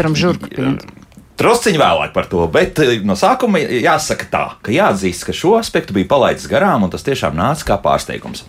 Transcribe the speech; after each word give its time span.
labāk 0.00 0.16
dzīvot. 0.16 0.50
Mēs 0.50 0.64
varam 0.64 0.78
žurku 0.80 0.99
Trusciņš 1.40 1.78
vēlāk 1.80 2.10
par 2.12 2.26
to, 2.28 2.42
bet 2.52 2.76
eh, 2.84 2.98
no 3.00 3.14
sākuma 3.16 3.62
jāsaka 3.64 4.26
tā, 4.28 4.42
ka 4.60 4.74
jāatzīst, 4.74 5.24
ka 5.24 5.32
šo 5.32 5.54
aspektu 5.56 5.94
bija 5.96 6.10
palaidis 6.10 6.44
garām, 6.50 6.84
un 6.84 6.90
tas 6.92 7.06
tiešām 7.06 7.32
nāca 7.32 7.64
kā 7.70 7.78
pārsteigums. 7.80 8.42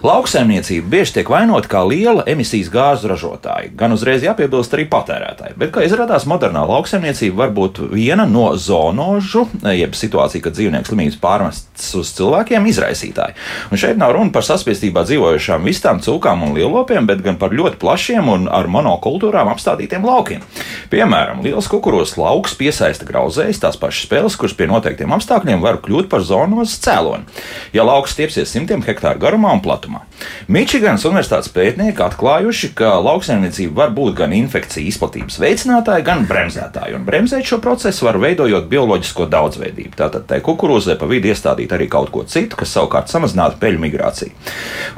Lauksaimniecība 0.00 0.88
bieži 0.94 1.18
tiek 1.18 1.28
vainota 1.28 1.68
kā 1.68 1.82
liela 1.84 2.24
emisijas 2.32 2.70
gāzu 2.72 3.10
ražotāja, 3.12 3.68
gan 3.76 3.92
uzreiz 3.92 4.24
jāpiebilst 4.24 4.72
arī 4.72 4.86
patērētāji. 4.88 5.58
Bet, 5.60 5.74
kā 5.74 5.84
izrādās, 5.84 6.24
modernā 6.30 6.62
lauksaimniecība 6.70 7.42
var 7.42 7.52
būt 7.52 7.82
viena 7.92 8.24
no 8.24 8.48
zonožu, 8.56 9.44
jeb 9.68 9.92
situācija, 9.98 10.46
kad 10.46 10.56
dzīvnieku 10.56 10.88
slimības 10.88 11.20
pārmestas 11.20 11.92
uz 12.00 12.14
cilvēkiem, 12.16 12.70
izraisītāji. 12.72 13.36
Un 13.68 13.82
šeit 13.84 14.00
nav 14.00 14.16
runa 14.16 14.32
par 14.32 14.48
saspiestībā 14.48 15.04
dzīvojušām 15.04 15.68
vistām, 15.68 16.00
cūkām 16.00 16.48
un 16.48 16.56
lielopiem, 16.56 17.04
bet 17.12 17.20
gan 17.28 17.36
par 17.36 17.52
ļoti 17.52 17.76
plašiem 17.84 18.32
un 18.38 18.48
ar 18.48 18.72
monokultūrām 18.72 19.52
apstādītiem 19.52 20.08
laukiem. 20.08 20.42
Piemēram, 20.88 21.44
liels 21.44 21.68
kukurūzas 21.68 22.16
lauks 22.22 22.54
piesaista 22.58 23.06
grauzējus, 23.08 23.60
tās 23.62 23.78
pašas 23.80 24.06
spēles, 24.06 24.38
kuras 24.38 24.56
pie 24.56 24.68
noteiktiem 24.70 25.12
apstākļiem 25.16 25.62
var 25.64 25.80
kļūt 25.84 26.10
par 26.12 26.24
zonos 26.26 26.78
cēloni, 26.82 27.26
ja 27.74 27.86
lauks 27.86 28.14
stiepsies 28.16 28.52
simtiem 28.54 28.84
hektāru 28.86 29.22
garumā 29.22 29.54
un 29.56 29.64
platumā. 29.64 30.06
Mičiganas 30.52 31.04
universitātes 31.08 31.50
pētnieki 31.54 32.02
atklājuši, 32.02 32.72
ka 32.76 32.96
lauksaimniecība 33.02 33.76
var 33.82 33.92
būt 33.94 34.16
gan 34.18 34.34
infekciju 34.36 34.90
izplatības 34.90 35.38
veicinātāja, 35.42 36.04
gan 36.06 36.26
bremzētāja, 36.28 36.96
un 36.98 37.06
bremzēt 37.06 37.46
šo 37.48 37.60
procesu 37.62 38.08
var 38.08 38.18
veidojot 38.22 38.66
bioloģisko 38.72 39.28
daudzveidību. 39.32 39.94
Tātad 39.98 40.26
tai 40.30 40.40
kukurūzai 40.44 40.98
pa 41.00 41.08
vidu 41.10 41.30
iestādīt 41.32 41.72
arī 41.76 41.88
kaut 41.92 42.10
ko 42.14 42.24
citu, 42.28 42.58
kas 42.58 42.74
savukārt 42.74 43.12
samazinātu 43.12 43.60
peļu 43.62 43.82
migrāciju. 43.86 44.34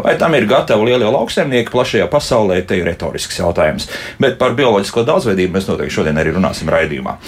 Vai 0.00 0.16
tam 0.20 0.34
ir 0.38 0.48
gatavi 0.50 0.90
lielie 0.90 1.12
lauksaimnieki 1.12 1.72
plašajā 1.74 2.08
pasaulē, 2.12 2.62
te 2.66 2.80
ir 2.80 2.88
retorisks 2.88 3.38
jautājums. 3.42 3.90
Bet 4.22 4.40
par 4.40 4.56
bioloģisko 4.58 5.06
daudzveidību 5.06 5.58
mēs 5.58 5.70
noteikti 5.70 6.00
šodien 6.00 6.18
arī 6.20 6.34
runāsim 6.38 6.72
raidījumā 6.72 7.18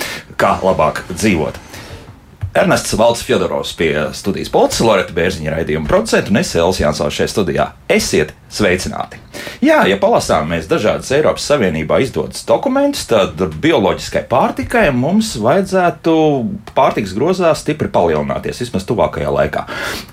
kā 0.41 0.57
labāk 0.65 1.05
dzīvot. 1.15 1.66
Ernests 2.57 2.95
Valds 2.97 3.23
Fjodorovs 3.23 3.75
pie 3.77 4.07
studijas 4.17 4.49
polices, 4.49 4.81
Loreta 4.81 5.13
Bērziņa 5.13 5.53
raidījuma 5.53 5.91
producenta 5.91 6.33
un 6.33 6.39
es 6.41 6.55
Elsijas 6.57 6.79
Jansons 6.81 7.19
šajā 7.19 7.29
studijā. 7.29 7.67
Esiet 7.93 8.33
sveicināti! 8.49 9.21
Jā, 9.61 9.83
ja 9.85 9.99
palasām 10.01 10.49
mēs 10.49 10.65
dažādas 10.71 11.13
Eiropas 11.13 11.45
Savienībā 11.51 11.99
izdotas 12.01 12.47
dokumentus, 12.49 13.05
tad 13.11 13.45
bioloģiskai 13.61 14.25
pārtikai 14.31 14.87
mums 14.97 15.35
vajadzētu 15.37 16.17
pārtiks 16.73 17.13
grozā 17.19 17.53
stipri 17.61 17.93
palielināties 17.93 18.65
vismaz 18.65 18.89
tuvākajā 18.89 19.37
laikā. 19.37 19.67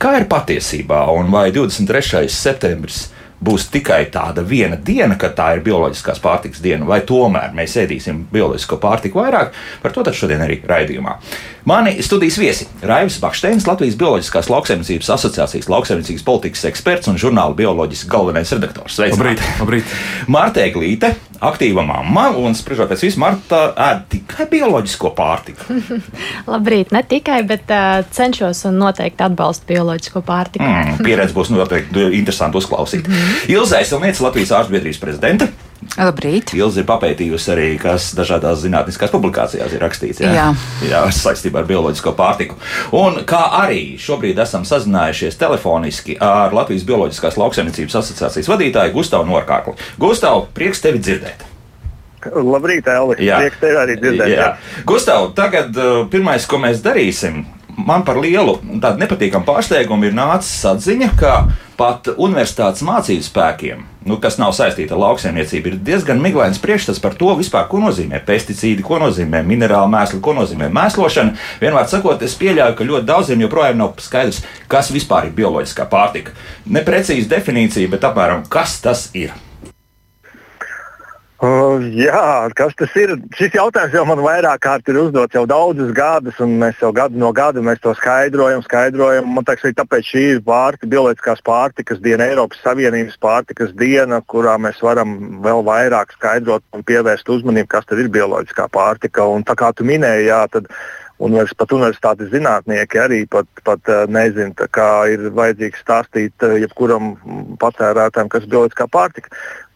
Kā 0.03 0.17
ir 0.19 0.28
patiesībā 0.28 1.05
un 1.16 1.31
vai 1.31 1.47
23. 1.55 2.28
septembris? 2.28 3.05
Būs 3.44 3.67
tikai 3.73 4.05
tāda 4.13 4.44
viena 4.47 4.77
diena, 4.77 5.17
kad 5.19 5.36
tā 5.38 5.49
ir 5.58 5.63
bioloģiskās 5.66 6.22
pārtikas 6.23 6.61
diena, 6.63 6.88
vai 6.88 7.02
tomēr 7.08 7.53
mēs 7.55 7.75
ēdīsim 7.83 8.25
bioloģisko 8.33 8.80
pārtiku 8.81 9.22
vairāk, 9.23 9.53
par 9.83 9.95
to 9.95 10.05
šodien 10.13 10.44
arī 10.45 10.61
raidījumā. 10.67 11.17
Mani 11.66 11.95
studijas 12.03 12.38
viesi- 12.38 12.67
Raivis 12.91 13.19
Baksteins, 13.19 13.67
Latvijas 13.67 13.95
Bioloģiskās 13.95 14.50
lauksaimniecības 14.52 15.09
asociācijas 15.16 15.69
lauksaimniecības 15.72 16.23
politikas 16.23 16.66
eksperts 16.66 17.08
un 17.08 17.17
žurnāla 17.17 17.55
bioloģijas 17.55 18.08
galvenais 18.08 18.52
redaktors. 18.52 19.00
Labrīt, 19.00 19.39
labrīt. 19.59 19.83
Marta 20.28 20.59
Eglīte, 20.59 21.16
aktīva 21.39 21.85
mamma 21.88 22.30
un 22.39 22.55
spriežot 22.55 22.91
pēc 22.91 23.05
visu, 23.05 23.19
Marta 23.19 23.73
ēd 23.80 24.03
tikai 24.11 24.47
bioloģisko 24.51 25.13
pārtiku. 25.16 25.79
Labrīt, 26.51 26.91
ne 26.91 27.03
tikai, 27.07 27.41
bet 27.47 27.72
uh, 27.72 28.03
cenšos 28.12 28.66
un 28.69 28.79
noteikti 28.84 29.23
atbalstu 29.23 29.72
bioloģisko 29.72 30.23
pārtiku. 30.28 30.67
Mm, 30.67 31.00
pieredze 31.03 31.35
būs 31.35 31.51
noteikti 31.53 32.09
interesanti 32.19 32.59
uzklausīt. 32.59 33.07
Mm 33.07 33.13
-hmm. 33.13 33.32
Ilza 33.51 33.81
Eselniece, 33.83 34.23
Latvijas 34.23 34.53
ārstbiedrības 34.59 35.01
prezidente. 35.01 35.51
Labrīt. 35.94 36.53
Ilza 36.57 36.81
ir 36.81 36.88
papētījusi 36.88 37.51
arī, 37.53 37.67
kas 37.81 38.11
dažādās 38.17 38.61
zinātniskās 38.63 39.11
publikācijās 39.13 39.73
ir 39.75 39.83
rakstīts. 39.83 40.23
Jā, 40.23 40.31
jā. 40.33 40.45
jā 40.89 41.01
saistībā 41.13 41.61
ar 41.61 41.69
bioloģisko 41.69 42.13
pārtiku. 42.17 42.57
Un 42.97 43.22
kā 43.29 43.41
arī 43.59 43.99
šobrīd 44.01 44.39
esam 44.43 44.66
sazinājušies 44.67 45.38
telefoniski 45.41 46.17
ar 46.23 46.55
Latvijas 46.55 46.85
Bioloģiskās 46.88 47.38
lauksaimniecības 47.41 47.99
asociācijas 48.01 48.51
vadītāju 48.51 48.95
Gustavu 48.95 49.27
Norkārkli. 49.29 49.75
Gustav, 50.01 50.47
prieks 50.55 50.81
tevi 50.83 51.03
dzirdēt! 51.03 51.49
Labrīt, 52.23 52.88
Elvi! 52.88 53.19
Prieks 53.19 53.59
tevi 53.59 53.79
arī 53.81 53.97
dzirdēt! 53.99 54.31
Jā. 54.31 54.47
Jā. 54.47 54.83
Gustav, 54.88 55.33
tagad 55.38 55.75
uh, 55.75 56.05
pirmais, 56.11 56.47
ko 56.47 56.61
mēs 56.63 56.81
darīsim, 56.85 57.43
man 57.78 58.06
par 58.06 58.19
lielu 58.22 58.57
tādu 58.81 59.01
nepatīkamu 59.01 59.47
pārsteigumu 59.47 60.07
ir 60.07 60.17
nācis 60.17 60.63
atziņa, 60.69 61.09
ka 61.19 61.34
pat 61.78 62.07
universitātes 62.13 62.84
mācību 62.85 63.25
spēkiem, 63.25 63.84
nu, 64.07 64.17
kas 64.22 64.38
nav 64.39 64.53
saistīta 64.56 64.94
ar 64.94 65.01
lauksaimniecību, 65.01 65.72
ir 65.72 65.79
diezgan 65.88 66.22
miglains 66.22 66.61
priekšstats 66.61 67.01
par 67.03 67.17
to, 67.19 67.31
vispār, 67.39 67.66
ko 67.72 67.81
nozīmē 67.84 68.22
pesticīdi, 68.28 68.85
ko 68.85 69.00
nozīmē 69.01 69.41
minerāli 69.47 69.91
mēsli, 69.94 70.22
ko 70.23 70.35
nozīmē 70.38 70.69
mēslošana. 70.73 71.38
Vienmēr 71.63 71.89
sakot, 71.91 72.22
es 72.25 72.38
pieļauju, 72.39 72.78
ka 72.78 72.89
ļoti 72.91 73.09
daudziem 73.09 73.45
joprojām 73.47 73.81
nav 73.81 73.95
skaidrs, 74.03 74.44
kas 74.72 74.94
vispār 74.94 75.31
ir 75.31 75.38
bioloģiskā 75.40 75.90
pārtika. 75.90 76.38
Neprecīza 76.69 77.31
definīcija, 77.34 77.91
bet 77.95 78.05
apmēram 78.09 78.45
kas 78.53 78.78
tas 78.85 79.09
ir. 79.17 79.34
Uh, 81.43 81.81
jā, 81.91 82.47
kas 82.55 82.71
tas 82.79 82.93
ir? 82.95 83.17
Šis 83.35 83.57
jautājums 83.57 83.91
jau 83.97 84.05
man 84.07 84.21
vairāk 84.23 84.61
kārt 84.63 84.87
ir 84.87 84.95
uzdots 85.01 85.35
jau 85.35 85.41
daudzus 85.49 85.89
gadus, 85.91 86.37
un 86.39 86.53
mēs 86.61 86.79
jau 86.79 86.93
gadu 86.95 87.19
no 87.19 87.33
gada 87.35 87.59
to 87.83 87.91
skaidrojam, 87.99 88.61
skaidrojam. 88.63 89.27
Man 89.27 89.43
liekas, 89.43 89.65
arī 89.67 89.75
tāpēc 89.75 90.07
šī 90.07 90.23
ir 90.37 90.39
pārtika, 90.47 90.87
bioloģiskās 90.93 91.43
pārtikas 91.43 91.99
diena, 91.99 92.29
Eiropas 92.31 92.63
Savienības 92.63 93.19
pārtikas 93.19 93.75
diena, 93.75 94.21
kurā 94.23 94.55
mēs 94.55 94.79
varam 94.79 95.41
vēl 95.43 95.65
vairāk 95.67 96.15
skaidrot 96.15 96.63
un 96.71 96.87
pievērst 96.87 97.27
uzmanību, 97.35 97.67
kas 97.75 97.91
tad 97.91 97.99
ir 97.99 98.13
bioloģiskā 98.13 98.69
pārtika. 98.71 99.27
Un, 99.27 99.43
tā 99.43 99.57
kā 99.59 99.73
tu 99.75 99.83
minēji, 99.83 100.29
jā, 100.31 100.45
tad 100.47 100.71
univers, 101.23 101.56
pat 101.57 101.73
universitātes 101.75 102.31
zinātnieki 102.34 103.01
arī 103.01 103.23
pat, 103.29 103.47
pat 103.67 103.91
uh, 103.91 104.06
nezina, 104.11 104.69
kā 104.75 104.89
ir 105.13 105.29
vajadzīgs 105.35 105.84
stāstīt 105.84 106.45
uh, 106.45 106.57
jebkuram 106.61 107.13
patērētājam, 107.61 108.31
kas 108.31 108.45
ir 108.45 108.53
bioloģiskā 108.53 108.89
pārtika. 108.91 109.31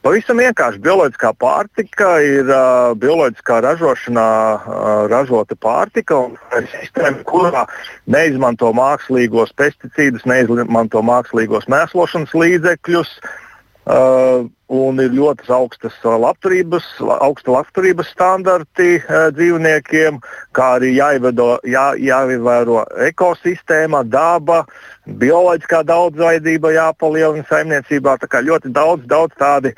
Pavisam 0.06 0.40
vienkārši 0.40 0.80
bioloģiskā 0.86 1.34
pārtika 1.42 2.12
ir 2.24 2.52
uh, 2.52 2.94
bioloģiskā 3.00 3.58
ražošanā 3.66 4.28
uh, 4.28 4.86
ražota 5.12 5.58
pārtika 5.60 6.22
un 6.28 6.38
sistēma, 6.76 7.24
kurā 7.28 7.66
neizmanto 8.06 8.72
mākslīgos 8.78 9.52
pesticīdus, 9.58 10.28
neizmanto 10.30 11.04
mākslīgos 11.04 11.68
mēslošanas 11.72 12.38
līdzekļus. 12.38 13.18
Uh, 13.18 13.44
un 13.88 15.00
ir 15.00 15.14
ļoti 15.16 15.48
augstas 15.54 15.96
labturības, 16.04 16.88
augsta 17.24 17.54
labturības 17.56 18.10
standarti 18.12 18.98
uh, 18.98 19.30
dzīvniekiem, 19.32 20.18
kā 20.58 20.68
arī 20.76 20.90
jāievēro, 20.98 21.48
jā, 21.64 21.86
jāievēro 21.96 22.82
ekosistēma, 23.08 24.04
daba, 24.12 24.66
bioloģiskā 25.08 25.86
daudzveidība 25.88 26.74
jāpalielina 26.76 27.48
saimniecībā. 27.48 28.18
Tā 28.20 28.28
kā 28.28 28.44
ļoti 28.44 28.74
daudz, 28.76 29.08
daudz 29.08 29.40
tādi, 29.40 29.72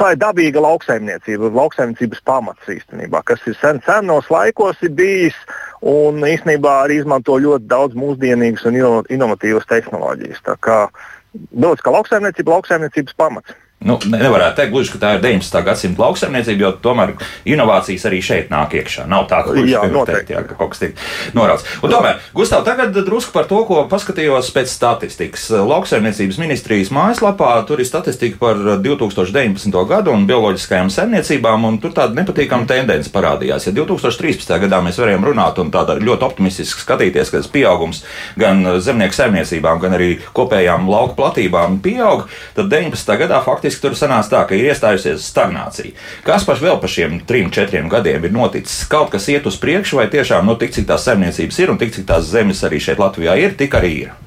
tā 0.00 0.14
ir 0.14 0.20
dabīga 0.24 0.64
lauksaimniecība, 0.64 1.52
lauksaimniecības 1.60 2.24
pamats 2.24 2.72
īstenībā, 2.72 3.20
kas 3.28 3.44
ir 3.44 3.60
sen, 3.60 3.84
senos 3.84 4.32
laikos 4.32 4.80
ir 4.80 4.96
bijis 4.96 5.36
un 5.84 6.24
īstenībā 6.24 6.80
arī 6.86 7.02
izmanto 7.02 7.36
ļoti 7.36 7.68
daudz 7.68 7.96
mūsdienīgas 7.98 8.64
un 8.68 8.80
inovatīvas 9.12 9.68
tehnoloģijas. 9.68 10.44
Tā 10.48 10.56
kā 10.64 10.86
lauksaimniecība, 11.34 12.56
lauksaimniecības 12.56 13.14
pamats. 13.16 13.59
Nu, 13.80 13.94
nevarētu 13.96 14.58
teikt, 14.58 14.72
gluži, 14.74 14.90
ka 14.92 14.98
tā 15.00 15.10
ir 15.16 15.22
19. 15.24 15.54
gadsimta 15.64 16.02
lauksaimniecība, 16.02 16.66
jo 16.66 16.70
tomēr 16.84 17.14
inovācijas 17.48 18.02
arī 18.10 18.18
šeit 18.20 18.50
nāk 18.52 18.74
iekšā. 18.76 19.06
Nav 19.08 19.24
tā, 19.30 19.38
ka, 19.46 19.54
jā, 19.64 19.80
teikt, 20.04 20.32
jā, 20.34 20.42
ka 20.44 20.56
kaut 20.58 20.74
kas 20.74 20.82
tiek 20.82 20.98
norāds. 21.32 21.64
Un 21.80 21.88
tomēr, 21.88 22.18
Gustav, 22.36 22.60
tagad 22.66 22.92
drusku 22.92 23.32
par 23.32 23.48
to, 23.48 23.62
ko 23.64 23.86
paskatījos 23.88 24.50
pēc 24.52 24.68
statistikas. 24.68 25.46
Lauksaimniecības 25.64 26.40
ministrijas 26.42 26.90
mājaslapā 26.92 27.54
tur 27.70 27.80
ir 27.80 27.88
statistika 27.88 28.36
par 28.42 28.60
2019. 28.84 29.72
gadu 29.88 30.12
un 30.12 30.28
bioloģiskajām 30.28 30.92
saimniecībām, 30.92 31.64
un 31.64 31.80
tur 31.80 31.96
tāda 31.96 32.12
nepatīkama 32.20 32.68
tendence 32.68 33.08
parādījās. 33.16 33.70
Ja 33.70 33.74
2013. 33.80 34.60
gadā 34.66 34.82
mēs 34.84 35.00
varējām 35.00 35.24
runāt 35.30 35.62
un 35.64 35.72
tādā 35.72 35.96
ļoti 35.96 36.28
optimistiski 36.28 36.84
skatīties, 36.84 37.32
ka 37.32 37.40
tas 37.40 37.48
pieaugums 37.48 38.04
gan 38.36 38.60
zemnieku 38.84 39.16
saimniecībām, 39.16 39.80
gan 39.80 39.96
arī 39.96 40.12
kopējām 40.36 40.84
lauku 40.92 41.16
platībām 41.24 41.80
pieaug, 41.80 42.28
tad 42.60 42.68
19. 42.68 43.16
gadā 43.24 43.40
faktiski 43.40 43.69
faktiski 43.70 43.86
tur 43.86 43.94
sanāca 43.94 44.30
tā, 44.30 44.40
ka 44.48 44.56
ir 44.58 44.70
iestājusies 44.70 45.26
stagnācija. 45.30 45.94
Kas 46.26 46.46
paš 46.46 46.62
vēl 46.64 46.80
par 46.80 46.90
šiem 46.90 47.20
trim, 47.26 47.50
četriem 47.50 47.88
gadiem 47.88 48.24
ir 48.24 48.32
noticis? 48.32 48.86
Kaut 48.90 49.10
kas 49.12 49.28
iet 49.28 49.46
uz 49.46 49.58
priekšu, 49.60 50.00
vai 50.00 50.08
tiešām 50.10 50.46
nu, 50.46 50.56
tik 50.58 50.74
cik 50.74 50.88
tās 50.88 51.06
saimniecības 51.06 51.60
ir 51.60 51.70
un 51.70 51.78
tik 51.78 51.94
cik 51.94 52.08
tās 52.08 52.26
zemes 52.30 52.64
arī 52.66 52.80
šeit 52.82 52.98
Latvijā 52.98 53.38
ir, 53.38 53.54
tik 53.54 53.74
arī 53.78 53.92
ir. 54.06 54.18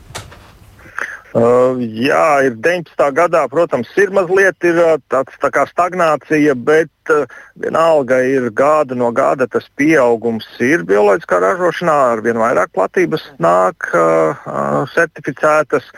Uh, 1.33 1.79
jā, 1.81 2.45
ir 2.45 2.53
19. 2.61 2.93
gadā, 3.17 3.47
protams, 3.49 3.89
ir 3.97 4.11
mazliet 4.13 4.67
ir, 4.69 4.77
uh, 4.77 4.99
tāds 5.09 5.33
tā 5.41 5.49
kā 5.49 5.63
stagnācija, 5.65 6.53
bet 6.53 7.09
uh, 7.09 7.25
vienalga 7.57 8.19
ir 8.21 8.51
gada 8.53 8.93
no 8.93 9.09
gada 9.09 9.47
tas 9.49 9.65
pieaugums 9.73 10.45
ir 10.61 10.85
bioloģiskā 10.85 11.39
ražošanā, 11.41 11.97
ar 12.13 12.21
vien 12.21 12.37
vairāk 12.37 12.69
platības 12.77 13.25
nāk 13.41 13.89
uh, 13.97 14.45
uh, 14.45 14.85
certificētas. 14.93 15.89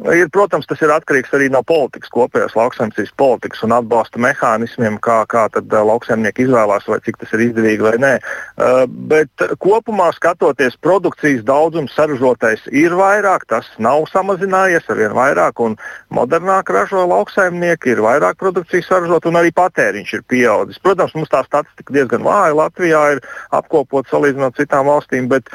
Ir, 0.00 0.30
protams, 0.32 0.64
tas 0.64 0.80
ir 0.80 0.88
atkarīgs 0.88 1.34
arī 1.36 1.50
no 1.52 1.60
politikas, 1.68 2.08
kopējās 2.14 2.54
lauksaimniecības 2.56 3.10
politikas 3.20 3.60
un 3.66 3.74
atbalsta 3.76 4.20
mehānismiem, 4.24 4.96
kā, 5.04 5.18
kā 5.28 5.42
tad 5.52 5.68
uh, 5.68 5.82
lauksaimnieki 5.84 6.46
izvēlās, 6.46 6.86
vai 6.88 6.96
cik 7.04 7.18
tas 7.20 7.34
ir 7.36 7.42
izdevīgi 7.44 7.84
vai 7.84 7.92
nē. 8.00 8.12
Uh, 8.56 8.86
bet 9.10 9.44
kopumā 9.60 10.08
skatoties, 10.16 10.78
produkcijas 10.80 11.44
daudzums 11.44 11.92
saražotais 11.92 12.64
ir 12.72 12.96
vairāk, 12.96 13.44
tas 13.52 13.68
nav 13.76 14.06
samazinājies 14.08 14.88
ar 14.88 15.02
vien 15.02 15.12
vairāk, 15.18 15.60
un 15.60 15.76
modernāk 16.08 16.72
ražo 16.72 17.04
lauksaimnieki, 17.12 17.92
ir 17.92 18.02
vairāk 18.06 18.40
produkcijas 18.40 18.88
saražot, 18.88 19.28
un 19.28 19.42
arī 19.42 19.52
patēriņš 19.60 20.16
ir 20.16 20.24
pieaudzis. 20.32 20.80
Protams, 20.80 21.12
mums 21.18 21.30
tā 21.36 21.44
statistika 21.44 21.98
diezgan 22.00 22.24
vāja 22.24 22.56
Latvijā 22.64 23.04
ir 23.18 23.22
apkopot 23.52 24.08
salīdzinot 24.08 24.56
citām 24.56 24.88
valstīm, 24.88 25.28
bet 25.28 25.52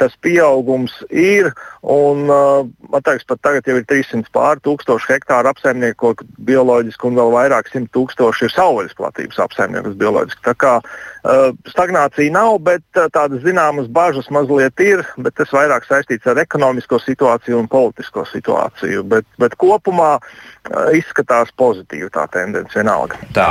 tas 0.00 0.16
pieaugums 0.24 0.94
ir. 1.10 1.50
Un, 1.80 2.26
uh, 2.28 2.66
man 2.92 3.04
liekas, 3.06 3.24
pat 3.28 3.40
tagad 3.44 3.68
jau 3.68 3.78
ir 3.78 3.86
300 3.88 4.28
pār 4.34 4.60
tūkstoši 4.64 5.14
hektāru 5.14 5.48
apsaimniekot 5.48 6.20
bioloģiski, 6.44 7.08
un 7.08 7.16
vēl 7.20 7.32
vairāk 7.32 7.70
simt 7.72 7.88
tūkstoši 7.96 8.48
ir 8.48 8.52
savvaļas 8.52 8.96
platības 8.98 9.40
apsaimniekot 9.46 9.96
bioloģiski. 10.00 10.44
Tā 10.44 10.56
kā 10.60 10.74
uh, 10.82 11.48
stagnācija 11.72 12.34
nav, 12.36 12.58
bet 12.66 12.84
uh, 13.00 13.08
tādas 13.12 13.40
zināmas 13.46 13.88
bažas 13.88 14.28
mazliet 14.34 14.84
ir, 14.84 15.04
bet 15.24 15.38
tas 15.40 15.52
vairāk 15.56 15.88
saistīts 15.88 16.28
ar 16.28 16.42
ekonomisko 16.42 17.00
situāciju 17.04 17.62
un 17.62 17.70
politisko 17.72 18.26
situāciju. 18.28 19.06
Bet, 19.08 19.28
bet 19.40 19.56
kopumā 19.60 20.18
uh, 20.20 20.90
izskatās 20.96 21.48
pozitīvi 21.56 22.10
tā 22.12 22.26
tendence 22.32 22.76
vienalga. 22.76 23.16
Tā, 23.36 23.48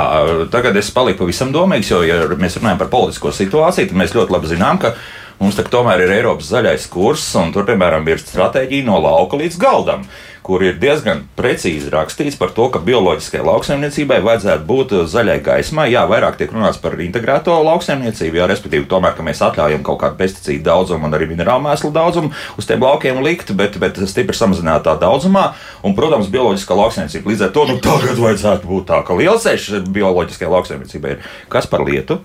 tagad 0.54 0.78
es 0.78 0.92
paliku 0.94 1.24
pavisam 1.24 1.50
domīgs, 1.54 1.90
jo, 1.90 2.04
ja 2.06 2.22
mēs 2.38 2.60
runājam 2.60 2.84
par 2.84 2.92
politisko 2.92 3.34
situāciju, 3.34 3.90
tad 3.90 3.98
mēs 3.98 4.14
ļoti 4.16 4.36
labi 4.36 4.54
zinām, 4.54 4.78
ka 4.80 4.94
Mums 5.40 5.56
tomēr 5.72 6.02
ir 6.04 6.10
Eiropas 6.18 6.50
zaļais 6.52 6.82
kurs, 6.92 7.22
un 7.40 7.48
tur, 7.54 7.64
piemēram, 7.64 8.04
ir 8.12 8.18
stratēģija 8.20 8.84
no 8.84 8.98
lauka 9.00 9.38
līdz 9.40 9.54
galdam, 9.56 10.02
kur 10.44 10.60
ir 10.60 10.74
diezgan 10.76 11.22
precīzi 11.38 11.88
rakstīts 11.94 12.36
par 12.36 12.50
to, 12.52 12.66
ka 12.68 12.82
bioloģiskajai 12.84 13.46
lauksaimniecībai 13.46 14.18
vajadzētu 14.26 14.66
būt 14.68 14.92
zaļai 15.08 15.38
gaismai. 15.46 15.86
Jā, 15.94 16.02
vairāk 16.10 16.36
tiek 16.36 16.52
runāts 16.52 16.76
par 16.82 16.98
integrēto 17.00 17.54
lauksaimniecību, 17.70 18.36
jā, 18.36 18.48
respektīvi, 18.50 18.84
tomēr, 18.90 19.14
ka 19.16 19.24
mēs 19.24 19.40
atļaujam 19.46 19.86
kaut 19.86 20.02
kādu 20.02 20.18
pesticīdu 20.18 20.66
daudzumu 20.66 21.08
un 21.08 21.16
arī 21.16 21.30
minerālu 21.30 21.64
mēslu 21.70 21.88
daudzumu 21.94 22.34
uz 22.60 22.68
tiem 22.68 22.84
laukiem 22.84 23.22
likt, 23.24 23.54
bet, 23.56 23.78
bet 23.80 24.00
stipri 24.12 24.36
samazināt 24.36 24.84
tā 24.84 24.98
daudzumā. 25.00 25.54
Un, 25.80 25.96
protams, 25.96 26.28
bioloģiskā 26.34 26.76
lauksaimniecība 26.82 27.32
līdz 27.32 27.46
ar 27.48 27.54
to 27.56 27.64
nu, 27.70 27.78
tagad 27.80 28.20
vajadzētu 28.20 28.68
būt 28.74 28.90
tā, 28.92 29.00
ka 29.08 29.16
liels 29.16 29.48
ceļš 29.48 29.88
bioloģiskajai 29.88 30.52
lauksaimniecībai 30.58 31.16
ir. 31.16 31.32
Kas 31.48 31.70
par 31.70 31.88
lietu? 31.88 32.20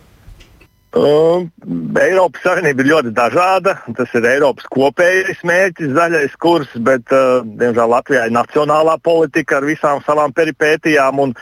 Uh, 0.95 1.43
Eiropas 1.99 2.39
Savienība 2.45 2.85
ir 2.85 2.89
ļoti 2.93 3.11
dažāda. 3.17 3.73
Tas 3.97 4.13
ir 4.15 4.27
Eiropas 4.29 4.67
kopējais 4.71 5.41
mērķis, 5.43 5.91
zaļais 5.97 6.37
kurs, 6.39 6.71
bet, 6.87 7.03
uh, 7.11 7.43
diemžēl, 7.43 7.89
Latvijā 7.91 8.29
ir 8.29 8.35
nacionālā 8.35 8.95
politika 9.03 9.57
ar 9.59 9.67
visām 9.67 9.99
savām 10.05 10.31
peripētijām 10.37 11.19
un, 11.19 11.33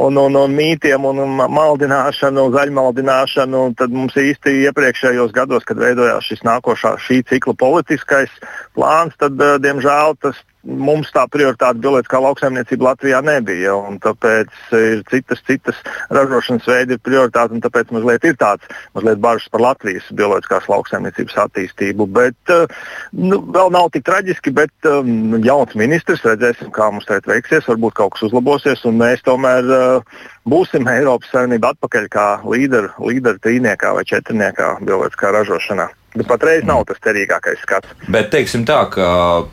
un, 0.00 0.16
un, 0.16 0.38
un 0.40 0.56
mītiem 0.56 1.04
un 1.04 1.20
maldināšanu, 1.36 2.46
zaļmaldināšanu. 2.56 3.66
Tad 3.76 3.92
mums 3.92 4.16
īsti 4.16 4.62
iepriekšējos 4.70 5.36
gados, 5.36 5.68
kad 5.68 5.82
veidojās 5.82 6.32
šis 6.32 6.40
nākošā 6.48 6.94
šī 7.04 7.20
cikla 7.28 7.58
politiskais 7.60 8.32
plāns, 8.72 9.12
tad, 9.20 9.36
uh, 9.36 9.60
diemžēl, 9.60 10.16
tas 10.24 10.40
mums 10.64 11.10
tā 11.14 11.24
prioritāte 11.30 11.80
bioloģiskā 11.82 12.20
lauksaimniecība 12.22 12.90
Latvijā 12.90 13.20
nebija. 13.24 13.74
Tāpēc 14.02 14.52
ir 14.78 15.02
citas, 15.10 15.42
citas 15.46 15.78
ražošanas 16.14 16.68
veidi, 16.68 16.98
prioritāte, 17.02 17.56
un 17.56 17.62
tāpēc 17.64 17.92
mazliet 17.94 18.26
ir 18.28 18.36
tāds 18.40 18.68
mazliet 18.96 19.22
bažas 19.22 19.48
par 19.52 19.64
Latvijas 19.64 20.08
bioloģiskās 20.14 20.68
lauksaimniecības 20.70 21.38
attīstību. 21.46 22.06
Bet 22.14 22.54
eh, 22.54 22.76
nu, 23.18 23.40
vēl 23.54 23.72
nav 23.74 23.90
tik 23.94 24.06
traģiski, 24.08 24.54
bet 24.54 24.90
um, 24.90 25.38
jauns 25.44 25.74
ministrs 25.78 26.24
redzēsim, 26.26 26.70
kā 26.74 26.90
mums 26.92 27.08
tagad 27.08 27.30
veiksies, 27.30 27.66
varbūt 27.70 27.98
kaut 27.98 28.16
kas 28.16 28.28
uzlabosies, 28.28 28.84
un 28.88 29.00
mēs 29.02 29.24
tomēr 29.26 29.72
uh, 29.72 30.20
būsim 30.48 30.88
Eiropas 30.90 31.32
Savienība 31.34 31.72
atpakaļ 31.74 32.08
kā 32.12 32.28
līderi 32.46 32.92
līder 33.02 33.42
trīniekā 33.42 33.96
vai 33.96 34.06
četrniekā 34.08 34.76
bioloģiskā 34.86 35.34
ražošanā. 35.38 35.90
Bet 36.12 36.28
patreiz 36.28 36.64
nav 36.68 36.82
tas 36.88 36.98
cerīgākais 37.00 37.62
skats. 37.64 37.92
Bet 38.12 38.28
teiksim 38.34 38.66
tā, 38.68 38.82
ka 38.92 39.06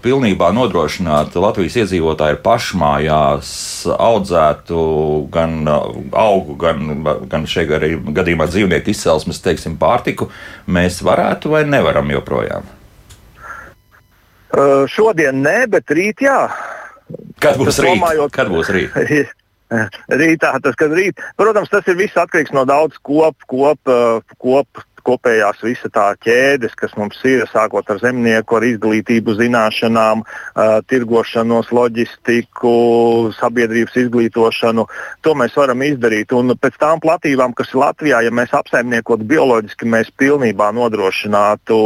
pilnībā 0.04 0.50
nodrošināt 0.56 1.38
Latvijas 1.40 1.78
iedzīvotāju 1.86 2.42
pašmājās 2.44 3.52
audzētu 3.96 4.82
gan 5.32 5.56
augu, 5.70 6.58
gan, 6.60 7.06
gan 7.32 7.48
šeit 7.48 7.72
arī 7.80 7.94
gadījumā 7.96 8.50
dzīvnieku 8.52 8.92
izcelsmes, 8.92 9.40
teiksim, 9.46 9.80
pārtiku, 9.80 10.28
mēs 10.68 11.00
varētu 11.06 11.56
vai 11.56 11.64
nevaram 11.70 12.12
joprojām? 12.18 12.68
Uh, 14.50 14.84
šodien 14.92 15.40
nē, 15.46 15.62
bet 15.72 15.96
rīt 15.96 16.26
jā. 16.26 16.42
Kad 17.40 17.56
būs 17.56 17.72
tas 17.72 17.84
rīt? 17.86 18.02
Domājot, 18.02 18.36
kad 18.36 18.52
būs 18.52 18.74
rīt? 18.76 19.32
Rītā 20.20 20.56
tas, 20.66 20.76
kad 20.76 20.94
rīt, 20.98 21.22
protams, 21.38 21.70
tas 21.70 21.86
ir 21.88 21.98
viss 22.00 22.18
atkarīgs 22.18 22.52
no 22.58 22.64
daudz 22.66 22.98
kop, 23.06 23.38
kop, 23.48 23.92
kop 24.42 24.82
kopējās 25.06 25.64
visa 25.66 25.90
tā 25.94 26.08
ķēdes, 26.26 26.76
kas 26.80 26.96
mums 27.00 27.20
ir, 27.28 27.46
sākot 27.52 27.90
ar 27.90 28.02
zemnieku, 28.02 28.58
ar 28.60 28.66
izglītību, 28.68 29.36
zināšanām, 29.40 30.24
uh, 30.24 30.78
tirgošanos, 30.90 31.72
loģistiku, 31.76 32.74
sabiedrības 33.38 33.98
izglītošanu. 34.04 34.88
To 35.26 35.36
mēs 35.38 35.58
varam 35.60 35.84
izdarīt. 35.86 36.34
Un 36.36 36.56
pēc 36.60 36.80
tām 36.82 37.04
platībām, 37.04 37.56
kas 37.58 37.74
ir 37.74 37.84
Latvijā, 37.84 38.24
ja 38.26 38.34
mēs 38.34 38.54
apsaimniekotu 38.56 39.28
bioloģiski, 39.30 39.90
mēs 39.90 40.12
pilnībā 40.20 40.72
nodrošinātu 40.76 41.80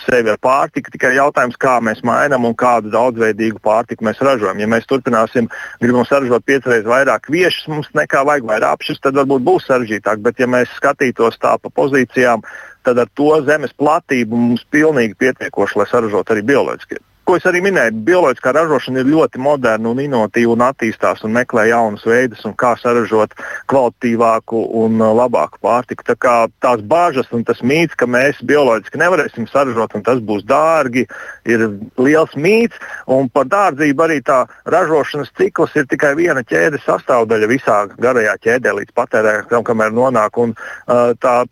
sevi 0.00 0.32
ar 0.32 0.40
pārtiku. 0.42 0.92
Tikai 0.94 1.14
jautājums, 1.16 1.58
kā 1.60 1.76
mēs 1.84 2.02
mainām 2.06 2.46
un 2.48 2.56
kādu 2.58 2.92
daudzveidīgu 2.94 3.60
pārtiku 3.64 4.06
mēs 4.08 4.22
ražojam. 4.24 4.60
Ja 4.62 4.68
mēs 4.70 4.88
turpināsim, 4.90 5.50
gribam 5.82 6.06
saražot 6.08 6.46
piecreiz 6.48 6.88
vairāk 6.88 7.30
viešas 7.32 7.68
mums 7.72 7.92
nekā 7.96 8.24
vajag 8.28 8.48
vai 8.48 8.58
apšus, 8.72 9.00
tad 9.04 9.18
varbūt 9.20 9.46
būs 9.46 9.68
sarežģītāk. 9.70 10.24
Bet 10.24 10.42
ja 10.42 10.50
mēs 10.50 10.72
skatītos 10.80 11.40
tā 11.42 11.54
pa 11.60 11.70
pozīcijām, 11.70 12.44
tad 12.86 12.98
ar 12.98 13.14
to 13.18 13.30
zemes 13.46 13.74
platību 13.78 14.44
mums 14.48 14.66
pilnīgi 14.70 15.18
pietiekoši, 15.18 15.82
lai 15.82 15.90
saražotu 15.92 16.36
arī 16.36 16.46
bioloģiski 16.52 17.02
ko 17.24 17.36
es 17.38 17.46
arī 17.48 17.62
minēju, 17.64 18.02
bioloģiskā 18.06 18.52
ražošana 18.56 19.02
ir 19.02 19.10
ļoti 19.12 19.40
moderna 19.42 19.90
un 19.92 20.00
inovatīva 20.02 20.56
un 20.56 20.64
attīstās 20.66 21.22
un 21.26 21.34
meklē 21.36 21.68
jaunus 21.70 22.04
veidus, 22.08 22.42
kā 22.58 22.72
saražot 22.80 23.36
kvalitatīvāku 23.70 24.62
un 24.82 24.98
labāku 25.00 25.60
pārtiku. 25.62 26.06
Tā 26.08 26.16
kā 26.18 26.34
tās 26.64 26.82
bāžas 26.92 27.30
un 27.32 27.44
tas 27.48 27.62
mīts, 27.62 27.96
ka 27.98 28.08
mēs 28.10 28.42
bioloģiski 28.48 29.00
nevarēsim 29.02 29.48
saražot 29.50 29.96
un 29.98 30.04
tas 30.06 30.20
būs 30.20 30.44
dārgi, 30.48 31.06
ir 31.46 31.66
liels 32.00 32.36
mīts. 32.36 32.78
Un 33.06 33.30
par 33.32 33.48
dārdzību 33.52 34.06
arī 34.06 34.20
tā 34.26 34.42
ražošanas 34.74 35.32
cikls 35.38 35.78
ir 35.78 35.88
tikai 35.90 36.14
viena 36.18 36.44
ķēdes 36.46 36.86
sastāvdaļa 36.88 37.50
visā 37.50 37.80
garajā 37.96 38.38
ķēdē 38.42 38.76
līdz 38.80 38.94
patērētājam, 38.98 39.66
kamēr 39.66 39.94
nonāk. 39.94 40.38
Un, 40.42 40.54
uh, 40.54 41.12
tā 41.22 41.42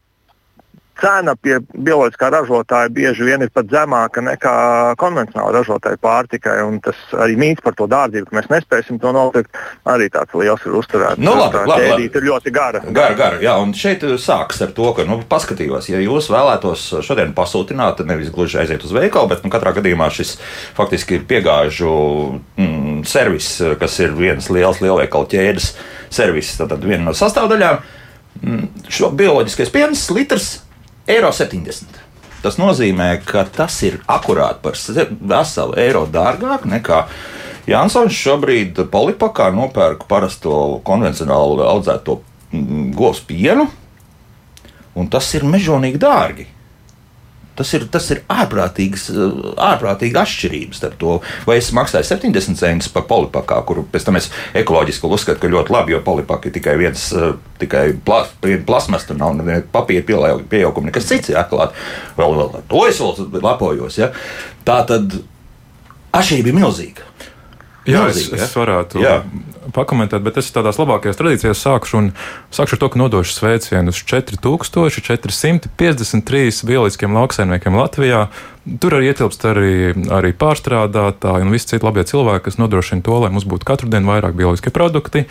cena 1.00 1.35
pie 1.37 1.59
bioloģiskā 1.73 2.30
ražotāja 2.35 2.90
bieži 2.92 3.26
vien 3.26 3.45
ir 3.45 3.50
pat 3.54 3.69
zemāka 3.73 4.23
nekā 4.25 4.54
konvencionāla 5.00 5.61
ražotāja 5.61 5.99
pārtikai. 6.02 6.57
Tas 6.85 6.99
arī 7.25 7.37
mīts 7.40 7.64
par 7.64 7.76
to 7.78 7.88
dārdzību, 7.90 8.28
ka 8.28 8.38
mēs 8.38 8.50
nespēsim 8.52 9.00
to 9.02 9.12
nopirkt. 9.16 9.57
Arī 9.88 10.11
tāds 10.12 10.35
liels 10.38 10.64
ir 10.66 10.76
uzturēts. 10.78 11.21
Nu, 11.21 11.35
labi, 11.38 11.57
tā 11.57 11.64
labi, 11.69 11.88
labi. 11.92 12.09
ir 12.09 12.26
ļoti 12.28 12.54
gara. 12.54 12.83
Gara, 12.87 13.16
gara. 13.19 13.40
Jā, 13.45 13.57
un 13.62 13.75
šeit 13.76 14.04
sākas 14.21 14.62
ar 14.64 14.75
to, 14.76 14.90
ka, 14.97 15.07
nu, 15.09 15.21
paskatījos, 15.30 15.90
ja 15.92 16.00
jūs 16.02 16.30
vēlētos 16.33 16.87
šodien 17.07 17.35
pasūtināt, 17.37 18.04
nevis 18.09 18.33
gluži 18.35 18.61
aiziet 18.62 18.85
uz 18.87 18.95
veikalu, 18.97 19.33
bet, 19.33 19.45
nu, 19.45 19.52
katrā 19.52 19.75
gadījumā 19.76 20.11
šis 20.14 20.37
faktiski 20.76 21.19
ir 21.19 21.28
piegāžu 21.30 21.92
mm, 22.61 23.02
servis, 23.09 23.57
kas 23.80 24.00
ir 24.04 24.16
viens 24.19 24.50
liels 24.52 24.83
lielveikalu 24.85 25.30
ķēdes 25.35 25.73
servis, 26.11 26.57
tad 26.61 26.80
viena 26.85 27.07
no 27.09 27.16
sastāvdaļām. 27.16 27.80
Mm, 28.40 28.66
šo 28.88 29.11
bioloģiskais 29.19 29.73
piens, 29.75 30.09
litrs 30.14 30.50
eiro 31.11 31.33
70. 31.35 31.99
Tas 32.40 32.57
nozīmē, 32.57 33.11
ka 33.26 33.45
tas 33.45 33.75
ir 33.85 33.99
akurāt 34.09 34.62
par 34.64 34.79
veselu 34.79 35.76
eiro 35.83 36.07
dārgāk 36.09 36.64
nekā 36.69 37.05
Jansons 37.69 38.17
šobrīd 38.17 38.79
polipakā 38.90 39.50
nopērk 39.55 40.07
parasto 40.11 40.81
konvencionālu 40.87 41.61
audzēto 41.69 42.17
mm, 42.50 42.88
govs 42.97 43.21
pienu, 43.29 43.67
un 44.97 45.11
tas 45.12 45.29
ir 45.37 45.45
mežonīgi 45.47 46.00
dārgi. 46.00 46.47
Tas 47.61 47.75
ir, 47.76 47.83
tas 47.93 48.07
ir 48.14 48.23
ārprātīgs, 48.33 49.02
ārprātīgi 49.61 50.17
atšķirības 50.17 50.79
starp 50.81 50.95
to, 51.00 51.17
vai 51.45 51.59
es 51.61 51.69
maksāju 51.76 52.09
70 52.09 52.57
centus 52.57 52.88
par 52.95 53.05
polipakā, 53.11 53.59
kuru 53.69 53.85
pēc 53.93 54.07
tam 54.07 54.17
es 54.17 54.31
ekoloģiski 54.57 55.11
uzskatu, 55.11 55.43
ka 55.43 55.50
ļoti 55.52 55.75
labi, 55.75 55.93
jo 55.93 56.00
polipaka 56.07 56.49
ir 56.49 56.55
tikai 56.57 56.79
viens, 56.81 57.05
tikai 57.61 57.85
plas, 58.07 58.33
plasmas, 58.40 59.05
tur 59.05 59.21
nav 59.21 59.37
papīra 59.75 60.07
pieauguma, 60.49 60.88
nekas 60.88 61.11
cits 61.11 61.35
jāklāt. 61.35 61.76
Vēl, 62.17 62.38
vēl 62.40 62.64
to 62.71 62.87
es 62.88 63.02
vēl 63.05 63.45
lepojos. 63.45 64.00
Ja? 64.00 64.09
Tā 64.64 64.81
tad 64.88 65.21
atšķirība 66.17 66.55
ir 66.55 66.61
milzīga. 66.62 67.10
Jā, 67.92 68.02
milzīga, 68.09 68.35
es, 68.37 68.40
ja? 68.40 68.44
es 68.47 68.52
varētu 68.56 68.94
jā. 69.02 69.16
pakomentēt, 69.76 70.23
bet 70.26 70.35
es 70.40 70.47
tādās 70.54 70.78
labākajās 70.80 71.18
tradīcijās 71.18 71.64
sākušu, 71.66 71.94
un 71.99 72.04
sākšu 72.54 72.75
ar 72.76 72.80
to, 72.82 72.88
ka 72.92 73.00
nodošu 73.02 73.32
sveicienu 73.37 73.88
uz 73.94 73.99
4453 74.04 76.66
bioloģiskiem 76.70 77.11
lauksaimniekiem 77.20 77.75
Latvijā. 77.80 78.20
Tur 78.61 78.93
arī 78.99 79.09
ietilpst 79.09 79.45
arī, 79.49 79.75
arī 80.12 80.31
pārstrādātāji 80.37 81.47
un 81.47 81.55
visi 81.55 81.71
citi 81.71 81.87
labie 81.87 82.05
cilvēki, 82.05 82.45
kas 82.45 82.59
nodrošina 82.61 83.00
to, 83.07 83.17
lai 83.23 83.31
mums 83.33 83.47
būtu 83.49 83.64
katru 83.64 83.88
dienu 83.88 84.11
vairāk 84.12 84.37
bioloģiski 84.37 84.73
produkti 84.76 85.23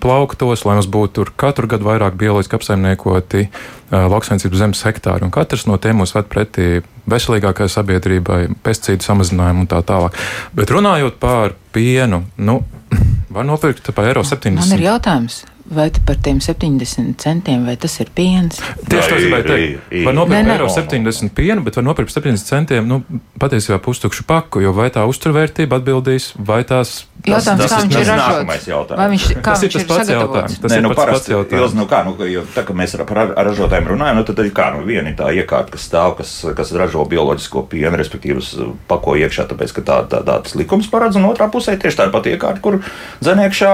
plauktos, 0.00 0.64
lai 0.64 0.78
mums 0.78 0.88
būtu 0.88 1.26
katru 1.36 1.68
gadu 1.68 1.84
vairāk 1.90 2.16
bioloģiski 2.20 2.56
apsaimniekoti 2.56 3.44
uh, 3.44 4.06
lauksaimniecības 4.08 4.62
zemes 4.64 4.82
hektāri. 4.88 5.28
Un 5.28 5.34
katrs 5.34 5.66
no 5.68 5.76
tiem 5.76 6.00
mūs 6.00 6.16
ved 6.16 6.30
pretī 6.32 6.68
veselīgākai 7.10 7.68
sabiedrībai, 7.68 8.40
pesticīdu 8.64 9.04
samazinājumu 9.04 9.66
un 9.66 9.70
tā 9.70 9.82
tālāk. 9.84 10.16
Bet 10.56 10.72
runājot 10.72 11.20
par 11.20 11.58
pienu, 11.76 12.24
nu, 12.40 12.62
var 13.36 13.44
nopirkt 13.44 13.92
par 13.92 14.08
eiro 14.08 14.24
70. 14.24 14.64
Man 14.64 14.78
ir 14.78 14.88
jautājums. 14.88 15.42
Vai 15.64 15.88
par 16.04 16.18
tiem 16.20 16.40
70 16.44 17.16
centiem, 17.16 17.62
vai 17.64 17.76
tas 17.80 17.94
ir 18.02 18.10
piens? 18.12 18.58
Tieši 18.84 19.08
tā, 19.08 19.16
gribēju 19.16 19.46
teikt. 19.48 19.94
Var 20.04 20.16
nopirkt 20.18 20.50
eiro 20.52 20.68
70 20.68 21.32
pienu, 21.36 21.64
bet 21.64 21.78
var 21.78 21.86
nopirkt 21.86 22.12
70 22.12 22.50
centiem, 22.50 22.88
nu, 22.90 23.00
patiesībā 23.40 23.78
pustukšu 23.84 24.26
paku, 24.28 24.60
jo 24.60 24.74
vai 24.76 24.90
tā 24.92 25.06
uzturvērtība 25.08 25.80
atbildīs, 25.80 26.34
vai 26.36 26.60
tās 26.68 27.06
Jautājums, 27.24 27.62
tas, 27.62 27.72
kā 27.72 27.78
viņš 27.80 27.94
ir 27.96 28.08
ražots? 28.10 28.90
Vai 28.92 29.06
viņš, 29.14 29.26
kā 29.38 29.52
tas 29.54 29.62
viņš 29.64 29.76
ir 29.78 29.84
tas 29.88 29.96
pats 29.96 30.10
jautājums. 30.12 30.56
Tas 30.60 30.72
Nē, 30.72 30.76
ir 30.76 30.84
nu, 30.84 30.90
pats, 30.92 31.12
pats 31.14 31.30
jautājums. 31.30 31.62
Ilz, 31.64 31.76
nu, 31.78 31.86
kā, 31.88 32.00
nu, 32.04 32.12
jo, 32.28 32.42
tā, 32.52 32.64
ka 32.68 32.74
mēs 32.76 32.94
ar, 32.98 33.04
ar 33.24 33.48
ražotājiem 33.48 33.88
runājam, 33.94 34.18
nu, 34.20 34.24
tad 34.28 34.42
ir 34.44 34.50
kā, 34.52 34.66
nu, 34.74 34.82
viena 34.84 35.08
ir 35.08 35.16
tā 35.16 35.30
iekārta, 35.32 35.72
kas 35.72 35.86
stāv, 35.88 36.18
kas, 36.18 36.34
kas 36.58 36.72
ražo 36.76 37.06
bioloģisko 37.08 37.62
pienu, 37.72 37.96
respektīvi 37.96 38.44
pako 38.90 39.16
iekšā, 39.22 39.46
tāpēc, 39.48 39.72
ka 39.78 39.84
tā, 39.88 39.96
tā, 40.12 40.20
tā 40.26 40.36
tas 40.44 40.56
likums 40.58 40.90
paredz, 40.92 41.16
un 41.16 41.30
otrā 41.30 41.48
pusē 41.52 41.78
tieši 41.80 42.02
tā 42.02 42.08
pati 42.12 42.34
iekārta, 42.34 42.60
kur 42.64 42.76
dzen 43.24 43.40
iekšā 43.46 43.72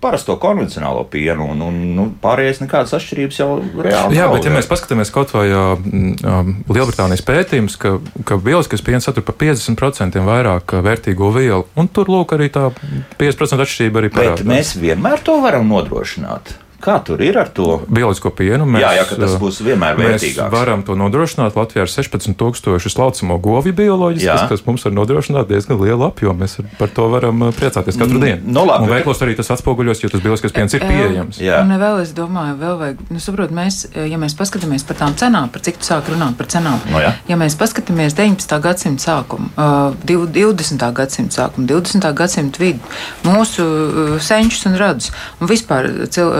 parasto 0.00 0.38
konvencionālo 0.40 1.04
pienu, 1.12 1.50
un, 1.52 1.66
un 1.68 1.78
nu, 1.98 2.08
pārējais 2.24 2.62
nekādas 2.64 2.96
atšķirības 2.96 3.42
jau 3.42 3.50
reāli 3.60 4.16
Jā, 4.16 4.30
nav. 4.30 4.38
bet 4.38 4.48
ja 4.48 4.54
mēs 4.56 4.70
paskatāmies 4.72 5.12
kaut 5.12 5.36
vai 5.36 5.50
Lielbritānijas 5.52 7.24
pētījums, 7.28 7.76
ka, 7.80 7.98
ka 8.24 8.40
bioloģiskais 8.40 8.84
piens 8.88 9.04
satur 9.04 9.26
par 9.26 9.36
50% 9.44 10.24
vairāk 10.24 10.78
vērtīgo 10.86 11.28
vielu, 11.36 11.66
un 11.76 11.92
tur 11.92 12.08
lūk 12.08 12.32
arī 12.36 12.48
tā 12.54 12.70
50% 13.18 13.64
atšķirība 13.66 14.02
arī 14.02 14.10
Bet 14.12 14.18
parādās. 14.20 14.46
mēs 14.46 14.74
vienmēr 14.80 15.22
to 15.26 15.40
varam 15.42 15.68
nodrošināt. 15.68 16.54
Kā 16.86 17.00
tur 17.02 17.18
ir 17.24 17.34
ar 17.40 17.48
to? 17.50 17.80
Bioloģisko 17.90 18.30
pienu 18.38 18.62
mēs, 18.70 18.84
Jā, 18.84 18.92
jā, 19.00 19.04
tas 19.18 19.32
būs 19.42 19.56
vienmēr 19.66 19.96
mēs 19.98 20.12
vērtīgāks. 20.22 20.52
varam 20.52 20.84
to 20.86 20.94
nodrošināt. 20.94 21.56
Latvijā 21.58 21.82
ir 21.82 21.90
16,000 21.90 22.78
slaucamo 22.94 23.38
govju 23.42 23.72
bioloģiskas, 23.74 24.42
Jā. 24.44 24.48
kas 24.48 24.62
mums 24.66 24.84
var 24.86 24.92
nodrošināt 24.94 25.48
diezgan 25.50 25.80
lielu 25.82 26.04
apjomu. 26.06 26.38
Mēs 26.44 26.60
ar- 26.62 26.68
par 26.78 26.88
to 26.94 27.08
varam 27.10 27.42
uh, 27.42 27.50
priecāties 27.50 27.98
katru 27.98 28.20
dienu. 28.22 28.38
nu 28.46 28.62
labi, 28.66 28.84
Un 28.86 28.92
veiklos 28.94 29.18
arī 29.26 29.34
tas 29.36 29.50
atspoguļos, 29.50 30.02
jo 30.04 30.08
tas 30.12 30.20
bioloģiskais 30.22 30.52
piens 30.54 30.74
ir 30.78 30.80
pieejams. 30.86 31.40
Jā. 31.42 31.58
Un 31.66 31.74
vēl 31.80 32.00
es 32.02 32.12
domāju, 32.14 32.54
vēl 32.62 32.78
vajag, 32.78 33.02
nu, 33.10 33.18
saprot, 33.18 33.50
mēs, 33.50 33.80
ja 33.96 34.16
mēs 34.22 34.36
paskatāmies 34.38 34.86
par 34.86 34.96
tām 35.02 35.14
cenām, 35.18 35.50
par 35.50 35.60
cik 35.66 35.78
tu 35.82 35.88
sāk 35.90 36.06
runāt 36.12 36.36
par 36.38 36.46
cenām, 36.46 36.78
Nu 36.92 37.02
jā. 37.02 37.14
ja 37.28 37.36
mēs 37.36 37.56
paskatāmies 37.58 38.14
19. 38.14 38.60
gadsimta 38.62 39.02
sākumu, 39.10 39.50
uh, 39.58 39.90
div- 40.06 40.30
20. 40.30 40.92
gadsimta 40.94 41.34
sākumu, 41.42 41.66
20. 41.66 42.12
gadsimta 42.14 42.62
vidu, 42.62 42.78
mūsu 43.24 43.66
uh, 43.66 44.20
senčus 44.22 44.66
un 44.70 44.76
radus, 44.78 45.10
un 45.40 45.48
vispār 45.50 45.90
cil, 46.10 46.30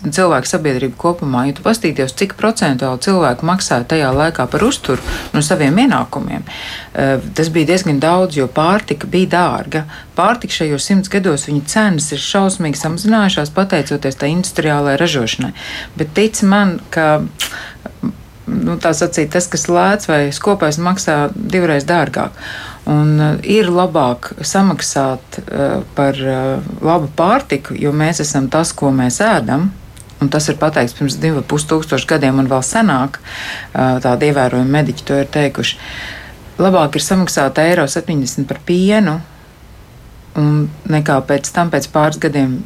uh, 0.00 0.10
cilvēku 0.14 0.50
sabiedrību 0.50 0.98
kopumā, 1.00 1.46
ja 1.48 1.56
tu 1.56 1.64
pastīties, 1.64 2.14
cik 2.18 2.34
procentuāli 2.40 3.02
cilvēku 3.04 3.48
maksāja 3.48 3.86
tajā 3.94 4.12
laikā 4.16 4.46
par 4.52 4.64
uzturu 4.66 5.02
no 5.34 5.42
saviem 5.44 5.78
ienākumiem, 5.84 6.46
uh, 6.46 7.28
tas 7.36 7.52
bija 7.54 7.72
diezgan 7.72 8.00
daudz, 8.02 8.38
jo 8.40 8.48
pārtika 8.52 9.10
bija 9.10 9.32
dārga. 9.36 9.84
Pārtika 10.18 10.62
šajos 10.62 10.88
simts 10.88 11.12
gados 11.12 11.48
viņa 11.48 11.62
cenas 11.68 12.10
ir 12.12 12.22
šausmīgi 12.22 12.80
samazinājušās 12.80 13.54
pateicoties 13.56 14.18
tā 14.20 14.32
industriālajai 14.32 15.00
ražošanai. 15.00 15.52
Bet 15.96 16.12
tic 16.16 16.42
man, 16.46 16.78
ka 16.92 17.22
nu, 18.46 18.76
tā 18.82 18.92
sacīt, 18.96 19.30
tas, 19.32 19.48
kas 19.50 19.68
lēts 19.70 20.08
vai 20.10 20.22
skopais, 20.34 20.78
maksā 20.82 21.16
divreiz 21.34 21.86
dārgāk. 21.88 22.36
Un 22.90 23.14
uh, 23.20 23.36
ir 23.46 23.70
labāk 23.70 24.32
samaksāt 24.42 25.38
uh, 25.42 25.82
par 25.96 26.18
uh, 26.18 26.72
labu 26.82 27.10
pārtiku, 27.16 27.76
jo 27.78 27.92
mēs 27.94 28.22
esam 28.24 28.50
tas, 28.52 28.74
ko 28.74 28.90
mēs 28.94 29.20
ēdam. 29.22 29.70
Un 30.22 30.30
tas 30.30 30.46
ir 30.48 30.58
pateikts 30.60 30.94
pirms 30.94 31.18
diviem 31.18 31.42
tūkstošiem 31.42 32.08
gadiem, 32.14 32.38
un 32.38 32.50
vēl 32.50 32.62
senāk 32.66 33.18
tādi 33.74 34.30
ievērojami 34.30 34.76
mediķi 34.78 35.06
to 35.08 35.18
ir 35.18 35.30
teikuši. 35.34 35.78
Labāk 36.62 36.94
ir 36.94 37.02
samaksāt 37.02 37.58
eiro 37.58 37.88
70 37.90 38.46
par 38.46 38.60
pienu, 38.68 39.16
un 40.38 40.68
nekā 40.92 41.18
pēc 41.26 41.50
tam, 41.52 41.72
pēc 41.72 41.88
pāris 41.92 42.20
gadiem, 42.22 42.60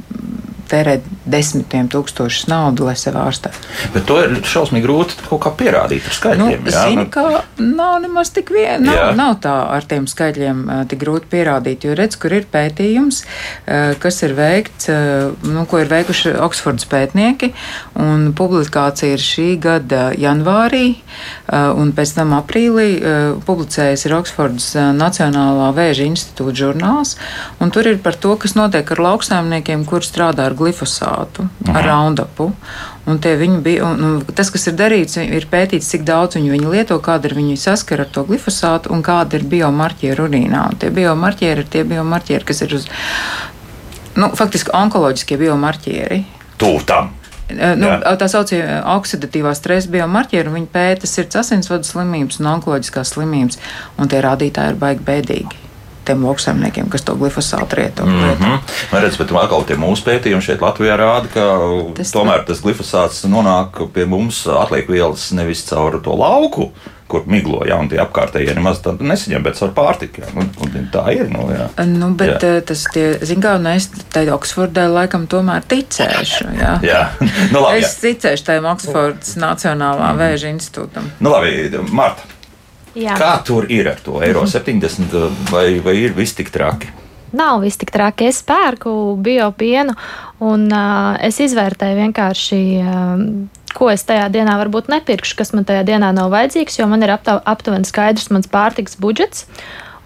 tērēt 0.70 1.04
desmitiem 1.26 1.88
tūkstošus 1.92 2.48
naudu, 2.50 2.86
lai 2.88 2.94
sevi 2.98 3.20
ārstētu. 3.20 3.62
Bet 3.94 4.06
to 4.08 4.18
ir 4.24 4.36
šausmīgi 4.46 4.84
grūti 4.86 5.18
kaut 5.28 5.42
kā 5.46 5.52
pierādīt 5.58 6.06
ar 6.06 6.12
Nu, 6.12 6.18
skaitļiem. 6.18 6.66
jā, 6.70 6.82
zini, 6.88 7.04
nu, 7.04 7.06
ka 7.12 7.42
nav 7.58 8.00
nemaz 8.04 8.30
tik 8.34 8.50
viegli. 8.54 8.88
Jā. 8.90 9.10
Nav, 9.12 9.16
nav 9.18 9.34
tā 9.44 9.54
ar 9.76 9.86
tiem 9.88 10.06
skaitļiem 10.10 10.62
uh, 10.66 10.82
tik 10.90 11.00
grūti 11.04 11.30
pierādīt, 11.32 11.86
jo 11.86 11.94
redz, 11.98 12.18
kur 12.20 12.34
ir 12.36 12.46
pētījums, 12.52 13.22
uh, 13.22 13.94
kas 14.02 14.22
ir 14.26 14.34
veikts, 14.38 14.88
uh, 14.92 15.32
nu, 15.46 15.66
ko 15.70 15.82
ir 15.82 15.90
veikuši 15.90 16.34
Oksfordas 16.46 16.86
pētnieki, 16.90 17.52
un 18.02 18.30
publikācija 18.36 19.16
ir 19.16 19.22
šī 19.22 19.48
gada 19.62 20.08
janvārī, 20.18 20.96
un 21.52 21.92
pēc 21.96 22.12
tam 22.16 22.32
aprīlī 22.36 22.86
publicējas 23.46 24.06
ir 24.08 24.14
Oksfordas 24.18 24.68
uh, 24.76 24.90
Nacionālā 24.96 25.70
vēža 25.76 26.06
institūta 26.08 26.56
žurnāls, 26.60 27.14
un 27.62 27.72
tur 27.74 27.88
ir 27.90 28.00
par 28.02 28.18
to, 28.18 28.34
kas 28.40 28.56
notiek 28.58 28.90
ar 28.96 29.02
lauksaimniekiem, 29.06 29.84
kur 29.88 30.04
strādā 30.06 30.48
ar 30.50 30.55
glifosātu, 30.58 31.46
ar 31.72 31.84
raundapu. 31.86 32.50
Un 33.06 33.20
viņi 33.22 33.60
bija, 33.62 33.86
un, 33.86 34.04
un 34.04 34.36
tas, 34.36 34.50
kas 34.50 34.66
ir 34.66 34.76
darīts, 34.78 35.18
ir 35.22 35.46
pētīts, 35.50 35.90
cik 35.92 36.06
daudz 36.08 36.38
viņi, 36.38 36.52
viņi 36.56 36.72
lieto, 36.72 36.98
kāda 37.02 37.30
ir 37.30 37.36
viņa 37.38 37.58
saskara 37.62 38.06
ar 38.06 38.10
to 38.12 38.24
glifosātu 38.26 38.90
un 38.94 39.04
kāda 39.06 39.38
ir 39.38 39.46
biomarķiera 39.46 40.26
urīnā. 40.26 40.64
Un 40.72 40.80
tie 40.82 40.90
biomarķieri 40.94 41.62
ir 41.62 41.70
tie 41.70 41.84
biomarķieri, 41.86 42.46
kas 42.48 42.64
ir 42.66 42.74
uz, 42.80 42.88
nu, 44.18 44.32
faktiski 44.38 44.74
onkoloģiskie 44.74 45.38
biomarķieri. 45.44 46.24
Tuvu 46.58 46.82
tam. 46.88 47.12
Eh, 47.48 47.76
Nu, 47.78 47.86
Jā. 47.86 48.16
tā 48.18 48.26
saucamā 48.26 48.80
oksidatīvā 48.96 49.52
stresa 49.54 49.92
biomarķieri, 49.92 50.50
un 50.50 50.58
viņi 50.58 50.72
pēta 50.72 51.06
sirds 51.06 51.38
asinsvadu 51.38 51.86
slimības 51.86 52.40
un 52.40 52.50
onkoloģiskās 52.56 53.14
slimības, 53.14 53.60
un 53.98 54.10
tie 54.10 54.18
rādītāji 54.24 54.74
ir 54.74 54.82
baigi 54.82 55.06
bēdīgi 55.06 55.65
tiem 56.06 56.24
lauksaimniekiem, 56.26 56.88
kas 56.92 57.04
to 57.06 57.14
glifosātu 57.18 57.76
rieto. 57.80 58.06
Mm 58.06 58.18
lieto. 58.22 58.44
-hmm. 58.44 58.58
Man 58.92 59.02
redz, 59.02 59.16
bet 59.18 59.32
atkal 59.32 59.64
tie 59.68 59.76
mūsu 59.76 60.04
pētījumi 60.06 60.42
šeit 60.42 60.60
Latvijā 60.64 60.96
rāda, 60.98 61.28
ka 61.34 61.46
Tas- 61.94 62.12
tomēr 62.14 62.44
tas 62.46 62.60
glifosāts 62.62 63.24
nonāk 63.28 63.86
pie 63.92 64.04
mums 64.06 64.46
atliek 64.46 64.88
vielas 64.88 65.30
nevis 65.32 65.64
caur 65.68 66.00
to 66.02 66.14
lauku, 66.16 66.70
kur 67.08 67.22
miglo, 67.26 67.62
ja, 67.66 67.76
un 67.78 67.88
tie 67.88 67.98
apkārtējie 68.02 68.54
nemaz 68.54 68.80
nesaņem, 68.82 69.42
bet 69.42 69.58
caur 69.58 69.70
pārtiku. 69.70 70.20
Ja. 70.20 70.26
Un, 70.34 70.50
un 70.60 70.88
tā 70.92 71.04
ir. 71.14 71.28
Nu, 71.30 71.46
jā. 71.54 71.84
Nu, 71.86 72.10
bet 72.18 72.42
Jā. 72.42 72.48
jā. 72.56 72.60
tas, 72.66 72.84
tie, 72.92 73.18
zin 73.22 73.40
kā, 73.42 73.54
un 73.60 73.66
es 73.66 73.86
tai 74.12 74.26
Oksfordai 74.34 74.88
laikam 74.90 75.26
tomēr 75.26 75.62
ticēšu. 75.70 76.48
Jā. 76.58 76.72
Jā, 76.90 77.02
nu 77.52 77.60
labi. 77.62 77.78
Es 77.78 77.94
Jā. 78.02 78.10
ticēšu 78.10 78.44
tam 78.44 78.64
Oksfordas 78.72 79.36
Nacionālā 79.36 80.16
vēža 80.18 80.50
institūtam. 80.50 81.10
Nu, 81.20 81.30
labi, 81.30 81.70
Marta, 81.92 82.22
Jā. 82.96 83.16
kā 83.20 83.34
tur 83.44 83.66
ir 83.72 83.90
ar 83.90 83.98
to 84.00 84.22
eiro 84.24 84.46
70 84.48 85.50
vai, 85.52 85.66
vai 85.84 85.96
ir 86.00 86.16
viss 86.16 86.36
tik 86.36 86.48
traki? 86.54 86.88
Nav 87.36 87.60
viss 87.66 87.76
tik 87.76 87.90
traki. 87.92 88.30
Es 88.30 88.40
pērku 88.46 88.90
biopienu, 89.20 89.92
un 90.46 90.68
uh, 90.72 91.16
es 91.20 91.40
izvērtēju 91.44 91.98
vienkārši, 91.98 92.60
uh, 92.80 93.66
ko 93.76 93.90
es 93.92 94.06
tajā 94.08 94.28
dienā 94.32 94.54
varbūt 94.62 94.88
nepirkšu, 94.92 95.36
kas 95.36 95.52
man 95.52 95.66
tajā 95.68 95.82
dienā 95.88 96.12
nav 96.16 96.30
vajadzīgs, 96.32 96.78
jo 96.80 96.86
man 96.88 97.04
ir 97.04 97.12
aptuveni 97.16 97.88
skaidrs 97.88 98.30
mans 98.32 98.48
pārtiks 98.48 98.96
budžets. 99.02 99.44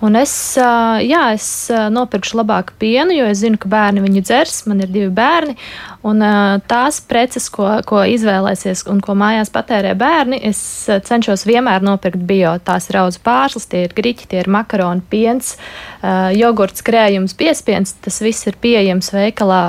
Un 0.01 0.17
es, 0.17 0.33
jā, 0.57 1.25
es 1.37 1.47
nopirkšu 1.93 2.39
labāku 2.39 2.73
pienu, 2.81 3.13
jo 3.13 3.27
es 3.29 3.43
zinu, 3.43 3.59
ka 3.61 3.69
bērni 3.69 4.01
viņu 4.01 4.23
dzers. 4.25 4.63
Man 4.71 4.81
ir 4.81 4.89
divi 4.89 5.11
bērni. 5.13 5.59
Un 6.07 6.23
tās 6.65 6.97
preces, 7.05 7.51
ko, 7.53 7.67
ko 7.85 8.01
izvēlēsies 8.09 8.87
un 8.89 9.03
ko 9.05 9.13
mājās 9.19 9.51
patērē 9.53 9.93
bērni, 10.01 10.39
es 10.49 10.61
cenšos 10.89 11.45
vienmēr 11.45 11.85
nopirkt 11.85 12.23
bio. 12.25 12.55
Tās 12.65 12.89
ir 12.89 12.97
auzu 13.03 13.21
pārslas, 13.25 13.69
tie 13.69 13.83
ir 13.85 13.93
griķi, 13.97 14.31
tie 14.31 14.39
ir 14.41 14.49
makaroni, 14.49 15.05
piens, 15.13 15.59
jogurts, 16.37 16.81
krējums, 16.87 17.37
piespiens. 17.37 17.93
Tas 18.01 18.17
viss 18.25 18.49
ir 18.49 18.57
pieejams 18.63 19.13
veikalā, 19.13 19.61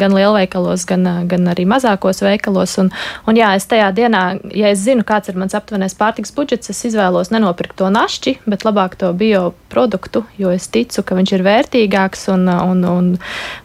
gan 0.00 0.16
lielveikalos, 0.16 0.86
gan, 0.88 1.04
gan 1.28 1.52
arī 1.52 1.66
mazākos 1.68 2.24
veikalos. 2.24 2.78
Un, 2.80 2.88
un 3.28 3.36
jā, 3.36 3.52
es 3.58 3.68
tajā 3.68 3.90
dienā, 3.92 4.24
ja 4.56 4.72
es 4.72 4.80
zinu, 4.86 5.04
kāds 5.04 5.28
ir 5.28 5.36
mans 5.36 5.52
aptuvenais 5.58 5.96
pārtiks 6.00 6.32
budžets, 6.32 6.72
es 6.72 6.80
izvēlos 6.88 7.28
nenopirkt 7.34 7.76
to 7.82 7.92
našķi, 7.92 8.38
bet 8.48 8.64
labāk 8.64 8.96
to 9.04 9.12
bio 9.12 9.50
produktu, 9.68 10.24
jo 10.40 10.48
es 10.54 10.70
ticu, 10.72 11.04
ka 11.04 11.16
viņš 11.18 11.36
ir 11.36 11.44
vērtīgāks 11.44 12.28
un, 12.32 12.48
un, 12.48 12.84
un 12.88 13.12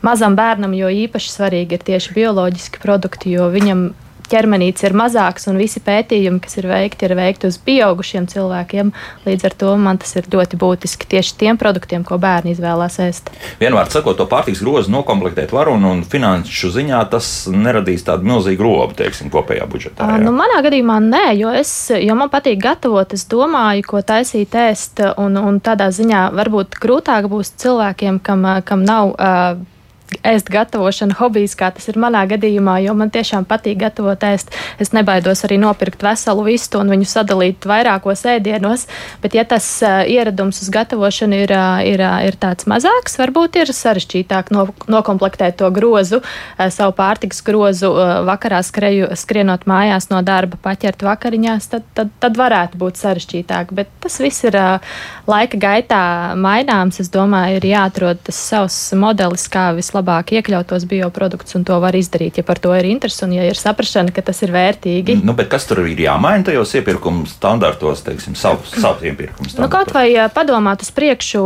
mazam 0.04 0.36
bērnam 0.36 0.76
jo 0.76 0.92
īpaši 1.06 1.32
svarīgi 1.32 1.78
ir 1.78 1.86
tieši 1.86 2.09
bioloģiski 2.16 2.84
produkti, 2.84 3.34
jo 3.38 3.50
viņam 3.54 3.90
ķermenītis 4.30 4.86
ir 4.88 4.96
mazāks, 4.98 5.48
un 5.50 5.58
visi 5.60 5.82
pētījumi, 5.84 6.42
kas 6.44 6.58
ir 6.60 6.68
veikti, 6.70 7.08
ir 7.08 7.16
veikti 7.18 7.50
uz 7.50 7.58
pieaugušiem 7.66 8.28
cilvēkiem. 8.30 8.92
Līdz 9.26 9.48
ar 9.50 9.56
to 9.62 9.74
man 9.82 10.00
tas 10.02 10.16
ir 10.20 10.30
ļoti 10.32 10.60
būtiski 10.60 11.10
tieši 11.10 11.36
tiem 11.40 11.60
produktiem, 11.62 12.06
ko 12.08 12.20
bērni 12.22 12.54
izvēlās 12.54 13.00
ēst. 13.04 13.32
Vienmēr 13.62 13.90
sakot, 13.92 14.18
to 14.20 14.28
pārtiks 14.30 14.62
grozu 14.64 14.94
nokomplektēt 14.94 15.54
var, 15.56 15.72
un, 15.74 15.86
un 15.90 16.04
finanšu 16.08 16.72
ziņā 16.76 17.02
tas 17.12 17.32
neradīs 17.52 18.06
tādu 18.08 18.30
milzīgu 18.30 18.66
robu, 18.66 18.98
teiksim, 19.00 19.32
kopējā 19.34 19.68
budžetā. 19.70 20.12
Jā. 20.14 20.22
Nu, 20.24 20.34
manā 20.36 20.62
gadījumā 20.66 21.00
nē, 21.06 21.26
jo, 21.40 21.54
es, 21.56 21.74
jo 21.96 22.20
man 22.20 22.32
patīk 22.34 22.62
gatavot, 22.64 23.18
es 23.18 23.26
domāju, 23.30 23.88
ko 23.90 24.04
taisīt 24.06 24.56
ēst, 24.60 25.04
un, 25.22 25.40
un 25.42 25.60
tādā 25.64 25.90
ziņā 25.96 26.30
varbūt 26.38 26.80
grūtāk 26.82 27.30
būs 27.32 27.56
cilvēkiem, 27.62 28.22
kam, 28.24 28.48
kam 28.68 28.86
nav. 28.88 29.16
Uh, 29.18 29.78
ēst 30.26 30.50
gatavošana 30.52 31.16
hobijs, 31.20 31.56
kā 31.58 31.70
tas 31.74 31.88
ir 31.92 32.00
manā 32.02 32.24
gadījumā, 32.30 32.80
jo 32.84 32.96
man 32.98 33.12
tiešām 33.14 33.46
patīk 33.50 33.80
gatavot 33.84 34.24
ēst. 34.26 34.52
Es 34.82 34.92
nebaidos 34.96 35.44
arī 35.46 35.60
nopirkt 35.62 36.04
veselu 36.04 36.46
vistu 36.48 36.82
un 36.82 36.92
viņu 36.94 37.08
sadalīt 37.10 37.68
vairākos 37.70 38.26
ēdienos, 38.34 38.88
bet 39.24 39.38
ja 39.38 39.46
tas 39.48 39.68
uh, 39.86 40.02
ieradums 40.10 40.62
uz 40.64 40.72
gatavošanu 40.74 41.44
ir, 41.46 41.54
uh, 41.54 41.82
ir, 41.86 42.02
uh, 42.04 42.18
ir 42.26 42.38
tāds 42.42 42.68
mazāks, 42.70 43.20
varbūt 43.22 43.60
ir 43.62 43.74
sarežģītāk 43.76 44.52
no, 44.56 44.68
nokomplektēt 44.90 45.60
to 45.62 45.70
grozu, 45.76 46.22
uh, 46.24 46.66
savu 46.74 46.96
pārtiks 46.98 47.44
grozu 47.46 47.94
uh, 47.94 48.20
vakarā 48.28 48.64
skreju, 48.66 49.12
skrienot 49.20 49.68
mājās 49.70 50.10
no 50.12 50.24
darba, 50.26 50.60
paķert 50.64 51.06
vakariņās, 51.06 51.70
tad, 51.76 51.86
tad, 51.98 52.14
tad 52.20 52.40
varētu 52.40 52.82
būt 52.82 53.00
sarežģītāk, 53.00 53.76
bet 53.78 53.94
tas 54.02 54.20
viss 54.24 54.48
ir 54.48 54.58
uh, 54.58 54.98
laika 55.30 55.60
gaitā 55.62 56.04
maināms. 56.40 57.00
Es 57.00 57.12
domāju, 57.14 57.60
ir 57.62 57.70
jāatrod 57.70 58.20
tas 58.26 58.38
savs 58.50 58.78
modelis, 58.98 59.46
kā 59.52 59.70
vislabāk 59.78 59.99
labāk 60.00 60.34
iekļaut 60.40 60.70
tos 60.72 60.86
bioproduktus, 60.90 61.56
un 61.60 61.66
to 61.68 61.78
var 61.84 61.96
izdarīt, 61.98 62.40
ja 62.40 62.46
par 62.48 62.60
to 62.62 62.74
ir 62.76 62.88
interesi 62.90 63.24
un 63.28 63.36
ja 63.36 63.46
ir 63.48 63.60
saprašana, 63.60 64.14
ka 64.16 64.24
tas 64.26 64.42
ir 64.46 64.54
vērtīgi. 64.56 65.20
Nu, 65.26 65.36
kas 65.50 65.68
tur 65.70 65.84
ir 65.86 66.00
jāmaina 66.02 66.48
tajos 66.50 66.74
iepirkuma 66.80 67.28
standartos, 67.30 68.04
teiksim, 68.08 68.38
savus, 68.40 68.74
savus 68.76 69.06
iepirkuma 69.06 69.52
standartus? 69.52 69.62
Nu, 69.62 69.70
kaut 69.74 69.94
vai 69.96 70.08
padomāt 70.34 70.84
uz 70.86 70.92
priekšu 70.96 71.44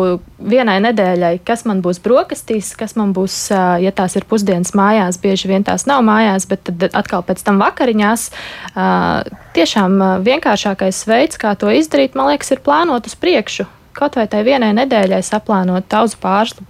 vienai 0.54 0.80
nedēļai, 0.86 1.36
kas 1.48 1.66
man 1.70 1.84
būs 1.84 2.02
brokastīs, 2.04 2.74
kas 2.80 2.98
man 3.00 3.14
būs, 3.16 3.38
ja 3.84 3.94
tās 3.96 4.18
ir 4.20 4.28
pusdienas 4.30 4.74
mājās, 4.78 5.20
bieži 5.22 5.52
vien 5.52 5.66
tās 5.68 5.88
nav 5.90 6.04
mājās, 6.06 6.48
bet 6.50 6.66
tad 6.70 6.90
atkal 6.94 7.26
pēc 7.28 7.44
tam 7.46 7.62
vakariņās. 7.64 8.30
Tiešām 9.54 10.02
vienkāršākais 10.26 11.06
veids, 11.10 11.40
kā 11.42 11.56
to 11.60 11.72
izdarīt, 11.74 12.18
man 12.18 12.34
liekas, 12.34 12.54
ir 12.56 12.64
plānot 12.66 13.10
uz 13.10 13.18
priekšu 13.20 13.70
kaut 13.96 14.18
vai 14.20 14.28
tai 14.32 14.44
vienai 14.48 14.74
nedēļai 14.76 15.22
saplānot 15.26 15.88
tauzu 15.92 16.20
pārslu, 16.22 16.66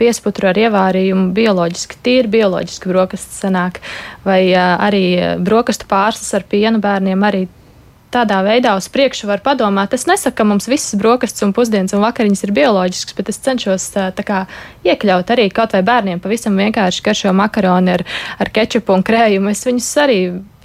piesputru 0.00 0.50
ar 0.50 0.58
ievārījumu, 0.58 1.30
bioloģiski 1.36 2.00
tīri, 2.04 2.32
bioloģiski 2.32 2.90
brokastis 2.90 3.42
sanāk, 3.44 3.80
vai 4.26 4.42
arī 4.56 5.04
brokastu 5.42 5.88
pārslas 5.90 6.32
ar 6.38 6.46
pienu 6.48 6.82
bērniem 6.82 7.28
arī 7.28 7.46
tādā 8.12 8.42
veidā 8.44 8.74
uz 8.78 8.88
priekšu 8.92 9.30
var 9.30 9.42
padomāt. 9.44 9.94
Es 9.96 10.06
nesaku, 10.10 10.36
ka 10.38 10.46
mums 10.48 10.68
visas 10.70 10.94
brokastis 11.00 11.44
un 11.46 11.54
pusdienas 11.56 11.94
un 11.96 12.04
vakariņas 12.04 12.46
ir 12.46 12.54
bioloģiskas, 12.56 13.16
bet 13.18 13.32
es 13.32 13.40
cenšos 13.42 13.88
kā, 14.22 14.44
iekļaut 14.86 15.34
arī 15.34 15.48
kaut 15.54 15.74
vai 15.76 15.82
bērniem 15.86 16.22
pavisam 16.22 16.56
vienkārši 16.60 17.04
garšo 17.08 17.34
makaroni 17.36 17.96
ar, 17.96 18.06
ar 18.38 18.52
kečupu 18.54 18.94
un 18.96 19.04
krējumu. 19.06 19.52
Es 19.52 19.66
viņus 19.68 19.92
arī 20.04 20.18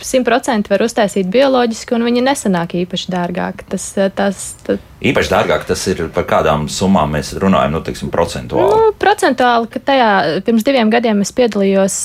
simtprocentīgi 0.03 0.69
var 0.69 0.83
uztaisīt 0.85 1.29
bioloģiski, 1.33 1.95
un 1.97 2.05
viņi 2.05 2.23
nesanāk 2.25 2.75
īpaši 2.83 3.11
dārgāk. 3.13 3.63
Tas, 3.71 3.87
tas, 4.15 4.41
tas... 4.65 4.81
Īpaši 5.01 5.31
dārgāk 5.33 5.65
tas 5.69 5.85
ir 5.89 6.03
par 6.13 6.27
kādām 6.29 6.67
summām 6.71 7.15
mēs 7.17 7.33
runājam, 7.41 7.73
nu, 7.77 7.81
teiksim, 7.85 8.11
procentuāli. 8.13 8.77
Nu, 8.77 8.95
procentuāli, 9.01 9.69
ka 9.73 9.81
tajā 9.91 10.09
pirms 10.45 10.65
diviem 10.67 10.91
gadiem 10.93 11.23
es 11.25 11.33
piedalījos 11.37 11.97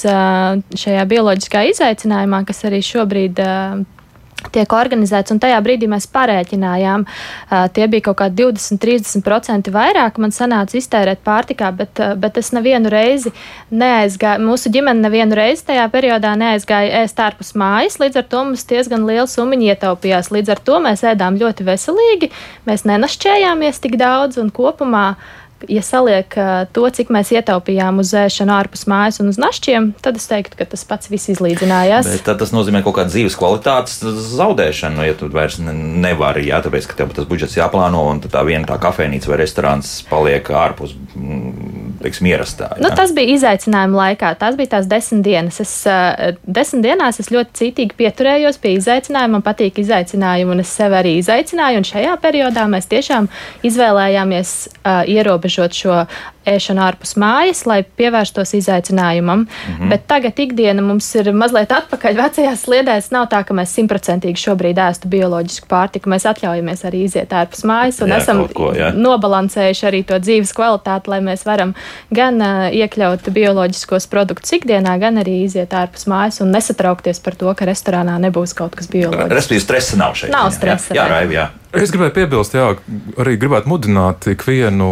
šajā 0.84 1.08
bioloģiskā 1.12 1.66
izaicinājumā, 1.72 2.44
kas 2.48 2.64
arī 2.68 2.80
šobrīd 2.86 3.42
tiek 4.54 4.76
organizēts, 4.76 5.34
un 5.34 5.40
tajā 5.42 5.58
brīdī 5.64 5.88
mēs 5.90 6.08
parēķinājām, 6.12 7.06
uh, 7.06 7.66
tie 7.74 7.88
bija 7.90 8.08
kaut 8.10 8.20
kādi 8.22 8.46
20-30% 8.46 9.72
vairāk 9.74 10.20
man 10.22 10.34
sanāca 10.34 10.78
iztērēt 10.78 11.22
pārtikā, 11.26 11.72
bet, 11.76 12.02
bet 12.22 12.40
es 12.40 12.52
nevienu 12.54 12.92
reizi 12.92 13.32
neaizgāju, 13.70 14.44
mūsu 14.46 14.72
ģimene 14.72 15.04
nevienu 15.06 15.38
reizi 15.38 15.66
tajā 15.72 15.88
periodā 15.92 16.34
neaizgāja 16.38 17.02
ēst 17.02 17.20
ārpus 17.22 17.54
mājas, 17.58 17.98
līdz 18.02 18.22
ar 18.22 18.28
to 18.32 18.44
mums 18.46 18.66
diezgan 18.68 19.06
liela 19.08 19.28
summiņa 19.30 19.74
ietaupījās. 19.74 20.32
Līdz 20.34 20.54
ar 20.56 20.64
to 20.66 20.80
mēs 20.84 21.04
ēdām 21.12 21.38
ļoti 21.40 21.68
veselīgi, 21.68 22.32
mēs 22.68 22.86
nenašķējāmies 22.88 23.82
tik 23.84 23.98
daudz 24.00 24.40
un 24.42 24.52
kopumā 24.54 25.06
ja 25.70 25.82
saliek 25.84 26.34
to, 26.74 26.84
cik 26.96 27.12
mēs 27.14 27.32
ietaupījām 27.34 28.00
uz 28.02 28.12
ēšanu 28.16 28.54
ārpus 28.54 28.86
mājas 28.90 29.20
un 29.22 29.30
uz 29.32 29.38
našķiem, 29.40 29.92
tad 30.02 30.18
es 30.20 30.28
teiktu, 30.30 30.58
ka 30.58 30.66
tas 30.72 30.84
pats 30.88 31.10
viss 31.12 31.30
izlīdzinājās. 31.34 32.08
Bet 32.08 32.30
tas 32.40 32.54
nozīmē 32.54 32.82
kaut 32.84 32.96
kādu 32.98 33.14
dzīves 33.14 33.36
kvalitātes 33.38 34.00
zaudēšanu, 34.36 35.06
ja 35.06 35.16
tu 35.18 35.28
vairs 35.32 35.58
nevari, 35.62 36.46
jā, 36.50 36.62
tāpēc, 36.64 36.88
ka 36.90 36.98
tev 37.02 37.14
tas 37.16 37.28
budžets 37.28 37.58
jāplāno 37.58 38.02
un 38.10 38.22
tā 38.24 38.42
viena 38.46 38.68
tā 38.68 38.78
kafejnīca 38.82 39.30
vai 39.30 39.40
restorāns 39.42 39.94
paliek 40.10 40.50
ārpus, 40.62 40.94
mm, 41.14 42.00
teiksim, 42.02 42.30
ierastā. 42.32 42.72
Jā. 42.74 42.82
Nu, 42.82 42.92
tas 42.96 43.14
bija 43.16 43.36
izaicinājuma 43.36 44.00
laikā, 44.00 44.34
tās 44.40 44.58
bija 44.58 44.74
tās 44.76 44.88
desmit 44.90 45.24
dienas. 45.26 45.60
Es, 45.62 45.74
desmit 46.42 46.86
dienās 46.88 47.20
es 47.22 47.30
ļoti 47.32 47.58
cītīgi 47.60 47.98
pieturējos 47.98 48.58
pie 48.62 48.74
izaicinājuma, 48.78 49.38
man 49.38 49.46
patīk 49.46 49.78
izaicinājumi 49.82 50.56
un 50.56 50.64
es 50.64 50.72
sevi 50.74 50.98
arī 50.98 51.16
izaicināju, 51.20 51.82
un 51.82 51.88
šajā 51.88 52.16
periodā 52.22 52.66
mēs 52.70 52.88
tiešām 52.90 53.28
izvēlējāmies 53.68 54.54
uh, 54.82 55.02
ierobežot 55.08 55.51
ierobežot 55.52 55.76
šo 55.76 56.04
ēšanu 56.42 56.82
ārpus 56.82 57.14
mājas, 57.20 57.60
lai 57.70 57.84
pievērstos 57.84 58.54
izaicinājumam. 58.58 59.44
Mm 59.44 59.74
-hmm. 59.78 59.88
Bet 59.88 60.06
tagad 60.06 60.38
ikdiena 60.38 60.82
mums 60.82 61.14
ir 61.14 61.32
mazliet 61.32 61.70
atpakaļ 61.70 62.16
vecajās 62.16 62.64
sliedēs. 62.64 63.12
Nav 63.12 63.28
tā, 63.30 63.44
ka 63.44 63.54
mēs 63.54 63.74
simtprocentīgi 63.78 64.42
šobrīd 64.42 64.78
ēstu 64.78 65.08
bioloģisku 65.08 65.68
pārtiku. 65.68 66.10
Mēs 66.10 66.26
atļaujamies 66.26 66.84
arī 66.84 67.04
iziet 67.04 67.30
ārpus 67.30 67.62
mājas 67.64 68.02
un 68.02 68.08
jā, 68.08 68.18
esam 68.18 68.48
ko, 68.48 68.72
jā. 68.74 68.90
nobalansējuši 68.92 69.86
arī 69.86 70.02
to 70.02 70.18
dzīves 70.18 70.52
kvalitāti, 70.52 71.08
lai 71.08 71.20
mēs 71.20 71.46
varam 71.46 71.74
gan 72.10 72.40
uh, 72.40 72.74
iekļaut 72.74 73.30
bioloģiskos 73.30 74.06
produktus 74.06 74.52
ikdienā, 74.52 74.98
gan 74.98 75.18
arī 75.18 75.44
iziet 75.44 75.72
ārpus 75.72 76.06
mājas 76.06 76.40
un 76.40 76.50
nesatraukties 76.50 77.20
par 77.20 77.34
to, 77.34 77.54
ka 77.54 77.64
restorānā 77.64 78.18
nebūs 78.18 78.54
kaut 78.54 78.74
kas 78.74 78.88
bioloģisks. 78.90 79.34
Respektīvi, 79.34 79.60
stresa 79.60 79.96
nav 79.96 80.14
šeit. 80.14 80.32
Nav 80.32 80.50
stresa. 80.50 80.94
Jā, 80.94 81.06
jā, 81.06 81.20
jā, 81.22 81.30
jā. 81.30 81.61
Es 81.72 81.88
gribēju 81.88 82.12
piebilst, 82.12 82.52
jā, 82.52 82.66
arī 83.22 83.38
gribētu 83.40 83.70
mudināt 83.70 84.26
ikvienu 84.28 84.88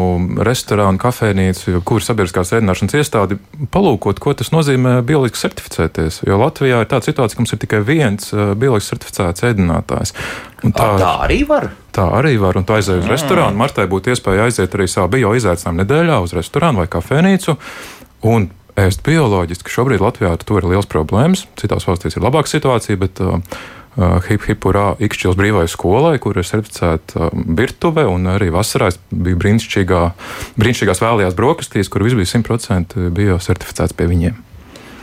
restorānu, 0.47 0.97
kafejnīcu, 1.03 1.83
kur 1.85 2.01
sabiedriskās 2.01 2.55
ēdināšanas 2.57 2.95
iestādi 2.97 3.37
palūkot, 3.75 4.21
ko 4.23 4.33
tas 4.33 4.49
nozīmē 4.55 4.95
bioloģiski 5.05 5.43
certificēties. 5.43 6.23
Jo 6.25 6.39
Latvijā 6.41 6.79
ir 6.81 6.89
tāda 6.89 7.05
situācija, 7.11 7.37
ka 7.37 7.45
mums 7.45 7.53
ir 7.53 7.61
tikai 7.61 7.81
viens 7.85 8.33
bioloģiski 8.33 8.95
certificēts 8.95 9.45
ēdinātājs. 9.51 10.15
Un 10.65 10.73
tā, 10.77 10.87
tā 11.03 11.11
arī 11.27 11.43
var. 11.51 11.69
Tā 11.93 12.07
arī 12.17 12.39
var, 12.41 12.57
un 12.57 12.65
tu 12.65 12.77
aizej 12.79 13.03
uz 13.03 13.05
mm. 13.05 13.13
restorānu. 13.13 13.61
Martai 13.61 13.85
būtu 13.91 14.15
iespēja 14.15 14.47
aiziet 14.49 14.77
arī 14.79 14.87
savā 14.89 15.11
bio 15.13 15.35
izaicinājumu 15.37 15.83
nedēļā 15.83 16.17
uz 16.25 16.33
restorānu 16.39 16.81
vai 16.81 16.89
kafejnīcu. 16.97 17.59
Un 18.31 18.49
ēst 18.81 19.05
bioloģiski. 19.05 19.73
Šobrīd 19.75 20.01
Latvijā 20.01 20.33
ar 20.33 20.41
to 20.41 20.57
ir 20.57 20.71
liels 20.73 20.89
problēmas. 20.89 21.45
Citās 21.61 21.85
valstīs 21.89 22.17
ir 22.17 22.25
labāka 22.25 22.49
situācija, 22.49 23.01
bet 23.05 23.21
Uh, 23.21 23.61
hip 24.27 24.47
hipurā 24.49 24.95
Ikšķils 25.03 25.39
brīvai 25.39 25.67
skolai, 25.71 26.17
kur 26.23 26.39
ir 26.41 26.47
certificēta 26.49 27.31
um, 27.31 27.47
virtuve, 27.59 28.07
un 28.09 28.29
arī 28.33 28.51
vasarā 28.55 28.91
bija 29.11 29.39
brīnišķīgā, 29.41 30.05
brīnišķīgās 30.61 31.03
vēlējās 31.05 31.39
brokastīs, 31.39 31.93
kur 31.93 32.07
viss 32.07 32.19
bija 32.19 32.33
100% 32.35 33.11
bija 33.15 33.41
certificēts 33.43 33.97
pie 33.97 34.09
viņiem. 34.11 34.39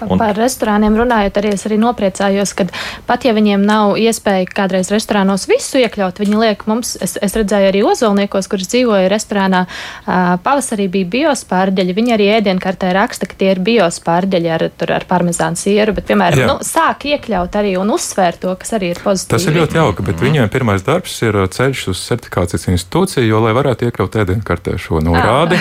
Un... 0.05 0.19
Par 0.19 0.37
restorāniem 0.37 0.95
runājot, 0.97 1.39
arī 1.39 1.53
es 1.55 1.65
arī 1.67 1.79
nopriecājos, 1.81 2.53
ka 2.57 2.67
pat 3.07 3.25
ja 3.25 3.33
viņiem 3.37 3.63
nav 3.65 3.95
iespēja 4.01 4.45
kādreiz 4.51 4.91
restorānos 4.93 5.47
visu 5.49 5.81
iekļaut, 5.81 6.21
viņi 6.21 6.41
liek 6.41 6.65
mums, 6.69 6.95
es, 7.01 7.15
es 7.23 7.35
redzēju 7.37 7.71
arī 7.71 7.83
ozolniekos, 7.87 8.49
kurš 8.51 8.69
dzīvoja 8.73 9.09
restorānā, 9.11 9.63
pavasarī 10.05 10.87
bija 10.91 11.09
biospārģeļi. 11.15 11.95
Viņi 11.97 12.15
arī 12.15 12.29
ēdienkartē 12.37 12.91
raksta, 12.97 13.29
ka 13.29 13.37
tie 13.39 13.51
ir 13.55 13.63
biospārģeļi 13.65 14.53
ar, 14.53 14.67
ar 14.99 15.07
parmezānu 15.09 15.59
sieru, 15.59 15.95
bet, 15.97 16.07
piemēram, 16.11 16.43
Jā. 16.43 16.49
nu, 16.51 16.67
sāk 16.67 17.07
iekļaut 17.09 17.57
arī 17.59 17.75
un 17.81 17.91
uzsvērt 17.95 18.43
to, 18.45 18.53
kas 18.59 18.75
arī 18.77 18.93
ir 18.93 19.01
pozitīvi. 19.03 19.33
Tas 19.33 19.49
ir 19.49 19.57
ļoti 19.57 19.79
jauki, 19.79 20.05
bet 20.07 20.21
viņiem 20.23 20.51
pirmais 20.53 20.85
darbs 20.85 21.17
ir 21.25 21.39
ceļš 21.57 21.87
uz 21.93 22.03
certifikācijas 22.11 22.67
institūciju, 22.73 23.25
jo, 23.25 23.41
lai 23.43 23.55
varētu 23.57 23.89
iekļaut 23.89 24.19
ēdienkartē 24.23 24.77
šo 24.81 25.01
norādi, 25.03 25.59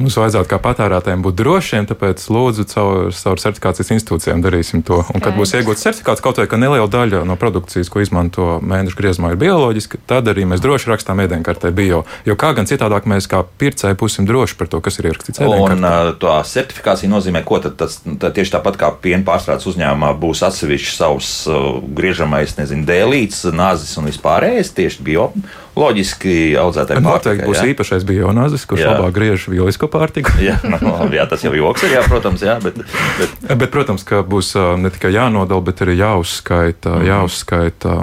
mums 0.00 0.18
vajadzētu 0.20 0.50
kā 0.50 0.60
patērētājiem 0.62 1.24
būt 1.24 1.38
drošiem, 1.40 1.88
tāpēc 1.90 2.26
lūdzu 2.32 2.66
caur, 2.74 3.10
caur 3.16 3.42
certifikāciju 3.42 3.69
certifikācijas 3.70 3.90
institūcijām 3.96 4.42
darīsim 4.42 4.82
to. 4.86 5.00
Un, 5.14 5.22
kad 5.22 5.36
būs 5.36 5.54
iegūts 5.58 5.84
certifikāts, 5.84 6.22
kaut 6.24 6.38
vai 6.40 6.46
ka 6.50 6.58
neliela 6.60 6.88
daļa 6.90 7.22
no 7.28 7.36
produkcijas, 7.40 7.90
ko 7.90 8.02
izmanto 8.02 8.58
mēnešu 8.62 8.98
griezumā, 8.98 9.32
ir 9.32 9.40
bioloģiska, 9.40 10.02
tad 10.10 10.28
arī 10.30 10.46
mēs 10.48 10.62
droši 10.64 10.90
rakstām 10.90 11.22
ēdienkartē 11.24 11.72
bio. 11.74 12.04
Jo 12.26 12.36
kā 12.40 12.52
gan 12.56 12.68
citādāk 12.68 13.08
mēs 13.10 13.28
kā 13.30 13.42
pircēji 13.60 13.98
būsim 14.00 14.28
droši 14.28 14.58
par 14.58 14.70
to, 14.72 14.82
kas 14.84 15.00
ir 15.00 15.10
ierakstīts 15.10 15.42
ēdienkartē. 15.42 15.78
Un 15.78 16.18
tā 16.20 16.36
certifikācija 16.50 17.10
nozīmē, 17.12 17.44
ko 17.46 17.60
tad 17.62 17.78
tas 17.80 18.00
tad 18.04 18.36
tieši 18.36 18.56
tāpat 18.56 18.78
kā 18.80 18.92
piena 19.02 19.24
pārstrādes 19.26 19.68
uzņēmumā 19.70 20.12
būs 20.20 20.44
atsevišķs 20.48 21.00
savs 21.00 21.32
uh, 21.50 21.80
griežamais, 21.96 22.56
nezinu, 22.58 22.86
dēlīts, 22.88 23.44
nāzis 23.54 23.96
un 24.00 24.10
vispārējais 24.10 24.74
tieši 24.76 25.06
bio 25.06 25.30
loģiski 25.78 26.54
audzētai 26.60 26.98
Noteikti 27.02 27.46
būs 27.46 27.60
jā. 27.60 27.66
īpašais 27.72 28.04
bionāzis, 28.08 28.64
kurš 28.68 28.82
jā. 28.84 28.94
labāk 28.94 29.14
griež 29.16 29.46
vielisko 29.50 29.88
pārtiku. 29.90 30.32
jā, 30.48 30.56
nu, 30.64 30.92
jā, 31.14 31.26
tas 31.30 31.44
jau 31.44 31.52
joks 31.54 31.86
ir, 31.86 31.96
jā, 31.98 32.02
protams, 32.08 32.44
jā, 32.44 32.56
bet, 32.62 32.80
bet... 33.18 33.36
bet, 33.50 33.68
protams, 33.72 34.04
ka 34.06 34.22
būs 34.26 34.52
ne 34.80 34.90
tikai 34.92 35.12
jānodala, 35.14 35.62
bet 35.64 35.82
arī 35.84 35.96
jāuzskaita, 36.00 36.96
mm. 36.98 37.06
jāuzskaita 37.10 37.96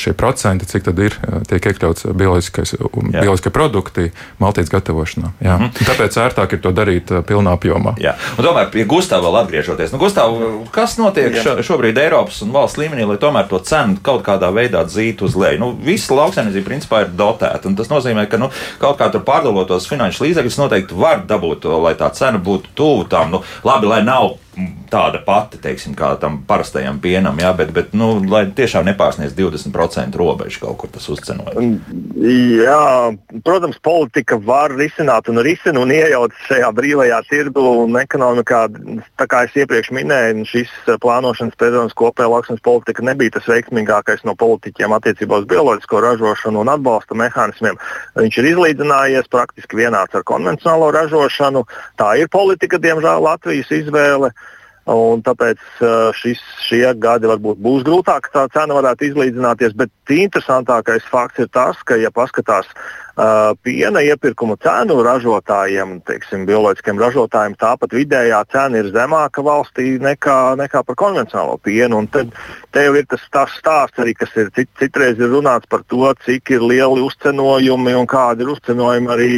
šie 0.00 0.14
procenti, 0.18 0.68
cik 0.68 0.88
tad 0.90 1.02
ir, 1.02 1.16
tiek 1.50 1.70
iekļauts 1.72 2.08
bioloģiskie 2.12 3.54
produkti 3.54 4.10
maltītes 4.42 4.72
gatavošanā. 4.72 5.32
Jā. 5.42 5.58
Mm. 5.58 5.72
Tāpēc 5.80 6.18
ērtāk 6.26 6.56
ir 6.56 6.62
to 6.64 6.74
darīt 6.76 7.12
pilnā 7.28 7.56
apjomā. 7.56 7.96
Jā, 8.02 8.14
un 8.36 8.46
tomēr 8.46 8.70
pie 8.72 8.86
Gustavā 8.88 9.24
vēl 9.26 9.40
atgriežoties. 9.42 9.92
Nu, 9.94 10.00
Gustav, 10.02 10.36
kas 10.74 10.96
notiek 11.00 11.34
jā. 11.36 11.56
šobrīd 11.64 11.98
Eiropas 12.02 12.42
un 12.44 12.52
valsts 12.54 12.80
līmenī, 12.80 13.06
lai 13.08 13.18
tomēr 13.22 13.48
to 13.50 13.60
cenu 13.66 13.98
kaut 14.04 14.24
kādā 14.26 14.50
veidā 14.54 14.84
dzītu 14.88 15.28
uz 15.28 15.36
leju? 15.38 15.60
Nu, 15.62 15.70
visa 15.86 16.16
lauksaimniecība 16.16 16.72
principā 16.82 17.04
ir 17.04 17.12
dotēta. 17.16 17.72
Tas 17.76 17.90
nozīmē, 17.90 18.26
ka 18.28 18.38
nu, 18.40 18.50
kaut 18.82 18.98
kā 18.98 19.10
tur 19.12 19.24
pārdalotos 19.26 19.88
finanšu 19.90 20.26
līdzekļus 20.26 20.58
noteikti 20.58 20.98
var 20.98 21.24
dabūt 21.26 21.64
lai 21.82 21.94
tā 21.94 22.10
cena 22.12 22.38
būtu 22.38 22.74
tuvu 22.74 23.06
tam. 23.08 23.30
Nu, 23.30 23.42
labi, 23.64 23.86
lai 23.86 24.02
nav 24.02 24.36
tāda 24.92 25.22
pati, 25.24 25.56
teiksim, 25.62 25.94
kā 25.96 26.10
tam 26.20 26.42
parastajam 26.48 26.98
pienam, 27.00 27.38
jā, 27.40 27.52
bet, 27.56 27.70
bet 27.72 27.94
nu, 27.96 28.18
lai 28.28 28.44
tiešām 28.52 28.84
nepārsniedz 28.90 29.32
20% 29.38 30.18
robežu 30.20 30.60
kaut 30.66 30.76
kur 30.82 30.92
tas 30.92 31.08
uzcenojums. 31.08 31.80
Jā, 32.60 32.82
protams, 33.46 33.78
politika 33.82 34.36
var 34.36 34.74
risināt 34.76 35.30
un 35.32 35.40
risina 35.44 35.80
un 35.80 35.94
iejaucas 35.94 36.44
šajā 36.50 36.68
brīvajā 36.76 37.22
tirgu 37.30 37.64
un 37.86 37.96
ekonomikā. 38.02 38.66
Tā 39.20 39.28
kā 39.30 39.44
es 39.46 39.56
iepriekš 39.56 39.92
minēju, 39.96 40.44
šis 40.50 40.72
plānošanas 41.00 41.56
periods 41.60 41.96
kopējā 41.96 42.28
lauksaimnes 42.34 42.64
politika 42.64 43.04
nebija 43.08 43.38
tas 43.38 43.48
veiksmīgākais 43.48 44.26
no 44.28 44.36
politiķiem 44.38 44.92
attiecībā 44.98 45.40
uz 45.40 45.48
bioloģisko 45.48 46.04
ražošanu 46.04 46.60
un 46.60 46.72
atbalsta 46.74 47.16
mehānismiem. 47.16 47.80
Viņš 48.20 48.40
ir 48.42 48.52
izlīdzinājies 48.52 49.32
praktiski 49.32 49.80
vienāds 49.80 50.12
ar 50.18 50.28
konvencionālo 50.28 50.92
ražošanu. 50.92 51.64
Tā 51.96 52.14
ir 52.20 52.28
politika, 52.32 52.80
diemžēl, 52.82 53.24
Latvijas 53.24 53.72
izvēle. 53.72 54.34
Un 54.90 55.20
tāpēc 55.22 55.60
šis, 56.18 56.40
šie 56.66 56.88
gadi 56.98 57.28
varbūt 57.30 57.60
būs 57.62 57.84
grūtāk, 57.86 58.26
tā 58.34 58.48
cena 58.50 58.74
varētu 58.74 59.06
izlīdzināties. 59.12 59.76
Bet 59.78 59.92
interesantākais 60.10 61.06
fakts 61.06 61.44
ir 61.44 61.50
tas, 61.54 61.78
ka, 61.86 61.94
ja 62.02 62.10
paskatās 62.10 62.66
uh, 62.66 63.54
piena 63.62 64.02
iepirkuma 64.02 64.56
cenu 64.58 64.98
ražotājiem, 65.06 66.00
teiksim, 66.08 66.42
bioloģiskiem 66.50 66.98
ražotājiem, 66.98 67.54
tāpat 67.60 67.94
vidējā 67.94 68.40
cena 68.50 68.80
ir 68.82 68.90
zemāka 68.90 69.44
valstī 69.46 70.00
nekā, 70.02 70.56
nekā 70.58 70.82
par 70.88 70.98
konvencionālo 70.98 71.60
pienu. 71.62 72.02
Un 72.02 72.10
tad 72.10 72.34
te 72.74 72.82
jau 72.82 72.96
ir 72.98 73.06
tas, 73.06 73.22
tas 73.30 73.54
stāsts 73.60 74.02
arī, 74.02 74.16
kas 74.18 74.34
ir 74.34 74.50
cit, 74.56 74.70
citreiz 74.82 75.20
ir 75.22 75.30
runāts 75.30 75.70
par 75.70 75.86
to, 75.86 76.10
cik 76.26 76.56
ir 76.56 76.66
lieli 76.66 77.06
uzcenojumi 77.06 77.94
un 77.94 78.10
kādi 78.10 78.42
ir 78.42 78.50
uzcenojumi 78.56 79.14
arī 79.14 79.30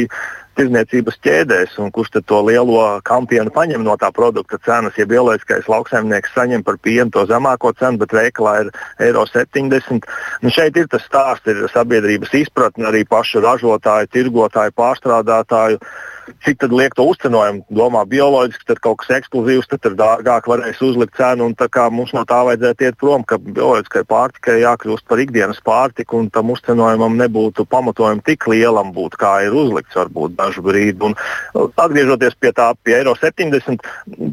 tirdzniecības 0.57 1.19
ķēdēs, 1.25 1.75
un 1.83 1.91
kurš 1.95 2.13
to 2.17 2.39
lielo 2.47 2.81
kampienu 3.07 3.53
paņem 3.55 3.83
no 3.85 3.95
tā 4.01 4.11
produkta 4.15 4.59
cenas. 4.65 4.97
Ja 4.97 5.07
bioloģiskais 5.09 5.69
lauksaimnieks 5.71 6.33
saņem 6.35 6.63
par 6.65 6.79
pienu 6.81 7.11
to 7.13 7.25
zemāko 7.29 7.73
cenu, 7.79 8.01
bet 8.01 8.15
veikalā 8.15 8.55
ir 8.63 8.73
eiro 9.07 9.25
70, 9.29 10.09
nu 10.41 10.53
šeit 10.53 10.77
ir 10.79 10.89
tas 10.91 11.05
stāsts, 11.07 11.47
ir 11.51 11.65
sabiedrības 11.73 12.33
izpratne, 12.41 12.87
arī 12.89 13.05
pašu 13.07 13.43
ražotāju, 13.45 14.11
tirgotāju, 14.15 14.75
pārstrādātāju 14.79 15.81
cik 16.45 16.59
tad 16.63 16.73
liek 16.75 16.95
to 16.97 17.05
uzcenojumu. 17.09 17.63
Domā, 17.75 18.03
bioloģiski 18.09 18.67
tad 18.69 18.81
kaut 18.83 19.01
kas 19.01 19.15
ekskluzīvs, 19.19 19.69
tad 19.71 19.85
ir 19.89 19.97
dārgāk, 19.99 20.49
varēs 20.49 20.81
uzlikt 20.85 21.17
cenu. 21.19 21.51
Mums 21.95 22.13
no 22.15 22.25
tā 22.27 22.41
vajadzētu 22.47 22.87
iet 22.87 22.97
prom, 23.01 23.23
ka 23.27 23.37
bioloģiskai 23.41 24.05
pārtikai 24.09 24.57
jākļūst 24.63 25.07
par 25.09 25.21
ikdienas 25.21 25.61
pārtiku, 25.65 26.21
un 26.23 26.29
tam 26.33 26.51
uzcenojumam 26.53 27.17
nebūtu 27.19 27.67
pamatojuma 27.69 28.23
tik 28.25 28.47
lielam, 28.51 28.91
būt, 28.95 29.17
kā 29.21 29.33
ir 29.47 29.55
uzlikts 29.55 29.97
varbūt 29.97 30.37
dažu 30.39 30.65
brīdi. 30.65 30.97
Un, 31.09 31.17
atgriežoties 31.55 32.37
pie 32.39 32.53
tā, 32.55 32.71
pie 32.83 32.99
eiro 32.99 33.15
70, 33.19 33.85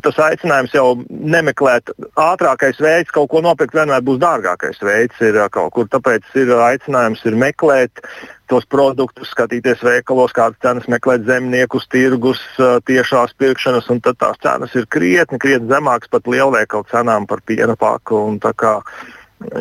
tas 0.05 0.21
aicinājums 0.29 0.77
jau 0.77 0.87
nemeklēt 1.09 1.93
ātrākais 2.21 2.81
veids, 2.83 3.13
kaut 3.15 3.31
ko 3.33 3.43
nopirkt 3.45 3.77
vienmēr 3.77 4.05
būs 4.05 4.21
dārgākais 4.23 4.81
veids. 4.85 5.19
Ir 5.23 5.41
kaut 5.53 5.75
kur 5.77 5.91
tāpēc 5.91 6.29
ir 6.41 6.55
aicinājums 6.57 7.25
ir 7.29 7.39
meklēt 7.39 8.05
tos 8.53 8.69
produktus, 8.69 9.33
skatīties 9.33 9.81
veikalos, 9.87 10.35
kādas 10.37 10.61
cenas 10.65 10.89
meklēt 10.93 11.25
zemniekus, 11.29 11.89
tirgus, 11.93 12.43
tiešās 12.89 13.33
pirkšanas, 13.41 13.89
un 13.95 14.03
tad 14.05 14.21
tās 14.21 14.41
cenas 14.45 14.77
ir 14.77 14.89
krietni, 14.93 15.41
krietni 15.41 15.73
zemākas 15.73 16.13
pat 16.13 16.29
lielveikalu 16.29 16.89
cenām 16.93 17.29
par 17.31 17.41
piena 17.49 17.79
paku. 17.79 18.27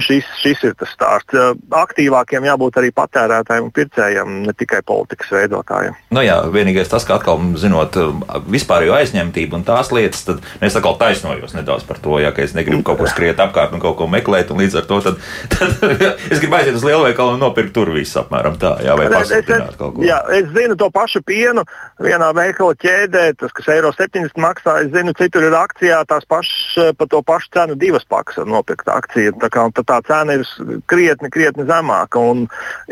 Šis, 0.02 0.28
šis 0.42 0.64
ir 0.68 0.76
tas 0.80 0.92
stāsts. 0.96 1.38
Aktīvākiem 1.76 2.46
jābūt 2.48 2.80
arī 2.82 2.92
patērētājiem 2.96 3.68
un 3.68 3.74
pircējiem, 3.76 4.36
ne 4.48 4.54
tikai 4.58 4.82
politikas 4.88 5.32
veidotājiem. 5.34 5.98
Nu 6.16 6.24
jā, 6.26 6.38
vienīgais 6.54 6.92
tas, 6.92 7.06
ka 7.08 7.18
atkal 7.18 7.42
zinot 7.60 7.98
vispārējo 8.52 8.96
aizņemtību 8.98 9.60
un 9.60 9.66
tās 9.68 9.92
lietas, 9.96 10.24
tad 10.28 10.42
es 10.64 10.78
atkal 10.78 10.98
taisnojos 11.02 11.56
nedaudz 11.58 11.86
par 11.88 12.02
to, 12.04 12.18
ja 12.22 12.34
es 12.42 12.56
negribu 12.58 12.84
kaut 12.88 13.02
kur 13.02 13.12
skriet 13.12 13.42
apkārt 13.44 13.76
un 13.76 13.84
kaut 13.84 13.98
ko 14.00 14.08
meklēt, 14.12 14.52
un 14.54 14.62
līdz 14.62 14.82
ar 14.82 14.88
to 14.90 15.00
tad, 15.06 15.20
tad 15.54 15.86
es 16.32 16.42
gribu 16.42 16.58
aiziet 16.60 16.78
uz 16.80 16.86
lielveikalu 16.88 17.36
un 17.36 17.44
nopirkt 17.44 17.74
tur 17.76 17.92
visu 17.96 18.22
apmēram 18.22 18.58
tā, 18.62 18.76
jā, 18.86 18.96
vai 19.00 19.10
pasūtināt 19.12 19.78
kaut 19.80 19.98
ko. 19.98 20.06
Jā, 20.06 20.22
es 20.38 20.50
zinu 20.56 20.78
to 20.80 20.90
pašu 20.94 21.24
pienu 21.28 21.66
vienā 22.02 22.32
veikala 22.38 22.78
ķēdē, 22.82 23.26
tas, 23.40 23.54
kas 23.58 23.70
eiro 23.76 23.94
70 23.96 24.40
maksā, 24.42 24.80
es 24.86 24.92
zinu, 24.96 25.14
citur 25.18 25.48
ir 25.48 25.58
akcijā 25.58 26.02
tās 26.10 26.28
pašas, 26.30 26.96
pa 26.98 27.08
to 27.10 27.22
pašu 27.26 27.52
cenu 27.56 27.78
divas 27.80 28.06
pakas 28.10 28.42
nopirkt 28.48 28.90
akciju 28.92 29.36
tad 29.76 29.88
tā 29.90 30.00
cena 30.08 30.38
ir 30.38 30.46
krietni, 30.92 31.32
krietni 31.34 31.66
zemāka. 31.70 32.22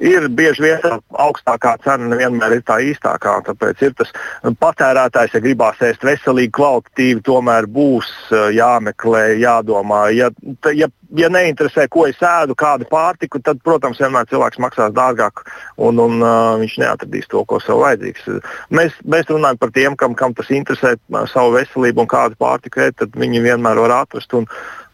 Ir 0.01 0.27
bieži 0.33 0.65
vien 0.65 0.99
augstākā 1.09 1.75
cena 1.83 2.09
nevienmēr 2.11 2.57
ir 2.57 2.63
tā 2.67 2.79
īstākā. 2.91 3.39
Tāpēc 3.49 3.83
ir 3.87 3.95
tas 3.99 4.13
patērētājs, 4.61 5.35
ja 5.35 5.43
gribās 5.43 5.81
ēst 5.85 6.05
veselīgi, 6.05 6.53
kvalitatīvi, 6.57 7.23
tomēr 7.25 7.67
būs 7.69 8.11
jāmeklē, 8.55 9.25
jādomā. 9.41 10.07
Ja, 10.15 10.31
ja, 10.73 10.89
ja 11.17 11.29
neinteresē, 11.33 11.87
ko 11.91 12.05
es 12.09 12.19
ēdu, 12.23 12.57
kādu 12.59 12.87
pārtiku, 12.89 13.41
tad, 13.43 13.61
protams, 13.65 14.01
vienmēr 14.01 14.29
cilvēks 14.31 14.61
maksās 14.61 14.95
dārgāk 14.95 15.43
un, 15.77 16.01
un 16.01 16.19
uh, 16.23 16.57
viņš 16.61 16.77
neatradīs 16.83 17.29
to, 17.31 17.43
ko 17.49 17.61
sev 17.63 17.81
vajadzīgs. 17.83 18.27
Mēs, 18.75 18.97
mēs 19.05 19.31
runājam 19.31 19.61
par 19.61 19.73
tiem, 19.75 19.97
kam, 19.99 20.17
kam 20.17 20.35
tas 20.37 20.51
interesē, 20.53 20.95
savu 21.31 21.55
veselību 21.57 22.05
un 22.05 22.11
kādu 22.11 22.39
pārtiku 22.39 22.85
ēst, 22.87 22.99
tad 23.03 23.17
viņi 23.19 23.43
vienmēr 23.45 23.81
var 23.85 23.99
atrast. 24.03 24.35
Un, 24.37 24.47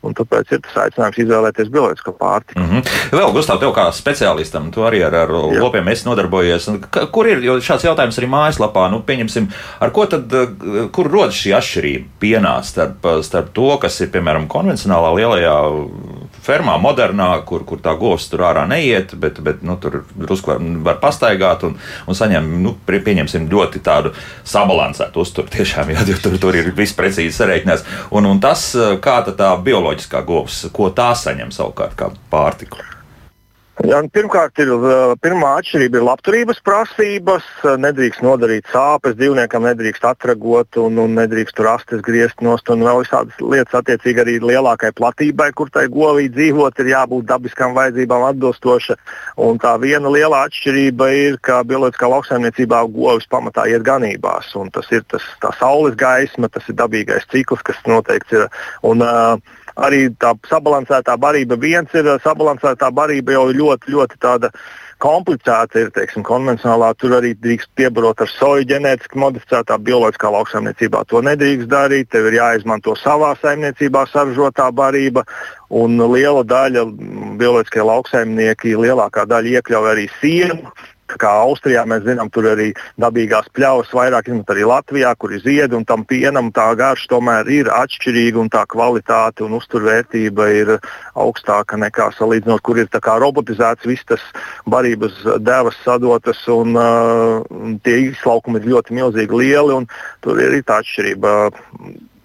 Un 0.05 0.15
tāpēc 0.17 0.53
ir 0.53 0.61
tas 0.65 0.77
aicinājums 0.85 1.19
izvēlēties 1.23 1.71
bioloģisko 1.73 2.13
pārtiku. 2.19 2.59
Mm 2.59 2.69
-hmm. 2.69 2.93
Vēl, 3.15 3.31
Gustav, 3.33 3.59
tev 3.59 3.73
kā 3.75 3.87
speciālistam, 3.95 4.71
tu 4.71 4.85
arī 4.85 5.01
ar, 5.05 5.15
ar 5.25 5.33
Jā. 5.33 5.59
lopiem 5.61 5.87
esi 5.87 6.07
nodarbojies. 6.07 6.69
Kur 7.11 7.27
ir 7.27 7.41
šāds 7.65 7.87
jautājums 7.87 8.19
arī 8.19 8.29
mājaslapā? 8.29 8.89
Nu, 8.91 9.01
pieņemsim, 9.01 9.49
ar 9.79 9.91
ko 9.91 10.05
tad, 10.05 10.31
kur 10.91 11.11
rodas 11.11 11.35
šī 11.35 11.55
atšķirība 11.57 12.05
pienā 12.21 12.55
starp, 12.63 13.07
starp 13.23 13.53
to, 13.53 13.77
kas 13.81 14.01
ir, 14.01 14.11
piemēram, 14.13 14.47
konvencionālā 14.47 15.15
lielajā 15.15 15.55
fermā, 16.45 16.77
modernā, 16.81 17.31
kur, 17.47 17.65
kur 17.67 17.81
tā 17.83 17.95
govs 17.99 18.29
tur 18.31 18.45
ārā 18.47 18.67
neiet, 18.69 19.15
bet, 19.19 19.41
bet 19.45 19.63
nu, 19.65 19.77
tur 19.81 20.03
drusku 20.13 20.53
var, 20.53 20.63
var 20.85 21.01
pastaigāt 21.03 21.65
un, 21.67 21.77
un 22.05 22.17
saņem, 22.17 22.51
nu, 22.63 22.75
pieņemsim, 22.85 23.49
ļoti 23.51 23.83
tādu 23.85 24.13
sabalansētu 24.47 25.23
uzturu. 25.25 25.51
Tiešām, 25.55 25.93
jā, 25.93 26.05
tur, 26.23 26.37
tur 26.41 26.57
ir 26.57 26.71
viss 26.75 26.95
precīzi 26.97 27.35
sareiķināts. 27.37 27.85
Un, 28.15 28.27
un 28.29 28.41
tas, 28.43 28.67
kā 29.01 29.19
tā 29.25 29.51
bioloģija 29.65 29.95
bioloģiskā 29.95 30.25
govs, 30.25 30.65
ko 30.73 30.89
tā 30.95 31.13
saņem 31.15 31.51
savukārt 31.55 31.95
kā 31.99 32.11
pārtiku? 32.31 32.94
Ja, 33.83 33.97
pirmkārt, 34.07 34.55
ir, 34.63 34.69
pirmā 35.19 35.49
atšķirība 35.59 35.99
ir 35.99 36.05
labturības 36.07 36.61
prasības. 36.63 37.47
Nedrīkst 37.83 38.21
nodarīt 38.23 38.69
sāpes, 38.71 39.17
dzīvniekam 39.19 39.65
nedrīkst 39.67 40.05
atragot 40.07 40.79
un, 40.79 40.95
un 41.03 41.17
nedrīkst 41.19 41.57
tur 41.57 41.67
astes 41.73 41.99
griezt 42.05 42.39
nost. 42.45 42.71
Un 42.71 42.85
vēl 42.87 43.01
visādas 43.01 43.41
lietas, 43.43 43.75
attiecīgi 43.81 44.23
arī 44.23 44.37
lielākai 44.39 44.93
platībai, 44.95 45.49
kur 45.59 45.73
tai 45.75 45.89
govī 45.91 46.29
dzīvot, 46.31 46.79
ir 46.79 46.93
jābūt 46.93 47.27
dabiskām 47.33 47.75
vajadzībām 47.75 48.23
atbilstoša. 48.29 48.95
Un 49.43 49.59
tā 49.59 49.75
viena 49.83 50.13
liela 50.13 50.45
atšķirība 50.47 51.11
ir, 51.19 51.37
ka 51.43 51.59
bioloģiskā 51.67 52.09
lauksaimniecībā 52.15 52.79
govis 52.95 53.27
pamatā 53.27 53.67
iet 53.73 53.83
ganībās. 53.83 54.55
Tas 54.71 54.87
ir 54.95 55.03
tas, 55.11 55.27
tā 55.43 55.51
saules 55.59 55.99
gaisma, 55.99 56.47
tas 56.47 56.71
ir 56.71 56.79
dabīgais 56.79 57.27
cikls, 57.27 57.67
kas 57.67 57.83
noteikti 57.91 58.39
ir. 58.39 58.49
Un, 58.87 59.03
uh, 59.03 59.63
arī 59.75 60.07
tā 60.21 60.33
sabalansētā 60.49 61.17
barība. 61.19 61.57
Viens 61.59 61.91
ir 61.97 62.09
sabalansētā 62.23 62.91
barība 62.95 63.35
jau 63.35 63.45
ļoti, 63.51 63.91
ļoti 63.95 64.19
tāda 64.23 64.51
komplicēta 65.03 65.81
ir 65.81 65.91
teiksim, 65.95 66.23
konvencionālā. 66.23 66.93
Tur 66.99 67.17
arī 67.17 67.33
drīkst 67.35 67.69
piebarot 67.75 68.23
ar 68.23 68.31
soju 68.31 68.67
ģenētiski 68.71 69.19
modificētā 69.19 69.77
bioloģiskā 69.83 70.31
lauksaimniecībā. 70.37 71.03
To 71.11 71.21
nedrīkst 71.25 71.69
darīt. 71.71 72.09
Tev 72.15 72.29
ir 72.31 72.39
jāizmanto 72.39 72.95
savā 72.99 73.33
saimniecībā 73.41 74.05
saražotā 74.13 74.71
barība. 74.71 75.25
Un 75.75 75.99
liela 76.13 76.45
daļa 76.47 76.85
bioloģiskie 77.39 77.83
lauksaimnieki, 77.83 78.77
lielākā 78.79 79.27
daļa 79.27 79.57
iekļauj 79.59 79.91
arī 79.91 80.09
sienu 80.21 80.75
kā 81.21 81.31
Austrijā 81.45 81.85
mēs 81.89 82.05
zinām, 82.05 82.29
tur 82.33 82.49
arī 82.51 82.71
dabīgās 83.01 83.49
pļavas 83.55 83.93
vairāk 83.95 84.29
izmanto 84.29 84.55
arī 84.55 84.65
Latvijā, 84.69 85.13
kur 85.19 85.33
ir 85.35 85.43
ziedi, 85.45 85.75
un 85.77 85.85
tam 85.87 86.05
pienam 86.07 86.51
tā 86.55 86.67
garša 86.77 87.11
tomēr 87.15 87.49
ir 87.51 87.71
atšķirīga, 87.73 88.41
un 88.41 88.51
tā 88.53 88.65
kvalitāte 88.71 89.45
un 89.45 89.57
uzturvērtība 89.59 90.49
ir 90.61 90.73
augstāka 91.15 91.79
nekā 91.81 92.11
salīdzinot, 92.17 92.63
kur 92.65 92.79
ir 92.81 92.89
robotizēts 93.25 93.85
viss 93.85 94.05
tas 94.05 94.23
barības 94.65 95.21
devas 95.39 95.77
sadotas, 95.83 96.41
un 96.51 96.75
uh, 96.75 97.77
tie 97.83 98.09
izlaukumi 98.09 98.59
ir 98.61 98.73
ļoti 98.73 98.97
milzīgi 98.97 99.39
lieli, 99.39 99.79
un 99.81 99.87
tur 100.21 100.41
ir 100.41 100.61
tā 100.63 100.81
atšķirība. 100.81 101.31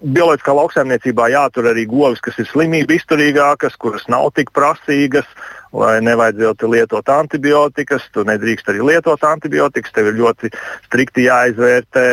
Bioloģiskā 0.01 0.53
lauksaimniecībā 0.57 1.27
jātur 1.29 1.67
arī 1.69 1.85
govis, 1.85 2.21
kas 2.25 2.39
ir 2.41 2.47
slimību 2.49 2.95
izturīgākas, 2.95 3.75
kuras 3.77 4.07
nav 4.09 4.31
tik 4.33 4.49
prasīgas, 4.49 5.27
lai 5.73 5.95
nevajadzētu 6.03 6.69
lietot 6.71 7.09
antibiotikas. 7.09 8.05
Tu 8.13 8.25
nedrīkst 8.27 8.69
arī 8.71 8.83
lietot 8.91 9.23
antibiotikas, 9.23 9.93
tev 9.95 10.11
ir 10.11 10.19
ļoti 10.19 10.51
strikti 10.87 11.27
jāizvērtē 11.29 12.05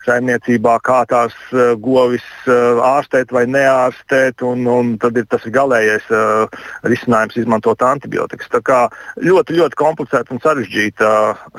saimniecībā, 0.00 0.78
kā 0.84 1.02
tās 1.08 1.34
uh, 1.52 1.74
govis 1.80 2.24
uh, 2.48 2.80
ārstēt 2.84 3.34
vai 3.36 3.44
neārstēt, 3.50 4.40
un, 4.46 4.64
un 4.64 4.94
tad 5.00 5.18
ir 5.20 5.26
tas 5.28 5.44
galīgais 5.44 6.06
uh, 6.14 6.62
risinājums 6.88 7.36
izmantot 7.42 7.84
antibiotikas. 7.84 8.48
Tā 8.52 8.62
kā 8.64 8.78
ļoti, 9.20 9.58
ļoti 9.60 9.76
komplicēta 9.80 10.32
un 10.32 10.40
sarežģīta 10.44 11.10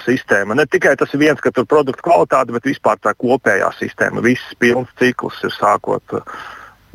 sistēma. 0.08 0.58
Ne 0.58 0.66
tikai 0.66 0.96
tas 0.98 1.14
viens, 1.14 1.42
ka 1.44 1.54
tur 1.54 1.70
produktu 1.70 2.08
kvalitāte, 2.08 2.56
bet 2.56 2.66
vispār 2.66 2.98
tā 3.04 3.14
kopējā 3.14 3.70
sistēma. 3.78 4.26
Viss 4.26 4.58
pilns 4.58 4.90
cikls 5.02 5.38
ir 5.46 5.54
sākot. 5.60 6.18
Uh, 6.18 6.42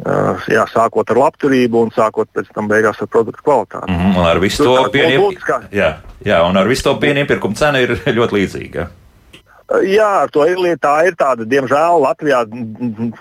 jā, 0.04 0.66
sākot 0.72 1.08
ar 1.10 1.22
labturību 1.22 1.86
un 1.86 1.94
sākot 1.94 2.28
pēc 2.34 2.52
tam 2.54 2.68
beigās 2.68 3.00
ar 3.00 3.08
produktu 3.08 3.44
kvalitāti. 3.46 3.88
Mm, 3.92 4.12
un 4.18 4.28
ar 4.28 4.42
visu 4.42 4.66
to 4.66 4.76
pienu, 4.92 5.32
jā, 5.72 5.96
jā, 6.26 6.42
un 6.44 6.56
ar 6.56 6.68
visu 6.68 6.90
to 6.90 6.96
pienu 7.00 7.24
iepirkuma 7.24 7.56
cena 7.56 7.82
ir 7.84 7.96
ļoti 8.18 8.40
līdzīga. 8.40 8.88
Jā, 9.82 10.22
ar 10.22 10.30
to 10.30 10.44
ir 10.46 10.60
lieta. 10.62 10.78
Tā 10.86 11.08
ir 11.08 11.16
tāda, 11.18 11.42
diemžēl, 11.48 11.98
Latvijā 12.04 12.44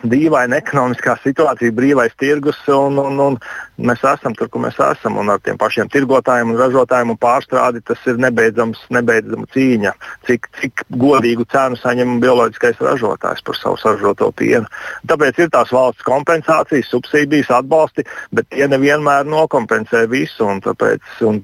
dīvaina 0.06 0.60
ekonomiskā 0.62 1.16
situācija, 1.24 1.74
brīvais 1.74 2.14
tirgus, 2.22 2.60
un, 2.70 3.00
un, 3.02 3.18
un 3.24 3.40
mēs 3.78 4.04
esam 4.06 4.36
tur, 4.36 4.50
kur 4.52 4.64
mēs 4.66 4.78
esam. 4.82 5.18
Un 5.22 5.32
ar 5.34 5.42
tiem 5.44 5.58
pašiem 5.62 5.90
tirgotājiem, 5.94 6.52
un 6.52 6.60
ražotājiem 6.60 7.14
un 7.14 7.20
pārstrādi 7.22 7.84
tas 7.88 8.02
ir 8.10 8.20
nebeidzams, 8.22 8.82
nebeidzama 8.94 9.48
cīņa. 9.56 9.94
Cik, 10.28 10.50
cik 10.60 10.86
godīgu 11.02 11.48
cenu 11.52 11.80
saņem 11.80 12.20
bioloģiskais 12.24 12.82
ražotājs 12.84 13.44
par 13.46 13.60
savu 13.60 13.80
saražoto 13.82 14.32
pienu. 14.36 14.68
Tāpēc 15.08 15.40
ir 15.46 15.52
tās 15.54 15.72
valsts 15.76 16.06
kompensācijas, 16.06 16.92
subsīdijas, 16.92 17.54
atbalsti, 17.62 18.06
bet 18.36 18.50
tie 18.54 18.68
nevienmēr 18.72 19.28
nokompensē 19.30 20.06
visu. 20.12 20.46
Un 20.46 20.62
tāpēc 20.64 21.24
un 21.26 21.42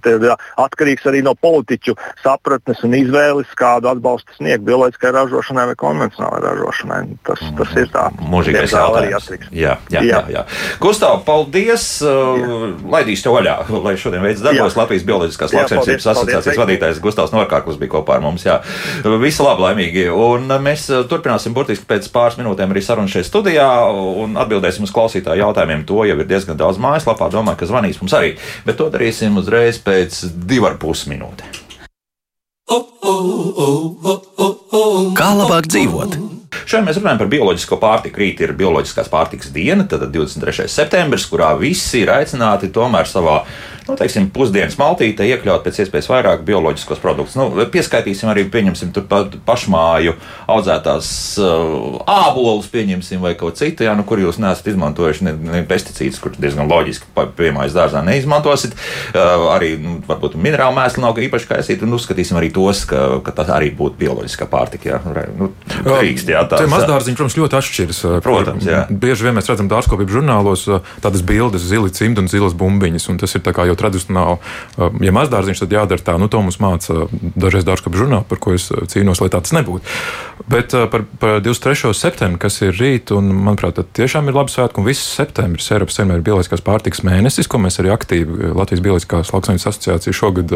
atkarīgs 0.61 1.07
arī 1.09 1.23
no 1.25 1.33
politiķu 1.39 1.95
sapratnes 2.21 2.83
un 2.85 2.95
izvēles, 2.99 3.49
kādu 3.57 3.89
atbalstu 3.91 4.35
sniegt 4.37 4.67
ekoloģiskai 4.67 5.11
ražošanai 5.15 5.67
vai 5.71 5.77
konvencionālai 5.79 6.41
ražošanai. 6.45 7.01
Tas, 7.27 7.41
tas 7.57 7.75
ir 7.77 7.89
tā. 7.93 8.07
Mūžīgais 8.21 8.73
jautājums. 8.75 9.29
Jā, 9.51 9.77
jā, 9.93 10.03
jā. 10.07 10.21
jā. 10.31 10.45
Gustav, 10.81 11.21
paldies! 11.27 11.87
Jā. 12.01 12.20
Laidīšu 12.91 13.25
tev 13.25 13.35
vaļā, 13.37 13.55
lai 13.85 13.93
šodien 13.99 14.23
veids 14.25 14.43
darbos 14.43 14.77
Latvijas 14.79 15.05
Bioloģiskās 15.07 15.55
lauksaimniecības 15.55 16.07
asociācijas 16.13 16.59
vadītājs 16.61 17.01
Gustavs 17.03 17.33
Norkārklis 17.35 17.79
bija 17.81 17.95
kopā 17.97 18.17
ar 18.17 18.25
mums. 18.25 18.45
Jā. 18.47 18.59
Visi 19.21 19.45
labi, 19.45 19.65
laimīgi. 19.67 20.07
Un 20.11 20.47
mēs 20.63 20.87
uh, 20.91 21.03
turpināsim 21.09 21.55
burtiski 21.57 21.87
pēc 21.89 22.09
pāris 22.13 22.39
minūtēm 22.41 22.73
arī 22.73 22.83
sarunu 22.85 23.11
šeit 23.11 23.29
studijā 23.29 23.67
un 23.91 24.37
atbildēsim 24.41 24.87
uz 24.87 24.93
klausītāju 24.95 25.45
jautājumiem. 25.45 25.85
To 25.89 26.05
jau 26.07 26.17
ir 26.17 26.29
diezgan 26.29 26.59
daudz 26.59 26.81
mājaslapā. 26.81 27.31
Domāju, 27.33 27.61
ka 27.61 27.71
zvanīs 27.71 28.01
mums 28.03 28.15
arī, 28.17 28.35
bet 28.67 28.79
to 28.81 28.89
darīsim 28.93 29.39
uzreiz 29.41 29.81
pēc 29.83 30.23
divar 30.49 30.79
pus 30.81 31.07
minūtēm. 31.11 31.67
Kā 35.17 35.31
labāk 35.35 35.67
dzīvot? 35.67 36.30
Šodien 36.65 36.87
mēs 36.87 36.99
runājam 36.99 37.21
par 37.21 37.29
bioloģisko 37.31 37.77
pārtiku. 37.81 38.21
Rīt 38.21 38.41
ir 38.43 38.55
bioloģiskās 38.59 39.09
pārtikas 39.11 39.53
diena, 39.55 39.85
tad 39.89 40.05
23. 40.11 40.67
septembris, 40.71 41.27
kurā 41.31 41.53
visi 41.59 42.03
ir 42.03 42.11
aicināti 42.13 42.71
tomēr 42.75 43.09
savā 43.09 43.41
nu, 43.91 43.97
teiksim, 43.99 44.27
pusdienas 44.33 44.77
maltītē 44.79 45.25
iekļaut 45.27 45.63
pēc 45.65 45.81
iespējas 45.83 46.09
vairāk 46.11 46.43
bioloģiskos 46.47 47.01
produktus. 47.01 47.37
Nu, 47.39 47.49
pieskaitīsim 47.71 48.29
arī 48.31 48.45
pa, 48.47 49.21
pašmāju 49.47 50.15
audzētās 50.51 51.09
uh, 51.41 51.99
ābolus, 52.09 52.69
pieņemsim, 52.71 53.21
vai 53.23 53.33
kaut 53.39 53.59
citu, 53.59 53.85
jā, 53.87 53.95
nu, 53.97 54.05
kur 54.07 54.21
jūs 54.21 54.39
neesat 54.41 54.71
izmantojuši 54.71 55.27
ne, 55.27 55.35
ne 55.57 55.63
pesticīdus, 55.67 56.21
kur 56.21 56.35
diezgan 56.37 56.69
loģiski 56.71 57.27
piemājas 57.37 57.75
dārzā 57.77 58.03
neizmantosiet. 58.05 58.77
Uh, 59.11 59.49
arī 59.55 59.73
nu, 59.81 59.97
varbūt 60.07 60.37
minerālu 60.39 60.77
mēslu 60.77 61.05
nav 61.05 61.19
īpaši 61.21 61.49
kaisīt, 61.51 61.85
un 61.85 61.97
uzskatīsim 61.97 62.39
arī 62.39 62.51
tos, 62.53 62.85
ka, 62.89 63.21
ka 63.25 63.35
tas 63.41 63.51
arī 63.53 63.71
būtu 63.75 63.99
bioloģiskā 64.01 64.47
pārtika. 64.51 64.93
Jā, 64.93 65.25
nu, 65.37 65.51
drīkst, 65.87 66.31
jā, 66.33 66.40
tās, 66.49 66.65
mazdārziņi, 66.71 67.17
protams, 67.19 67.37
ļoti 67.39 67.57
atšķiras. 67.59 68.01
Uh, 68.07 68.17
protams, 68.23 68.67
jā. 68.67 68.83
Bieži 68.89 69.27
vien 69.27 69.37
mēs 69.37 69.49
redzam 69.51 69.69
dārzkopības 69.71 70.15
žurnālos 70.17 70.65
uh, 70.69 70.81
tādas 71.03 71.23
bildes, 71.27 71.65
zili 71.67 71.93
cimdi 71.93 72.23
un 72.23 72.31
zilas 72.31 72.55
bumbiņas, 72.57 73.07
un 73.11 73.21
tas 73.21 73.35
ir 73.37 73.45
jau 73.45 73.77
tradicionāli. 73.77 74.39
Uh, 74.77 74.89
ja 75.05 75.13
mazdārziņš, 75.15 75.63
tad 75.65 75.77
jādara 75.77 76.07
tā, 76.11 76.17
nu, 76.21 76.29
to 76.31 76.41
mums 76.43 76.59
māca 76.63 77.05
dažreiz 77.35 77.67
dārzkopības 77.67 78.05
žurnāli, 78.05 78.27
par 78.29 78.41
ko 78.41 78.55
es 78.57 78.69
cīnos, 78.93 79.21
lai 79.23 79.31
tāds 79.33 79.53
nebūtu. 79.55 79.85
Bet 80.51 80.73
par, 80.73 81.05
par 81.21 81.39
23. 81.43 81.93
septembri, 81.95 82.39
kas 82.41 82.57
ir 82.65 82.73
rīt, 82.75 83.11
un 83.15 83.29
manuprāt, 83.45 83.77
tiešām 83.95 84.29
ir 84.29 84.35
labi 84.35 84.53
svētki, 84.53 84.81
un 84.81 84.87
viss 84.87 85.13
septembris 85.15 85.69
Eiropas 85.71 85.99
Savienībā 85.99 86.17
ir 86.17 86.25
bioloģiskās 86.25 86.63
pārtikas 86.65 87.03
mēnesis, 87.07 87.49
ko 87.51 87.61
mēs 87.61 87.77
arī 87.81 87.93
aktīvi 87.93 88.51
Latvijas 88.57 88.83
Bioloģiskās 88.83 89.31
lauksaimniecības 89.35 89.69
asociācija 89.71 90.17
šogad 90.17 90.55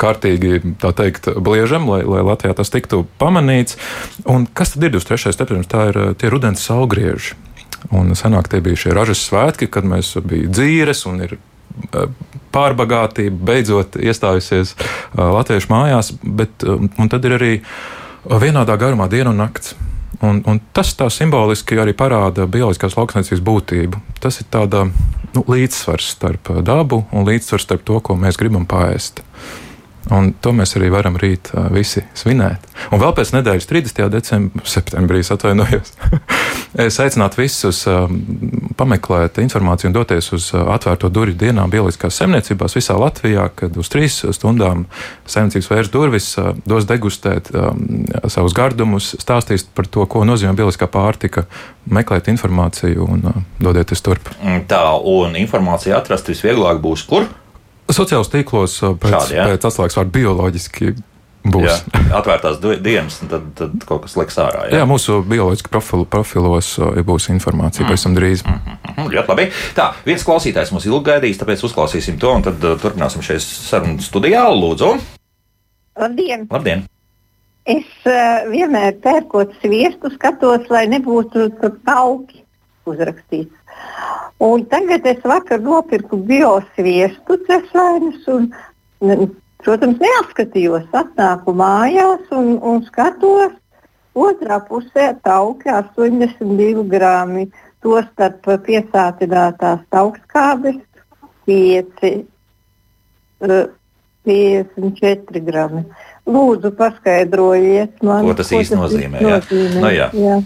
kārtīgi, 0.00 0.62
tā 0.82 0.92
teikt, 0.96 1.28
bliežam, 1.42 1.88
lai, 1.90 2.02
lai 2.06 2.22
Latvijā 2.26 2.54
tas 2.58 2.72
tiktu 2.72 3.02
pamanīts. 3.20 3.78
Un 4.28 4.46
kas 4.46 4.74
tad 4.74 4.86
ir 4.86 4.91
23. 4.94 5.32
septembris? 5.34 5.70
Tā 5.70 5.88
ir 5.90 6.00
tie 6.20 6.30
rudens 6.32 6.64
saulgrieži. 6.64 7.38
Un 7.90 8.14
senāk 8.18 8.48
tie 8.50 8.60
bija 8.62 8.78
šie 8.84 8.92
ražas 8.94 9.24
svētki, 9.26 9.66
kad 9.72 9.86
mēs 9.88 10.14
bijām 10.22 10.52
dzīves 10.54 11.02
un 11.10 11.24
ir 11.26 11.38
pārbagātība 12.52 13.46
beidzot 13.48 13.96
iestājusies 13.96 14.74
latviešu 15.16 15.70
mājās, 15.72 16.12
bet 16.22 16.62
tad 16.62 17.24
ir 17.28 17.36
arī 17.38 17.52
vienādā 18.28 18.76
garumā 18.80 19.08
diena 19.10 19.32
un 19.32 19.42
nakts. 19.42 19.74
Un, 20.22 20.38
un 20.46 20.60
tas 20.76 20.92
tā 20.94 21.08
simboliski 21.10 21.80
arī 21.82 21.96
parāda 21.98 22.44
bioloģiskās 22.46 22.94
lauksniecības 22.94 23.42
būtību. 23.42 24.02
Tas 24.22 24.38
ir 24.38 24.46
tāds 24.52 24.92
nu, 25.34 25.42
līdzsvars 25.48 26.12
starp 26.14 26.52
dabu 26.62 27.02
un 27.10 27.26
līdzsvars 27.26 27.66
starp 27.66 27.82
to, 27.88 27.98
ko 28.04 28.14
mēs 28.20 28.38
gribam 28.38 28.68
pāriest. 28.68 29.24
Un 30.10 30.32
to 30.42 30.50
mēs 30.56 30.74
arī 30.74 30.88
varam 30.90 31.14
rīt 31.20 31.52
uh, 31.54 31.68
visi 31.70 32.02
svinēt. 32.18 32.64
Un 32.90 32.98
vēl 32.98 33.12
pēc 33.14 33.30
nedēļas, 33.36 33.68
30. 33.70 34.08
decembrī, 34.10 35.20
atvainojos, 35.34 35.92
es 36.86 36.98
aicinātu 37.02 37.38
visus 37.38 37.84
uh, 37.86 38.08
pameklēt 38.78 39.38
informāciju 39.44 39.92
un 39.92 39.94
doties 39.94 40.32
uz 40.34 40.48
uh, 40.56 40.64
atvērto 40.74 41.10
durvju 41.12 41.38
dienām 41.44 41.70
bioloģiskās 41.70 42.18
saimniecībās 42.18 42.74
visā 42.78 42.96
Latvijā, 42.98 43.46
kad 43.54 43.78
uz 43.78 43.92
trīs 43.92 44.18
stundām 44.34 44.86
saimniecības 45.30 45.70
vērs 45.70 45.92
durvis, 45.92 46.32
dos 46.66 46.86
degustēt 46.88 47.50
savus 48.32 48.54
gardumus, 48.56 49.12
stāstīs 49.22 49.64
par 49.64 49.86
to, 49.86 50.04
ko 50.10 50.24
nozīmē 50.26 50.54
bioloģiskā 50.58 50.88
pārtika, 50.90 51.46
meklēt 51.86 52.30
informāciju 52.32 53.06
un 53.06 53.44
dodieties 53.62 54.02
turp. 54.04 54.32
Tā, 54.70 54.82
un 54.98 55.38
informāciju 55.38 55.96
atrast 55.98 56.30
visvieglāk 56.32 56.82
būs 56.82 57.06
kur? 57.08 57.28
Sociālos 57.92 58.30
tīklos 58.32 58.76
pēc, 59.00 59.14
Šādi, 59.14 59.38
ja? 59.38 59.48
pēc 59.50 59.66
atslēgas 59.68 59.98
vārda 59.98 60.14
bioloģiski. 60.18 60.94
Būs. 61.42 61.64
Jā, 61.66 62.02
atvērtās 62.14 62.60
dienas, 62.84 63.16
un 63.24 63.30
tad, 63.32 63.46
tad 63.58 63.72
kaut 63.88 64.04
kas 64.04 64.12
liks 64.14 64.36
ārā. 64.38 64.68
Jā, 64.70 64.78
jā 64.78 64.86
mūsu 64.86 65.16
bioloģiski 65.26 65.72
profilu, 65.74 66.04
profilos 66.06 66.76
būs 66.78 67.26
informācija 67.34 67.82
mm. 67.82 67.88
pavisam 67.90 68.14
drīz. 68.14 68.44
Mm 68.46 68.60
-hmm. 68.60 69.08
Ļoti 69.10 69.32
labi. 69.32 69.48
Tā, 69.74 69.88
viens 70.06 70.22
klausītājs 70.22 70.70
mums 70.70 70.86
ilgi 70.86 71.10
gaidīs, 71.10 71.40
tāpēc 71.40 71.64
uzklausīsim 71.66 72.20
to, 72.22 72.30
un 72.30 72.46
tad 72.46 72.62
uh, 72.62 72.78
turpināsim 72.78 73.26
šeit 73.26 73.42
sarunu 73.42 73.98
studijā. 73.98 74.44
Lūdzu! 74.54 74.92
Labdien! 75.98 76.46
Labdien. 76.50 76.86
Es 77.66 77.90
uh, 78.06 78.46
vienmēr 78.50 78.94
pērkot 79.02 79.58
sviestu, 79.64 80.10
skatos, 80.14 80.70
lai 80.70 80.86
nebūtu 80.86 81.50
tauki 81.84 82.44
uzrakstīts. 82.86 83.54
Un 84.42 84.64
tagad 84.70 85.06
es 85.06 85.22
vakar 85.24 85.62
nopirku 85.62 86.18
biosviestu 86.26 87.38
cesainus 87.46 88.26
un, 88.32 88.48
protams, 89.62 90.00
neapskatījos. 90.02 90.88
Atnāku 90.98 91.54
mājās 91.54 92.26
un, 92.34 92.56
un 92.58 92.82
skatos, 92.88 93.54
otrā 94.14 94.58
pusē 94.66 95.12
tauki 95.22 95.70
82 95.70 96.88
grami. 96.90 97.50
Tostarp 97.82 98.46
piesātinātās 98.62 99.80
augstskābes 99.98 100.76
5, 101.50 102.04
54 103.42 105.42
grami. 105.42 105.82
Lūdzu, 106.30 106.70
paskaidrojiet 106.78 107.98
man, 108.06 108.28
ko 108.28 108.36
tas 108.38 108.52
īsti 108.54 108.78
nozīmē. 108.78 109.18
Jā. 109.18 109.40
nozīmē. 109.42 109.82
Nu, 109.82 109.90
jā. 109.90 110.06
Jā. 110.14 110.38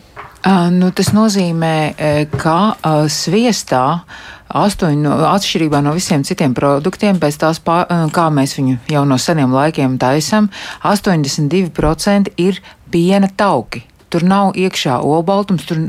Uh, 0.47 0.69
nu, 0.71 0.93
tas 0.95 1.09
nozīmē, 1.11 1.97
ka 2.39 2.59
uh, 2.79 3.09
sviestā 3.11 4.05
astoņi, 4.47 5.01
no, 5.03 5.17
atšķirībā 5.33 5.81
no 5.83 5.97
visiem 5.97 6.23
citiem 6.27 6.55
produktiem, 6.55 7.19
pēc 7.19 7.41
tās, 7.43 7.59
pār, 7.59 7.89
kā 8.15 8.29
mēs 8.31 8.55
viņu 8.55 8.77
jau 8.93 9.03
no 9.11 9.19
seniem 9.19 9.51
laikiem 9.51 9.99
taisam, 9.99 10.47
82% 10.87 12.31
ir 12.39 12.63
piena 12.95 13.27
tauki. 13.27 13.83
Tur 14.17 14.25
nav 14.25 14.55
iekšā 14.57 14.97
olbaltums, 15.05 15.67
tur 15.69 15.83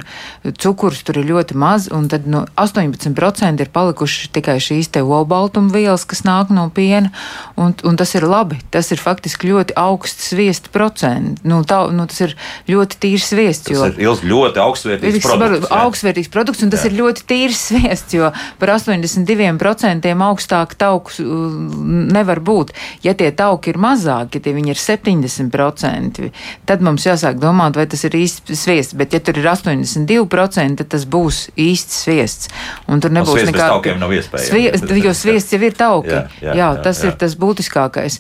cukurs 0.60 1.00
tur 1.08 1.22
ir 1.22 1.30
ļoti 1.30 1.56
maz, 1.56 1.86
un 1.96 2.10
tad 2.12 2.26
no 2.28 2.42
18% 2.60 3.63
ir 3.63 3.70
palikuši 3.72 4.28
tikai 4.36 4.58
šīs 4.60 4.90
te 4.92 5.00
olbaltuma 5.00 5.72
vielas, 5.72 6.04
kas 6.04 6.26
nāk 6.28 6.52
no 6.52 6.66
piena, 6.68 7.13
un, 7.56 7.72
un 7.88 8.00
tas 8.00 8.12
ir 8.20 8.26
labi. 8.28 8.60
Tas 8.74 8.92
ir 8.92 9.00
faktiski 9.00 9.48
ļoti 9.54 9.78
augsts 9.80 10.34
sviesta 10.34 10.74
procents. 10.74 11.40
Nu, 11.48 11.62
tā, 11.63 11.86
nu, 11.96 12.04
tas 12.12 12.20
ir 12.26 12.36
ļoti 12.68 13.00
tīrs 13.06 13.30
sviests. 13.32 13.72
Jo, 13.72 13.86
tas 13.88 13.96
ir 13.96 14.28
ļoti 14.34 14.62
augstsvērtīgs 14.66 15.24
produkts. 15.24 15.72
Augstsvērtīgs 15.78 16.34
produkts, 16.34 16.66
un 16.68 16.74
tas 16.74 16.84
jā. 16.84 16.92
ir 16.92 16.98
ļoti 17.00 17.26
tīrs 17.32 17.63
sviests, 17.70 18.18
jo 18.18 18.34
par 18.60 18.74
82% 18.76 20.12
augstāk 20.28 20.76
taukus 20.80 21.22
nevar 21.24 22.44
būt. 22.44 22.76
Ja 23.08 23.16
tie 23.18 23.32
tauki 23.32 23.72
ir 23.72 23.80
mazāki, 23.82 24.42
ja 24.42 24.48
tie 24.48 24.56
viņi 24.58 24.74
ir 24.76 24.82
70%, 24.82 26.30
tad 26.68 26.84
mums 26.84 27.08
jāsāk 27.08 27.40
domāt, 27.42 27.80
vai 27.80 27.88
tas 27.90 28.04
ir 28.08 28.16
ir 28.17 28.25
īsts 28.25 28.58
sviests, 28.58 28.95
bet 28.97 29.13
ja 29.15 29.21
tur 29.23 29.38
ir 29.39 29.47
82%, 29.51 30.77
tad 30.82 30.89
tas 30.93 31.06
būs 31.08 31.47
īsts 31.60 32.03
sviests. 32.06 32.51
Un 32.89 33.01
tur 33.03 33.13
nebūs 33.13 33.45
nekāda 33.47 33.75
taukiem 33.75 33.99
nav 34.01 34.13
iespējams. 34.17 34.49
Svie, 34.49 35.01
jo 35.03 35.13
sviests 35.17 35.53
jau 35.53 35.62
ir 35.63 35.77
tauki. 35.77 36.13
Jā, 36.13 36.23
jā, 36.41 36.56
jā, 36.60 36.69
tas 36.86 37.01
jā. 37.03 37.12
ir 37.12 37.17
tas 37.21 37.36
būtiskākais. 37.39 38.19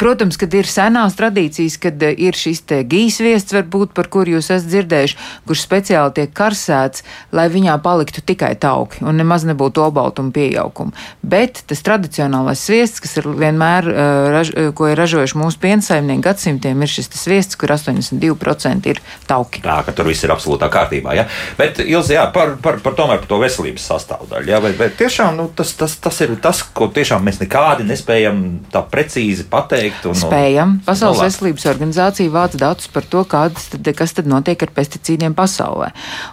Protams, 0.00 0.38
kad 0.40 0.54
ir 0.58 0.68
senās 0.70 1.16
tradīcijas, 1.18 1.78
kad 1.82 2.04
ir 2.08 2.38
šis 2.38 2.64
te 2.68 2.80
gīs 2.88 3.20
sviests, 3.20 3.54
varbūt, 3.56 3.94
par 3.96 4.10
kur 4.12 4.28
jūs 4.30 4.50
esat 4.50 4.68
dzirdējuši, 4.68 5.18
kurš 5.48 5.64
speciāli 5.64 6.16
tiek 6.18 6.34
karsēts, 6.34 7.04
lai 7.34 7.48
viņā 7.52 7.78
paliktu 7.84 8.24
tikai 8.24 8.54
tauki 8.60 9.04
un 9.06 9.18
nemaz 9.20 9.46
nebūtu 9.48 9.82
obaltuma 9.84 10.32
pieauguma. 10.34 10.94
Bet 11.22 11.62
tas 11.68 11.82
tradicionālais 11.86 12.60
sviests, 12.62 13.02
kas 13.04 13.18
ir 13.20 13.28
vienmēr, 13.38 13.88
raž, 14.34 14.52
ko 14.78 14.90
ir 14.90 14.98
ražojuši 14.98 15.38
mūsu 15.38 15.60
piensaimnieki 15.62 16.24
gadsimtiem, 16.24 16.82
ir 16.82 16.92
šis 16.92 17.10
sviests, 17.18 17.58
kur 17.58 17.72
82% 17.74 18.88
ir 18.90 19.02
tauki. 19.28 19.62
Tā, 19.64 19.80
ka 19.86 19.94
tur 19.96 20.08
viss 20.08 20.24
ir 20.24 20.32
absolūtā 20.34 20.70
kārtībā. 20.72 21.14
Ja? 21.18 21.26
Bet, 21.58 21.80
Ilzi, 21.84 22.16
jā, 22.16 22.24
par, 22.34 22.56
par, 22.62 22.80
par, 22.84 22.96
tomēr 22.98 23.22
par 23.22 23.28
to 23.30 23.40
veselības 23.42 23.86
sastāvdaļu. 23.92 24.50
Ja? 24.50 24.60
Bet, 24.64 24.76
bet 24.80 24.96
tiešām 25.00 25.36
nu, 25.38 25.48
tas, 25.56 25.74
tas, 25.78 25.96
tas 26.02 26.20
ir 26.24 26.34
tas, 26.42 26.62
ko 26.62 26.90
tiešām 26.94 27.24
mēs 27.28 27.40
nekādi 27.42 27.86
nespējam 27.88 28.42
tā 28.72 28.82
precīzi 28.88 29.46
pateikt. 29.50 30.08
Un, 30.08 30.18
Spējam. 30.18 30.78
Pasaules 30.86 31.20
no, 31.20 31.26
veselības 31.28 31.68
organizācija 31.70 32.32
vāc 32.34 32.56
datus 32.58 32.90
par 32.92 33.06
to, 33.08 33.24
tad, 33.28 33.58
kas 33.98 34.16
tad 34.16 34.30
notiek 34.30 34.62
ar 34.64 34.72
pesticīdiem 34.76 35.36
pasaulē. 35.38 35.90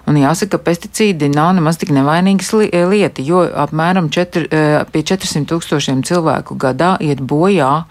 Un 0.10 0.19
jāsaka, 0.21 0.55
ka 0.55 0.71
pesticīdi 0.71 1.29
nav 1.34 1.53
nemaz 1.58 1.79
tik 1.81 1.91
nevainīgas 1.95 2.53
li 2.55 2.71
lieta, 2.95 3.23
jo 3.25 3.43
apmēram 3.65 4.12
četri, 4.13 4.47
eh, 4.49 4.81
pie 4.91 5.03
400 5.03 5.49
tūkstošiem 5.51 6.03
cilvēku 6.08 6.58
gadā 6.60 6.95
iet 7.03 7.21
bojā 7.21 7.86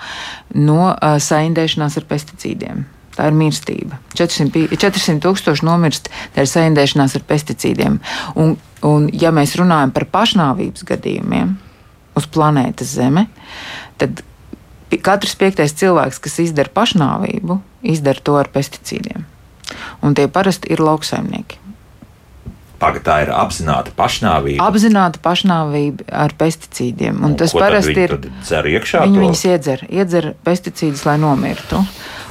no 0.55 0.81
uh, 0.93 1.17
saindēšanās 1.21 1.99
ar 2.01 2.07
pesticīdiem. 2.11 2.85
Tā 3.15 3.29
ir 3.31 3.37
mirstība. 3.39 4.01
400, 4.19 4.75
400 4.75 5.23
tūkstoši 5.23 5.67
nomirst 5.67 6.11
dēļ 6.35 6.49
saindēšanās 6.51 7.15
ar 7.19 7.27
pesticīdiem. 7.29 8.01
Un, 8.43 8.57
un, 8.83 9.09
ja 9.15 9.31
mēs 9.35 9.55
runājam 9.61 9.95
par 9.95 10.09
pašnāvības 10.15 10.87
gadījumiem 10.89 11.55
uz 12.19 12.27
planētas 12.31 12.95
Zeme, 12.97 13.29
tad 14.03 14.25
katrs 15.03 15.35
piektais 15.39 15.75
cilvēks, 15.79 16.21
kas 16.23 16.41
izdara 16.43 16.71
pašnāvību, 16.75 17.59
izdara 17.95 18.23
to 18.23 18.39
ar 18.39 18.51
pesticīdiem. 18.55 19.27
Un 20.05 20.15
tie 20.15 20.27
parasti 20.31 20.71
ir 20.75 20.83
lauksaimnieki. 20.85 21.61
Paga, 22.83 23.01
tā 23.01 23.15
ir 23.25 23.31
apzināta 23.33 23.95
pašnāvība. 23.97 24.65
Apzināta 24.67 25.21
pašnāvība 25.25 26.09
ar 26.25 26.35
pesticīdiem. 26.37 27.23
Un 27.23 27.33
un 27.33 27.37
tas 27.41 27.55
parasti 27.57 27.95
ir. 27.95 28.17
Viņi 28.19 29.23
viņus 29.23 29.45
iedzer, 29.49 29.87
iedzer 29.89 30.33
pesticīdus, 30.45 31.07
lai 31.09 31.17
nomirtu. 31.23 31.81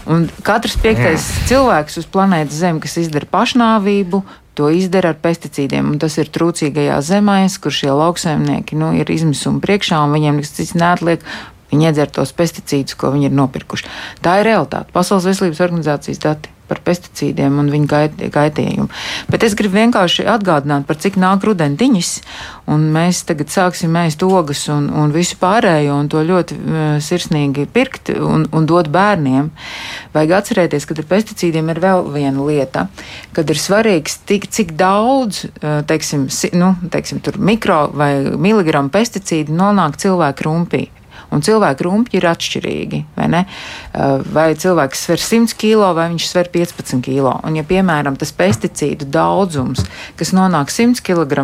Un 0.09 0.27
katrs 0.43 0.75
piektais 0.81 1.23
mm. 1.23 1.47
cilvēks 1.51 1.99
uz 2.01 2.07
planētas 2.11 2.59
Zeme, 2.59 2.81
kas 2.83 2.97
izdara 2.99 3.29
pašnāvību, 3.31 4.23
to 4.57 4.69
izdara 4.73 5.13
ar 5.13 5.19
pesticīdiem. 5.23 5.93
Un 5.93 5.99
tas 6.01 6.17
ir 6.21 6.31
trūcīgajā 6.33 6.99
zemē, 7.05 7.39
kur 7.63 7.73
šie 7.73 7.91
lauksaimnieki 7.95 8.77
nu, 8.79 8.91
ir 8.99 9.09
izmisuma 9.13 9.63
priekšā 9.63 10.03
un 10.03 10.15
viņiem 10.15 10.41
nekas 10.41 10.55
cits 10.59 10.75
neatliek. 10.77 11.23
Viņi 11.73 11.89
iedzer 11.89 12.11
tos 12.13 12.35
pesticīdus, 12.37 12.93
ko 12.99 13.09
viņi 13.15 13.31
ir 13.31 13.37
nopirkuši. 13.37 13.87
Tā 14.21 14.37
ir 14.41 14.51
realitāte. 14.51 14.93
Pasaules 14.93 15.25
veselības 15.25 15.63
organizācijas 15.65 16.21
dati 16.21 16.52
par 16.73 16.81
pesticīdiem 16.89 17.61
un 17.61 17.69
viņu 17.69 17.89
gait, 17.89 18.25
gaitījumu. 18.33 18.89
Bet 19.29 19.45
es 19.45 19.55
gribu 19.57 19.77
vienkārši 19.77 20.25
atgādināt, 20.33 20.87
par 20.89 20.97
cik 20.97 21.19
nāk 21.21 21.45
rudendiņas, 21.45 22.11
un 22.73 22.87
mēs 22.95 23.21
tagad 23.29 23.53
sāksim 23.53 23.93
ēst 24.01 24.23
ogas 24.25 24.65
un, 24.73 24.89
un 24.89 25.13
visu 25.13 25.37
pārējo, 25.41 25.99
un 26.01 26.09
to 26.09 26.23
ļoti 26.25 26.57
uh, 26.57 26.81
sirsnīgi 27.03 27.67
pirkt 27.73 28.13
un, 28.15 28.47
un 28.49 28.69
dot 28.69 28.89
bērniem. 28.93 29.51
Vajag 30.15 30.35
atcerēties, 30.39 30.87
ka 30.89 30.97
ar 30.97 31.09
pesticīdiem 31.13 31.69
ir 31.73 31.83
vēl 31.83 32.09
viena 32.15 32.47
lieta, 32.47 32.87
kad 33.35 33.49
ir 33.53 33.61
svarīgs, 33.61 34.19
tik, 34.29 34.49
cik 34.53 34.73
daudz, 34.79 35.45
uh, 35.45 35.81
teiksim, 35.89 36.27
si, 36.33 36.51
nu, 36.57 36.73
teiksim, 36.93 37.21
mikro 37.37 37.85
vai 37.93 38.13
miligramu 38.33 38.93
pesticīdu 38.93 39.53
nonāk 39.53 39.99
cilvēku 40.01 40.49
rumpī 40.49 40.85
un 41.33 41.43
cilvēku 41.45 41.87
rumpļi 41.87 42.19
ir 42.19 42.27
atšķirīgi. 42.29 43.01
Vai, 43.17 43.27
ne? 43.31 43.43
Eh, 43.93 44.23
vai 44.33 44.47
cilvēks 44.57 45.05
sver 45.07 45.21
100 45.21 45.57
kg 45.59 45.93
vai 45.97 46.07
viņš 46.13 46.27
sver 46.29 46.49
15 46.53 47.01
kg. 47.03 47.39
Un, 47.43 47.57
ja, 47.57 47.65
piemēram, 47.67 48.17
tas 48.19 48.33
pesticīdu 48.35 49.07
daudzums, 49.09 49.83
kas 50.19 50.33
nonāk 50.35 50.71
100 50.73 51.03
kg, 51.05 51.43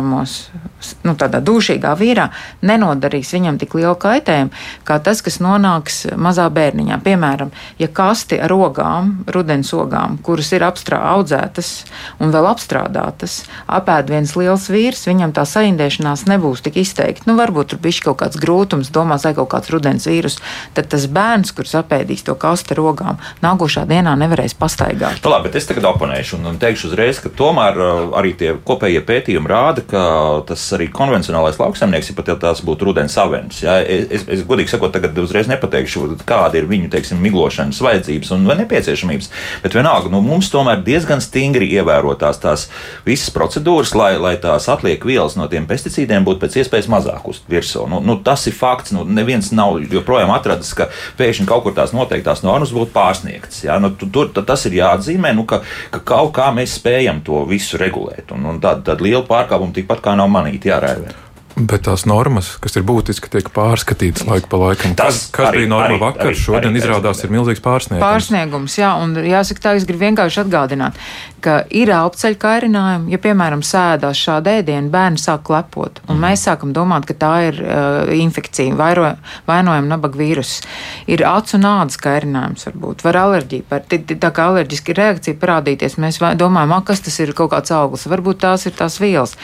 nu, 1.04 1.14
tādā 1.18 1.40
dušīgā 1.44 1.92
vīrā, 1.98 2.28
nenodarīs 2.66 3.32
viņam 3.34 3.58
tik 3.60 3.76
lielu 3.78 3.96
kaitējumu, 4.00 4.54
kā 4.88 4.98
tas, 5.04 5.22
kas 5.24 5.40
nonāks 5.42 6.02
mazā 6.16 6.46
bērniņā. 6.52 7.00
Piemēram, 7.04 7.52
ja 7.80 7.88
kasti 7.92 8.40
ar 8.40 8.54
ogām, 8.54 9.12
rudens 9.30 9.72
ogām, 9.76 10.18
kuras 10.24 10.52
ir 10.56 10.64
apstrādātas 10.66 11.84
un 12.20 12.32
vēl 12.34 12.48
apstrādātas, 12.50 13.44
apēd 13.70 14.10
viens 14.12 14.34
liels 14.38 14.68
vīrs, 14.72 15.06
viņam 15.08 15.34
tā 15.36 15.44
saindēšanās 15.48 16.26
nebūs 16.30 16.64
tik 16.64 16.80
izteikta. 16.82 17.28
Nu, 17.30 17.36
varbūt 17.40 17.74
tur 17.74 17.82
bija 17.82 18.08
kaut 18.10 18.20
kāds 18.22 18.40
grūtums, 18.40 18.92
domās, 18.94 19.26
vai 19.26 19.34
kaut 19.36 19.50
kāds 19.52 19.70
rudens 19.72 19.79
vīrus, 19.84 20.38
tad 20.76 20.90
tas 20.92 21.06
bērns, 21.10 21.52
kurš 21.56 21.76
apēdīs 21.82 22.24
to 22.26 22.34
kastu 22.40 22.76
rogām, 22.78 23.20
nākošā 23.44 23.86
dienā 23.90 24.16
nevarēs 24.20 24.56
pastaigāt. 24.58 25.20
Nu, 25.24 25.32
labi, 25.32 25.48
bet 25.48 25.60
es 25.60 25.68
tagad 25.68 25.88
oponēšu 25.92 26.40
un, 26.40 26.58
teikšu 26.60 26.90
uzreiz, 26.90 27.20
ka 27.22 27.32
tomēr 27.32 27.80
uh, 27.80 28.02
arī 28.20 28.34
tie 28.38 28.54
kopējie 28.66 29.02
pētījumi 29.06 29.50
rāda, 29.50 29.84
ka 29.90 30.04
tas 30.48 30.66
arī 30.76 30.90
konvencionālais 30.92 31.60
lauksaimnieks, 31.60 32.12
ja 32.12 32.18
pat 32.18 32.32
ja 32.32 32.38
tās 32.40 32.62
būtu 32.66 32.90
rudens 32.90 33.16
avens, 33.20 33.62
ja, 33.64 33.78
es, 33.80 34.26
es 34.28 34.44
godīgi 34.48 34.74
sakot, 34.74 34.92
tagad 34.94 35.18
uzreiz 35.22 35.50
nepateikšu, 35.50 36.06
kāda 36.28 36.60
ir 36.60 36.68
viņu, 36.70 36.90
teiksim, 36.92 37.20
miglošanas 37.24 37.80
vajadzības 37.84 38.34
un 38.36 38.48
nepieciešamības, 38.60 39.30
bet 39.64 39.76
vienalga, 39.76 40.12
nu, 40.12 40.22
mums 40.24 40.50
tomēr 40.52 40.82
diezgan 40.86 41.22
stingri 41.24 41.70
ievērotās 41.78 42.40
tās 42.42 42.66
visas 43.06 43.32
procedūras, 43.34 43.94
lai, 43.96 44.12
lai 44.20 44.34
tās 44.42 44.68
atliek 44.72 45.04
vielas 45.06 45.36
no 45.38 45.48
tiem 45.50 45.68
pesticīdiem 45.70 46.26
būtu 46.26 46.42
pēc 46.42 46.60
iespējas 46.62 46.90
mazāk 46.90 47.28
uz 47.30 47.40
virsmu. 47.50 47.86
Nu, 47.90 48.00
nu, 48.04 48.16
tas 48.24 48.46
ir 48.50 48.56
fakts, 48.56 48.94
nu, 48.96 49.04
neviens 49.08 49.52
nav 49.60 49.78
joprojām 49.92 50.32
atradis, 50.34 50.72
ka 50.76 50.88
pēkšņi 51.20 51.48
kaut 51.50 51.64
kur 51.66 51.76
tās 51.76 51.94
noteiktās 51.96 52.44
normas 52.46 52.74
būtu 52.74 52.94
pārsniegtas. 52.96 53.62
Ja? 53.66 53.78
Nu, 53.82 53.92
tur 53.94 54.32
tas 54.40 54.66
ir 54.68 54.80
jāatzīmē, 54.80 55.34
nu, 55.36 55.46
ka, 55.48 55.62
ka 55.94 56.02
kaut 56.14 56.34
kā 56.40 56.50
mēs 56.56 56.78
spējam 56.80 57.22
to 57.26 57.44
visu 57.48 57.80
regulēt. 57.80 58.32
Un, 58.36 58.48
un 58.54 58.62
tāda, 58.62 58.90
tāda 58.90 59.06
liela 59.06 59.26
pārkāpuma 59.28 59.76
tikpat 59.76 60.04
kā 60.04 60.16
nav 60.18 60.32
manīta 60.32 60.74
jārēvē. 60.74 61.29
Bet 61.60 61.84
tās 61.84 62.06
normas, 62.08 62.54
kas 62.62 62.76
ir 62.78 62.84
būtiski, 62.88 63.28
tiek 63.32 63.50
pārskatītas 63.52 64.24
laiku 64.28 64.48
pa 64.52 64.60
laikam. 64.62 64.94
Tas, 64.98 65.26
kas 65.34 65.50
arī, 65.50 65.64
bija 65.64 65.72
norma 65.72 65.88
arī, 65.90 65.98
vakar, 66.00 66.30
arī, 66.30 66.38
šodien 66.38 66.70
arī, 66.70 66.80
izrādās 66.80 67.20
ir 67.24 67.34
milzīgs 67.34 67.62
pārsniegums. 67.64 68.04
Pārsniegums, 68.04 68.76
jā, 68.80 68.92
un 69.02 69.12
jāsaka 69.28 69.64
tā, 69.66 69.74
es 69.76 69.86
gribu 69.88 70.06
vienkārši 70.06 70.40
atgādināt, 70.44 70.96
ka 71.44 71.60
ir 71.72 71.90
elpceļu 71.94 72.38
kairinājumi, 72.40 73.12
ja, 73.14 73.20
piemēram, 73.20 73.62
sēdās 73.66 74.20
šāda 74.20 74.56
ēdiena, 74.60 74.88
bērni 74.92 75.20
sāk 75.20 75.44
klepot, 75.48 76.00
un 76.06 76.16
mm. 76.16 76.24
mēs 76.24 76.44
sākam 76.46 76.72
domāt, 76.76 77.06
ka 77.08 77.16
tā 77.18 77.32
ir 77.48 77.60
uh, 77.64 78.12
infekcija, 78.14 78.76
vairo, 78.78 79.12
vainojam 79.48 79.88
nabaga 79.90 80.20
vīrusu. 80.20 80.64
Ir 81.10 81.24
acu 81.28 81.56
un 81.58 81.68
ādas 81.70 82.00
kairinājums, 82.00 82.66
varbūt, 82.70 83.04
var 83.06 83.20
alerģija, 83.24 83.66
par, 83.70 83.84
tā 83.88 84.32
kā 84.36 84.48
alerģiska 84.52 84.96
reakcija 84.96 85.40
parādīties, 85.40 85.98
mēs 86.00 86.20
domājam, 86.40 86.76
ah, 86.76 86.84
kas 86.86 87.04
tas 87.06 87.18
ir 87.24 87.34
kaut 87.36 87.52
kāds 87.54 87.72
auglis, 87.74 88.08
varbūt 88.10 88.42
tās 88.44 88.68
ir 88.68 88.76
tās 88.76 89.00
vielas. 89.02 89.36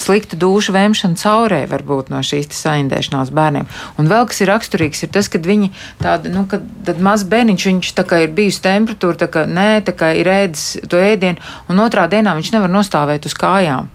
Slikta 0.00 0.38
dūša 0.40 0.74
vēmšana 0.74 1.20
caurē 1.22 1.63
var 1.70 1.84
būt 1.86 2.12
no 2.12 2.20
šīs 2.24 2.52
saindēšanās 2.58 3.32
bērniem. 3.34 3.68
Un 4.00 4.10
vēl 4.10 4.28
kas 4.30 4.42
ir 4.44 4.52
raksturīgs, 4.52 5.04
ir 5.06 5.12
tas, 5.14 5.30
ka 5.32 5.40
viņi 5.42 5.70
tādi, 6.02 6.32
nu, 6.34 6.46
kad 6.50 7.02
maz 7.04 7.26
bērniņš, 7.28 7.66
viņš 7.70 7.92
tā 7.98 8.06
kā 8.08 8.24
ir 8.24 8.34
bijusi 8.36 8.62
temperatūra, 8.64 9.20
tā 9.24 9.30
kā 9.32 9.46
nē, 9.48 9.68
tā 9.86 9.96
kā 9.96 10.12
ir 10.18 10.30
ēdis 10.30 10.66
to 10.90 11.00
ēdienu, 11.00 11.40
un 11.70 11.84
otrā 11.84 12.08
dienā 12.10 12.36
viņš 12.38 12.54
nevar 12.56 12.72
nostāvēt 12.72 13.28
uz 13.30 13.36
kājām. 13.38 13.93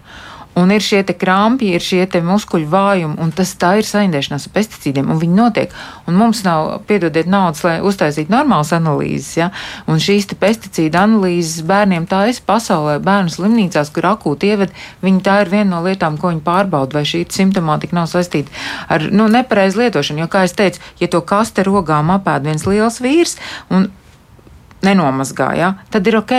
Un 0.60 0.72
ir 0.74 0.84
šie 0.84 1.04
krampji, 1.18 1.74
ir 1.76 1.84
šie 1.84 2.06
muskuļu 2.26 2.68
vājumi, 2.70 3.18
un 3.22 3.32
tas 3.36 3.54
tā 3.60 3.76
ir 3.80 3.88
saindēšanās 3.88 4.48
ar 4.48 4.54
pesticīdiem, 4.56 5.10
un 5.12 5.20
viņi 5.22 5.38
notiek. 5.38 5.76
Un 6.10 6.18
mums 6.20 6.42
nav, 6.46 6.82
piedodiet, 6.90 7.30
naudas, 7.30 7.64
lai 7.64 7.78
uztaisītu 7.86 8.34
normālas 8.34 8.74
analīzes, 8.76 9.32
ja? 9.38 9.50
un 9.88 10.02
šīs 10.04 10.30
pesticīdu 10.40 11.00
analīzes 11.00 11.64
bērniem 11.68 12.08
tā 12.10 12.26
ir 12.30 12.42
pasaulē, 12.46 12.98
bērnu 13.04 13.34
slimnīcās, 13.34 13.92
kur 13.96 14.10
akūti 14.14 14.54
ieved, 14.54 14.74
viņi 15.06 15.24
tā 15.26 15.40
ir 15.44 15.54
viena 15.54 15.70
no 15.76 15.84
lietām, 15.86 16.18
ko 16.20 16.34
viņi 16.34 16.44
pārbauda, 16.46 17.00
vai 17.00 17.06
šī 17.08 17.26
simptomātika 17.34 17.98
nav 17.98 18.10
saistīta 18.12 18.54
ar 18.90 19.10
nu, 19.12 19.30
nepareizu 19.32 19.84
lietošanu. 19.84 20.26
Jo, 20.26 20.32
kā 20.32 20.46
jau 20.48 20.58
teicu, 20.64 20.84
ja 21.02 21.12
to 21.12 21.22
kaste 21.26 21.66
rogām 21.68 22.12
apēd 22.16 22.50
viens 22.50 22.66
liels 22.68 23.00
vīrs 23.04 23.38
un 23.70 23.90
nenomazgā, 24.86 25.54
ja, 25.60 25.74
tad 25.92 26.08
ir 26.08 26.22
ok 26.22 26.36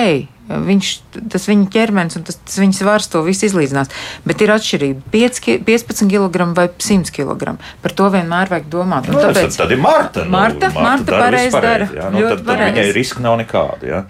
viņš, 0.50 0.90
tas 1.30 1.46
viņa 1.48 1.66
ķermenis 1.72 2.18
un 2.18 2.24
tas, 2.26 2.38
tas 2.42 2.58
viņa 2.60 2.78
svars 2.80 3.10
to 3.12 3.22
visu 3.26 3.46
izlīdzinās. 3.48 3.92
Bet 4.26 4.42
ir 4.44 4.52
atšķirība 4.54 5.12
5, 5.12 5.42
15 5.66 6.10
kg 6.10 6.48
vai 6.56 6.66
100 6.70 7.14
kg. 7.14 7.54
Par 7.84 7.94
to 7.96 8.08
vienmēr 8.12 8.50
vajag 8.50 8.70
domāt. 8.72 9.10
Nu, 9.10 9.20
tāpēc, 9.20 9.54
tad, 9.54 9.60
tad 9.64 9.76
ir 9.76 9.82
Marta. 9.82 10.24
Nu, 10.24 10.34
Marta, 10.34 10.72
Marta, 10.74 10.86
Marta 10.88 11.20
pareizi 11.26 11.54
dara. 11.56 11.90
Jā, 11.94 12.08
nu, 12.14 12.24
tad, 12.26 12.44
tad 12.48 12.64
viņai 12.66 12.88
riska 12.96 13.22
nav 13.24 13.38
nekāda. 13.42 13.90
Jā. 13.90 14.02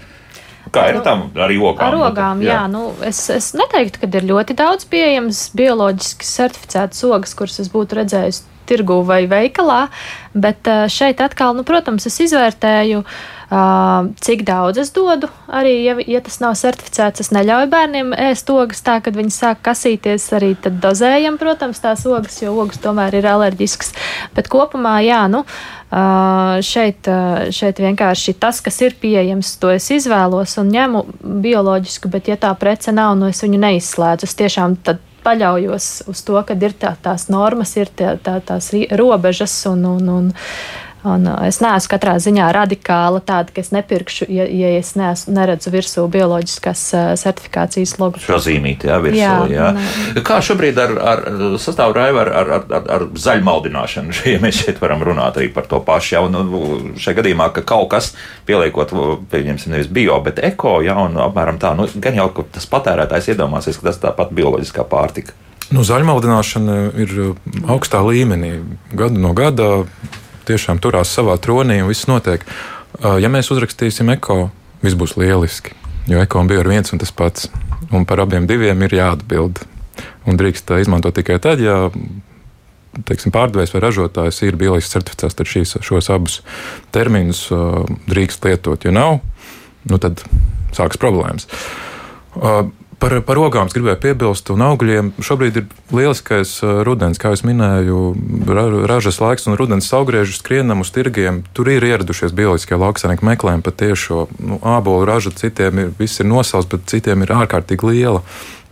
Kā 0.70 0.84
ir 0.92 1.00
tam 1.02 1.26
ar 1.34 1.50
ogām? 1.50 1.82
Ar 1.82 1.96
ogām, 2.10 2.44
jā. 2.44 2.54
jā 2.54 2.60
nu, 2.70 2.84
es, 3.06 3.24
es 3.34 3.50
neteiktu, 3.58 4.02
ka 4.02 4.10
ir 4.20 4.28
ļoti 4.28 4.54
daudz 4.58 4.86
pieejams 4.92 5.48
bioloģiski 5.58 6.28
certificētas 6.28 7.02
ogas, 7.08 7.34
kuras 7.34 7.58
es 7.64 7.72
būtu 7.72 7.98
redzējis 7.98 8.44
tirgu 8.70 9.00
vai 9.02 9.24
veikalā, 9.26 9.88
bet 10.30 10.68
šeit 10.94 11.18
atkal, 11.24 11.56
nu, 11.58 11.64
protams, 11.66 12.06
es 12.06 12.20
izvērtēju 12.22 13.00
uh, 13.02 13.39
Cik 13.50 14.44
daudz 14.46 14.78
es 14.78 14.92
dodu, 14.94 15.26
arī 15.50 15.72
ja, 15.82 15.96
ja 16.06 16.20
tas 16.22 16.36
nav 16.38 16.52
certificēts, 16.54 17.24
es 17.24 17.32
neļauju 17.34 17.66
bērniem 17.72 18.12
ēst 18.14 18.50
ogas 18.54 18.78
tā, 18.86 19.00
kad 19.02 19.16
viņi 19.18 19.34
sāk 19.34 19.64
kasīties. 19.66 20.28
Arī 20.38 20.52
tad 20.54 20.76
dozējam, 20.82 21.34
protams, 21.40 21.82
tās 21.82 22.04
ogas, 22.06 22.38
jo 22.44 22.54
ogas 22.62 22.78
tomēr 22.78 23.16
ir 23.18 23.26
alerģiskas. 23.26 23.90
Bet 24.36 24.50
kopumā, 24.52 25.00
jā, 25.02 25.24
nu. 25.32 25.42
Šeit, 26.62 27.08
šeit 27.50 27.80
vienkārši 27.82 28.36
tas, 28.38 28.60
kas 28.62 28.76
ir 28.86 28.94
pieejams, 29.02 29.56
to 29.58 29.72
es 29.74 29.88
izvēlos 29.90 30.54
un 30.62 30.70
ņemu 30.70 31.00
bioloģisku, 31.42 32.12
bet, 32.12 32.30
ja 32.30 32.38
tā 32.38 32.52
prece 32.54 32.94
nav, 32.94 33.16
nu 33.18 33.32
es 33.32 33.42
viņu 33.42 33.58
neizslēdzu. 33.58 34.30
Es 34.30 34.38
tiešām 34.38 34.78
tad 34.86 35.02
paļaujos 35.24 35.88
uz 36.06 36.22
to, 36.22 36.38
ka 36.46 36.54
ir 36.54 36.76
tā, 36.78 36.94
tās 37.02 37.26
normas, 37.32 37.74
ir 37.76 37.90
tā, 37.90 38.14
tā, 38.22 38.38
tās 38.38 38.70
robežas 38.94 39.56
un, 39.66 39.82
un, 39.96 40.14
un 40.14 40.30
Un 41.00 41.24
uh, 41.24 41.38
es 41.48 41.62
neesmu 41.64 41.88
katrā 41.94 42.18
ziņā 42.20 42.50
radikāla 42.52 43.22
tāda, 43.24 43.54
ka 43.54 43.62
es 43.62 43.70
nepirkšu, 43.72 44.26
ja, 44.28 44.44
ja 44.44 44.72
es 44.76 44.92
neesmu, 45.00 45.32
neredzu 45.32 45.72
virsū 45.72 46.04
bioloģiskās 46.12 46.82
uh, 46.92 47.06
certifikācijas 47.20 47.94
logo. 48.02 48.20
Šo 48.20 48.36
zīmīti, 48.44 48.90
jā, 48.90 48.98
virsū, 49.00 49.22
jā. 49.22 49.40
jā. 49.54 49.70
Un, 49.72 50.20
Kā 50.26 50.42
šobrīd 50.44 50.80
ar, 50.82 50.94
ar 51.12 51.24
sastāvu 51.62 51.96
raivu 51.96 52.20
ar, 52.20 52.32
ar, 52.42 52.52
ar, 52.60 52.86
ar 52.98 53.06
zaļmaldināšanu, 53.16 54.16
ja 54.34 54.44
mēs 54.44 54.60
šeit 54.60 54.82
varam 54.84 55.06
runāt 55.08 55.40
arī 55.40 55.48
par 55.54 55.70
to 55.70 55.80
pašu, 55.86 56.14
jā, 56.18 56.24
un 56.28 56.36
nu, 56.36 56.62
šajā 57.00 57.22
gadījumā, 57.22 57.48
ka 57.56 57.64
kaut 57.72 57.88
kas 57.96 58.12
pieliekot, 58.48 58.92
pieņemsim, 59.32 59.72
nevis 59.72 59.88
bio, 59.88 60.20
bet 60.24 60.42
eko, 60.52 60.82
jā, 60.84 60.98
un 61.00 61.16
apmēram 61.30 61.60
tā, 61.62 61.72
nu, 61.78 61.88
gan 61.96 62.20
jau, 62.20 62.28
ka 62.36 62.50
tas 62.58 62.68
patērētājs 62.68 63.32
iedomāsies, 63.32 63.80
ka 63.80 63.88
tas 63.88 64.04
tāpat 64.04 64.36
bioloģiskā 64.36 64.84
pārtika. 64.90 65.32
Nu, 65.70 65.84
zaļmaldināšana 65.86 66.80
ir 66.98 67.12
augstā 67.70 68.00
līmenī. 68.02 68.56
Gadu 68.98 69.22
no 69.22 69.30
gada 69.38 69.84
tiešām 70.50 70.82
turās 70.82 71.12
savā 71.14 71.36
tronī 71.42 71.80
un 71.80 71.90
viss 71.90 72.08
notiek. 72.10 72.44
Ja 73.00 73.30
mēs 73.32 73.52
uzrakstīsim 73.54 74.10
eko, 74.16 74.48
viss 74.82 74.98
būs 74.98 75.16
lieliski. 75.20 75.76
Jo 76.10 76.22
eko 76.24 76.42
bija 76.48 76.64
viens 76.66 76.90
un 76.92 77.00
tas 77.00 77.12
pats. 77.14 77.50
Un 77.94 78.06
par 78.06 78.22
abiem 78.22 78.46
diviem 78.50 78.82
ir 78.86 78.96
jāatbild. 78.98 79.62
Un 80.28 80.36
drīkst 80.38 80.72
izmantot 80.80 81.14
tikai 81.16 81.38
tad, 81.42 81.62
ja 81.62 81.88
teiksim, 83.06 83.32
pārdevējs 83.34 83.72
vai 83.74 83.82
ražotājs 83.84 84.40
ir 84.44 84.58
bioloģiski 84.60 84.94
certificēts, 84.96 85.36
tad 85.38 85.48
šīs, 85.48 85.76
šos 85.86 86.10
abus 86.12 86.40
terminus 86.94 87.44
uh, 87.54 87.84
drīkst 88.10 88.44
lietot. 88.48 88.84
Ja 88.86 88.94
nav, 88.94 89.20
nu 89.90 90.00
tad 90.02 90.22
sākas 90.76 91.00
problēmas. 91.00 91.46
Uh, 92.34 92.70
Par, 93.00 93.14
par 93.24 93.38
ogām 93.40 93.68
es 93.70 93.72
gribēju 93.72 93.96
piebilst, 94.02 94.50
un 94.52 94.60
augļiem 94.60 95.14
šobrīd 95.24 95.56
ir 95.56 95.68
lieliskais 95.96 96.52
uh, 96.60 96.82
rudens, 96.84 97.16
kā 97.20 97.30
jau 97.32 97.46
minēju, 97.48 98.00
ra, 98.44 98.66
ražas 98.90 99.22
laiks 99.22 99.48
un 99.48 99.56
rudens 99.56 99.88
augrieži 99.96 100.36
skrienam 100.36 100.84
uz 100.84 100.92
tirgiem. 100.92 101.40
Tur 101.56 101.70
ir 101.72 101.86
ieradušies 101.88 102.36
bioloģiskie 102.36 102.76
lauksaimnieki, 102.76 103.24
meklējam 103.24 103.64
patiešo 103.64 104.26
nu, 104.36 104.60
ābolu 104.76 105.08
ražu, 105.08 105.32
citiem 105.32 105.80
ir, 105.80 105.94
viss 105.96 106.20
ir 106.20 106.28
nosauts, 106.28 106.68
bet 106.68 106.84
citiem 106.92 107.24
ir 107.24 107.32
ārkārtīgi 107.38 107.88
liela. 107.88 108.20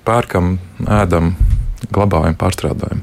Pērkam, 0.05 0.59
ēdam, 0.85 1.33
glabājam, 1.89 2.37
pārstrādājam. 2.37 3.01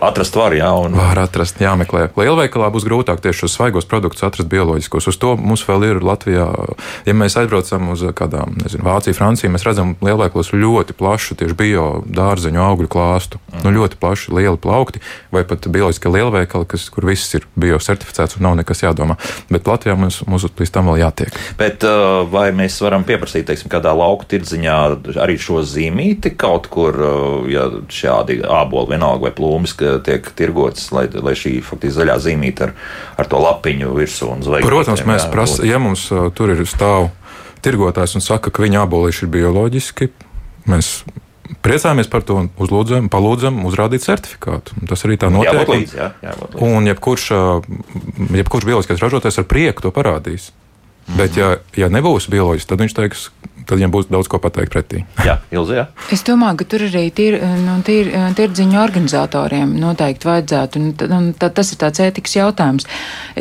Atrast 0.00 0.36
var, 0.36 0.54
jā, 0.56 0.70
un. 0.84 0.96
Var 0.98 1.22
atrast, 1.24 1.60
jāmeklē. 1.62 2.08
Lielveikalā 2.18 2.70
būs 2.74 2.86
grūtāk 2.88 3.22
tieši 3.24 3.44
šos 3.44 3.56
svaigos 3.58 3.88
produktus 3.88 4.24
atrast 4.26 4.50
bioloģiskos. 4.50 5.08
Uz 5.10 5.18
to 5.20 5.34
mums 5.40 5.64
vēl 5.68 5.86
ir 5.90 6.02
Latvijā. 6.04 6.48
Ja 7.06 7.14
mēs 7.16 7.36
aizbraucam 7.40 7.92
uz 7.94 8.04
kādām, 8.16 8.56
nezinu, 8.62 8.84
Vāciju, 8.86 9.16
Franciju, 9.16 9.52
mēs 9.54 9.66
redzam 9.66 9.94
lielveikalos 10.04 10.52
ļoti 10.54 10.96
plašu 10.98 11.38
tieši 11.40 11.56
bio 11.58 11.86
dārzeņu 12.06 12.62
augļu 12.64 12.90
klāstu. 12.90 13.40
Mm. 13.50 13.64
Nu, 13.64 13.74
ļoti 13.78 14.00
plaši, 14.00 14.34
lieli 14.36 14.60
plaukti, 14.60 15.02
vai 15.34 15.44
pat 15.48 15.68
bioloģiski 15.70 16.12
lielveikali, 16.12 16.68
kas, 16.70 16.88
kur 16.92 17.06
viss 17.08 17.34
ir 17.38 17.46
bio 17.60 17.78
certificēts 17.82 18.38
un 18.38 18.46
nav 18.48 18.58
nekas 18.60 18.84
jādomā. 18.84 19.16
Bet 19.50 19.68
Latvijā 19.70 19.96
mums, 19.98 20.20
mums 20.28 20.46
līdz 20.48 20.74
tam 20.74 20.90
vēl 20.90 21.02
jātiek. 21.04 21.36
Bet 21.60 21.84
uh, 21.86 22.22
vai 22.30 22.48
mēs 22.56 22.78
varam 22.84 23.04
pieprasīt, 23.08 23.46
teiksim, 23.50 23.70
kādā 23.72 23.92
lauku 23.96 24.28
tirdziņā 24.30 24.78
arī 25.20 25.36
šo 25.40 25.62
zīmīti 25.66 26.34
kaut 26.40 26.70
kur, 26.72 26.96
uh, 26.96 27.50
ja 27.50 27.68
šādi 27.92 28.40
āboli, 28.44 28.94
vienalga 28.94 29.19
vai 29.22 29.32
plūmis, 29.36 29.76
tiek 30.06 30.28
tirgots, 30.36 30.90
lai, 30.96 31.06
lai 31.12 31.36
šī 31.38 31.58
faktiski 31.64 31.96
zaļā 31.98 32.18
zīmīte 32.22 32.68
ar, 32.68 32.74
ar 33.20 33.30
to 33.30 33.40
lapiņu 33.42 33.94
virsū 33.96 34.30
un 34.34 34.44
zvaigznēm. 34.46 34.70
Protams, 34.70 35.06
mēs 35.08 35.26
prasām, 35.32 35.66
ja 35.68 35.80
mums 35.82 36.06
uh, 36.14 36.28
tur 36.34 36.54
ir 36.54 36.62
stāv 36.68 37.10
tirgotājs 37.64 38.16
un 38.16 38.24
saka, 38.24 38.52
ka 38.52 38.64
viņa 38.64 38.84
abolīši 38.86 39.26
ir 39.26 39.32
bioloģiski, 39.34 40.10
mēs 40.70 40.92
priecājamies 41.64 42.08
par 42.10 42.24
to 42.26 42.46
uzlūdzam, 42.62 43.10
palūdzam 43.12 43.64
uzrādīt 43.68 44.04
certifikātu. 44.06 44.76
Tas 44.88 45.04
arī 45.06 45.18
tā 45.20 45.30
notiek. 45.32 45.60
Jā, 45.60 45.66
līdz, 45.68 45.94
jā, 45.98 46.08
jā, 46.24 46.34
līdz. 46.40 46.62
un 46.68 46.88
jebkurš, 46.90 47.28
uh, 47.36 48.32
jebkurš 48.40 48.68
bioloģiskais 48.70 49.04
ražotājs 49.04 49.42
ar 49.42 49.48
prieku 49.50 49.86
to 49.86 49.94
parādīs. 49.94 50.50
Bet, 51.16 51.36
ja, 51.38 51.56
ja 51.76 51.90
nebūs 51.90 52.28
bioloģisks, 52.30 52.68
tad 52.70 52.82
viņš 52.82 52.94
teiks, 52.96 53.28
tad 53.70 53.78
viņam 53.78 53.92
būs 53.94 54.08
daudz 54.10 54.28
ko 54.30 54.40
pateikt 54.42 54.72
pretī. 54.72 55.02
Jā, 55.26 55.36
Ilzi, 55.54 55.76
jā. 55.78 55.84
Es 56.14 56.24
domāju, 56.26 56.60
ka 56.60 56.66
tur 56.72 56.84
arī 56.86 57.04
tir, 57.14 57.36
nu, 57.62 57.76
tir, 57.86 58.10
tirdziņu 58.38 58.78
organizatoriem 58.82 59.76
noteikti 59.78 60.28
vajadzētu. 60.28 60.80
Un, 60.80 60.88
un, 61.16 61.28
tā, 61.38 61.50
tas 61.54 61.70
ir 61.70 61.80
tāds 61.80 62.02
ētikas 62.02 62.34
jautājums. 62.38 62.88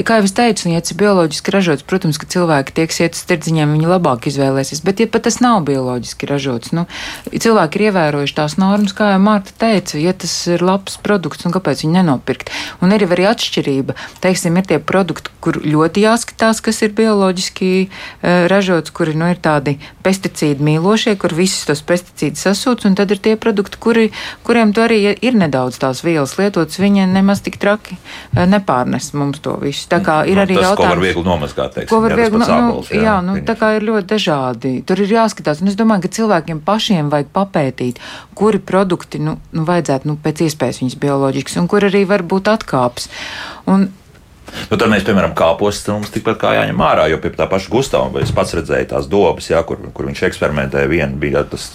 Kā 0.06 0.20
jau 0.20 0.28
es 0.30 0.36
teicu, 0.38 0.70
ja 0.74 0.84
tas 0.84 0.94
ir 0.94 1.00
bioloģiski 1.02 1.54
ražots, 1.56 1.86
protams, 1.90 2.20
ka 2.22 2.30
cilvēki 2.30 2.76
tieks 2.78 3.02
iet 3.02 3.18
uz 3.18 3.24
tirdziņiem, 3.30 3.74
viņi 3.78 3.90
labāk 3.90 4.30
izvēlēsies. 4.30 4.84
Bet, 4.86 5.02
ja 5.02 5.10
pat 5.10 5.26
tas 5.28 5.40
nav 5.44 5.64
bioloģiski 5.70 6.30
ražots, 6.30 6.74
nu, 6.78 6.86
cilvēki 7.34 7.80
ir 7.82 7.88
ievērojuši 7.90 8.38
tās 8.38 8.58
normas, 8.62 8.94
kā 8.98 9.14
jau 9.16 9.22
Mārta 9.24 9.56
teica, 9.66 9.98
ja 10.02 10.14
tas 10.14 10.36
ir 10.50 10.66
labs 10.66 11.00
produkts, 11.02 11.46
un 11.48 11.56
kāpēc 11.56 11.86
viņi 11.86 12.00
nenopirkt. 12.00 12.54
Un 12.86 12.94
ir 12.96 13.06
arī 13.10 13.26
atšķirība. 13.30 13.98
Teiksim, 14.24 14.58
ir 14.62 14.70
tie 14.70 14.78
produkti, 14.82 15.34
kur 15.44 15.58
ļoti 15.64 16.06
jāskatās, 16.06 16.62
kas 16.64 16.84
ir 16.86 16.94
bioloģiski 16.98 17.59
uh, 17.86 18.48
ražots, 18.52 18.94
kuri 18.96 19.16
nu, 19.18 19.30
ir 19.34 19.40
tādi 19.44 19.78
pesticīdu 20.06 20.64
mīlošie, 20.66 21.16
kur 21.20 21.34
visus 21.38 21.68
tos 21.70 21.82
pesticīdus 21.86 22.46
sasūc, 22.48 22.86
un 22.88 22.98
tad 22.98 23.12
ir 23.14 23.22
tie 23.24 23.36
produkti, 23.40 23.80
kuri, 23.82 24.06
kuriem 24.48 24.74
to 24.76 24.86
arī 24.86 25.00
ir 25.14 25.38
nedaudz 25.38 25.80
tās 25.82 26.04
vielas 26.06 26.36
lietotas, 26.40 26.80
viņi 26.82 27.08
nemaz 27.12 27.44
tik 27.46 27.60
traki 27.62 27.98
eh, 27.98 28.46
nepārnes 28.50 29.12
mums 29.18 29.42
to 29.44 29.56
visu. 29.62 29.88
Tā 29.92 30.02
kā 30.06 30.22
ir 30.30 30.40
nu, 30.40 30.46
arī 30.46 30.58
tas, 30.58 30.70
jautājums. 30.70 30.82
Ko 30.82 30.94
var 30.94 31.04
viegli 31.04 31.26
nomazgāt, 31.28 31.76
teiksim. 31.76 31.92
Ko 31.92 32.02
var 32.06 32.16
jā, 32.16 32.20
viegli, 32.22 32.42
nu, 32.42 32.50
ābols, 32.58 32.92
jā, 32.94 33.04
jā, 33.06 33.16
nu, 33.26 33.38
tā 33.48 33.56
kā 33.60 33.72
ir 33.78 33.88
ļoti 33.90 34.10
dažādi. 34.14 34.74
Tur 34.88 35.04
ir 35.04 35.16
jāskatās, 35.18 35.64
un 35.64 35.72
es 35.72 35.78
domāju, 35.80 36.06
ka 36.06 36.16
cilvēkiem 36.20 36.64
pašiem 36.66 37.14
vajag 37.14 37.32
papētīt, 37.36 38.02
kuri 38.40 38.62
produkti, 38.64 39.22
nu, 39.24 39.38
nu 39.56 39.68
vajadzētu, 39.68 40.10
nu, 40.10 40.18
pēc 40.24 40.46
iespējas 40.48 40.84
viņas 40.84 41.00
bioloģisks, 41.02 41.58
un 41.62 41.70
kur 41.72 41.88
arī 41.90 42.06
var 42.10 42.26
būt 42.28 42.52
atkāpes. 42.52 43.10
Un 43.70 43.90
Nu, 44.70 44.78
tad 44.78 44.90
mēs, 44.92 45.06
piemēram, 45.08 45.36
kāpos 45.38 45.82
mums 45.90 46.12
tikpat 46.14 46.40
kā 46.42 46.56
jāņem 46.58 46.84
ārā, 46.86 47.08
jo 47.12 47.20
pie 47.22 47.32
tā 47.36 47.48
paša 47.50 47.72
Gustavs 47.74 48.20
es 48.24 48.34
pats 48.36 48.56
redzēju 48.58 48.92
tās 48.94 49.10
dobas, 49.12 49.50
jā, 49.52 49.62
kur, 49.68 49.82
kur 49.94 50.10
viņš 50.10 50.26
eksperimentēja. 50.30 50.92
Viena 50.92 51.20
bija 51.20 51.46
tas 51.48 51.72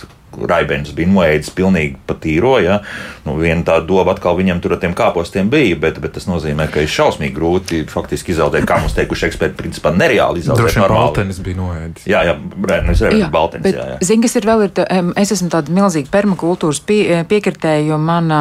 Raibens 0.50 0.92
bija 0.96 1.10
noēdis 1.10 1.52
pilnīgi 1.56 1.98
patīro. 2.08 2.56
Ja? 2.62 2.80
Nu, 3.26 3.36
viena 3.40 3.64
tā 3.66 3.78
doma 3.86 4.14
atkal 4.14 4.36
viņam 4.38 4.60
tur 4.64 4.76
ar 4.76 4.82
tiem 4.82 4.94
kāpostiem 4.96 5.50
bija, 5.52 5.78
bet, 5.80 6.00
bet 6.02 6.16
tas 6.18 6.28
nozīmē, 6.30 6.68
ka 6.72 6.84
ir 6.84 6.90
šausmīgi 6.90 7.34
grūti 7.36 7.82
faktiski 7.90 8.34
izaudzēt, 8.34 8.66
kā 8.68 8.80
mums 8.82 8.96
teikuši 8.96 9.28
eksperti, 9.30 9.56
principā 9.58 9.94
nereāli 9.94 10.42
izaudzēt. 10.42 10.64
Droši 10.64 10.80
vien 10.82 10.94
Baltenis 10.94 11.40
bija 11.44 11.60
noēdis. 11.60 12.08
Jā, 12.10 12.24
jā, 12.28 12.36
Brēnis 12.38 13.04
ir 13.04 13.18
Baltenis. 13.32 13.64
Bet, 13.66 13.78
jā, 13.78 13.86
jā. 13.94 13.98
Zini, 14.04 14.26
kas 14.26 14.36
ir 14.40 14.48
vēl, 14.48 14.66
ir, 14.68 14.84
es 15.20 15.34
esmu 15.34 15.50
tāda 15.52 15.74
milzīga 15.74 16.10
permakultūras 16.12 16.82
pie, 16.86 17.00
piekritēja, 17.30 17.84
jo 17.88 17.98
mana 18.00 18.40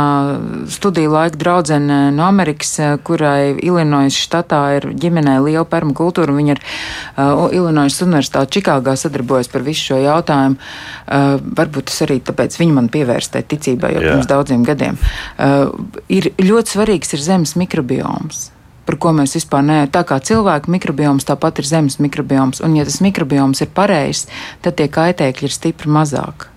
studiju 0.71 1.13
laika 1.13 1.39
draudzene 1.39 1.99
no 2.15 2.25
Amerikas, 2.27 2.75
kurai 3.07 3.53
Illinois 3.63 4.15
štatā 4.17 4.61
ir 4.77 4.89
ģimenē 4.99 5.37
liela 5.43 5.65
permakultūra, 5.69 6.35
viņa 6.35 6.55
ir 6.55 6.61
uh, 6.63 7.47
Illinois 7.53 7.99
Universitāte 8.05 8.57
Čikāgā 8.57 8.95
sadarbojas 8.99 9.51
par 9.51 9.65
visu 9.65 9.91
šo 9.91 9.99
jautājumu. 10.03 10.59
Uh, 11.03 11.37
varbūt 11.57 11.82
varbūt 11.83 11.91
tas 11.91 12.03
arī 12.05 12.21
tāpēc 12.21 12.57
viņi 12.59 12.73
man 12.73 12.89
pievērsta 12.89 13.39
tai 13.39 13.43
ticībai 13.47 13.93
jau 13.93 14.01
Jā. 14.01 14.13
pirms 14.13 14.27
daudziem 14.27 14.63
gadiem. 14.63 14.97
Uh, 15.37 15.71
ir 16.09 16.31
ļoti 16.39 16.77
svarīgs 16.77 17.13
ir 17.13 17.21
zemes 17.21 17.55
mikrobioms. 17.55 18.51
Par 18.85 18.97
ko 18.97 19.13
mēs 19.13 19.35
vispār 19.35 19.63
ne. 19.63 19.87
Tā 19.87 20.03
kā 20.03 20.19
cilvēka 20.19 20.69
mikrobioms, 20.69 21.23
tāpat 21.23 21.59
ir 21.59 21.65
zemes 21.65 21.99
mikrobioms. 21.99 22.61
Un, 22.61 22.75
ja 22.75 22.83
tas 22.83 22.99
mikrobioms 23.01 23.61
ir 23.61 23.71
pareizs, 23.71 24.27
tad 24.61 24.75
tie 24.75 24.89
kaitēkļi 24.91 25.47
ir 25.47 25.53
stipri 25.53 25.89
mazāk. 25.89 26.49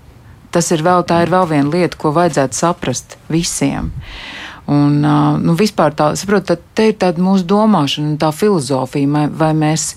Tas 0.50 0.70
ir 0.72 0.82
vēl, 0.82 1.04
tā 1.06 1.22
ir 1.22 1.30
vēl 1.30 1.46
viena 1.46 1.70
lieta, 1.70 1.96
ko 1.96 2.10
vajadzētu 2.16 2.56
saprast 2.56 3.16
visiem. 3.30 3.92
Un, 4.66 4.98
uh, 5.04 5.36
nu, 5.38 5.54
vispār 5.54 5.94
tā, 5.94 6.16
saprotat, 6.18 6.64
te 6.74 6.88
ir 6.90 6.96
tāda 6.98 7.22
mūsu 7.22 7.46
domāšana, 7.46 8.14
un 8.14 8.18
tā 8.18 8.32
filozofija, 8.34 9.06
vai, 9.06 9.28
vai 9.30 9.52
mēs 9.54 9.92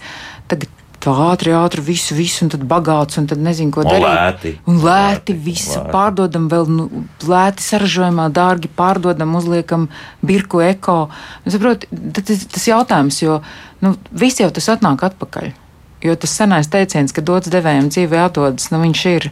tagad 0.51 0.69
tā 1.03 1.13
ātri, 1.29 1.53
ātri 1.55 1.83
visu, 1.85 2.15
visu, 2.17 2.43
un 2.45 2.51
tad 2.53 2.63
bagāts, 2.69 3.19
un 3.21 3.27
tad 3.29 3.39
nezinu, 3.43 3.71
ko 3.75 3.85
darīt. 3.87 4.03
lēti. 4.03 4.53
Un 4.67 4.81
lēti, 4.83 5.33
Lēti, 5.33 5.37
visu 5.45 5.77
lēti. 5.77 5.91
pārdodam, 5.93 6.49
vēl 6.51 6.67
nu, 6.75 6.89
lēti 7.29 7.65
saražojumā, 7.65 8.27
dārgi 8.35 8.71
pārdodam, 8.75 9.35
uzliekam 9.39 9.87
birku 10.25 10.61
eko. 10.65 11.09
Nu, 11.45 11.51
Saprot, 11.55 11.87
tas, 12.13 12.45
tas 12.51 12.67
jautājums, 12.67 13.21
jo 13.23 13.41
nu, 13.85 13.95
viss 14.11 14.39
jau 14.43 14.49
tas 14.51 14.69
atnāk 14.75 15.03
atpakaļ. 15.11 15.51
Jo 15.99 16.13
tas 16.15 16.31
senais 16.31 16.69
teiciens, 16.71 17.11
ka 17.11 17.19
dots 17.19 17.51
devējiem 17.51 17.89
dzīvē 17.91 18.21
atrodas, 18.23 18.69
nu, 18.71 18.79
viņš 18.79 19.01
ir. 19.11 19.25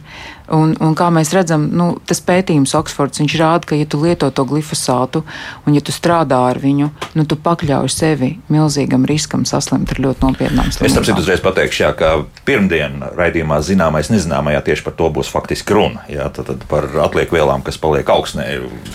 Un, 0.52 0.74
un 0.84 0.94
kā 0.96 1.06
mēs 1.12 1.30
redzam, 1.36 1.66
nu, 1.76 1.86
tas 2.08 2.20
pētījums 2.24 2.74
Oksfords 2.76 3.20
viņš 3.20 3.34
rāda, 3.40 3.68
ka, 3.68 3.76
ja 3.76 3.84
tu 3.88 4.00
lieto 4.00 4.28
to 4.32 4.44
glifosātu 4.48 5.22
un 5.68 5.76
ja 5.76 5.82
tu 5.84 5.92
strādā 5.92 6.38
ar 6.48 6.60
viņu, 6.60 6.88
nu, 7.16 7.24
tu 7.28 7.36
pakļauj 7.40 7.88
sevi 7.92 8.30
milzīgam 8.52 9.04
riskam 9.08 9.44
saslimt 9.48 9.92
ar 9.92 10.00
ļoti 10.04 10.24
nopietnām 10.24 10.68
Es 10.72 10.80
tam 10.80 10.88
citu 10.88 11.04
slimībām. 11.04 11.22
uzreiz 11.24 11.44
pateikšu, 11.44 11.82
jā, 11.84 11.92
ka 11.96 12.12
pirmdien 12.48 13.00
raidījumā 13.16 13.60
zināmais 13.64 14.12
nezināmajā 14.12 14.64
tieši 14.68 14.86
par 14.88 14.96
to 15.00 15.08
būs 15.12 15.32
faktiski 15.32 15.76
runa. 15.76 16.04
Jā, 16.12 16.28
tad, 16.32 16.48
tad 16.52 16.68
par 16.68 16.88
atliekvielām, 17.08 17.64
kas 17.64 17.80
paliek 17.80 18.08
augsnē, 18.12 18.48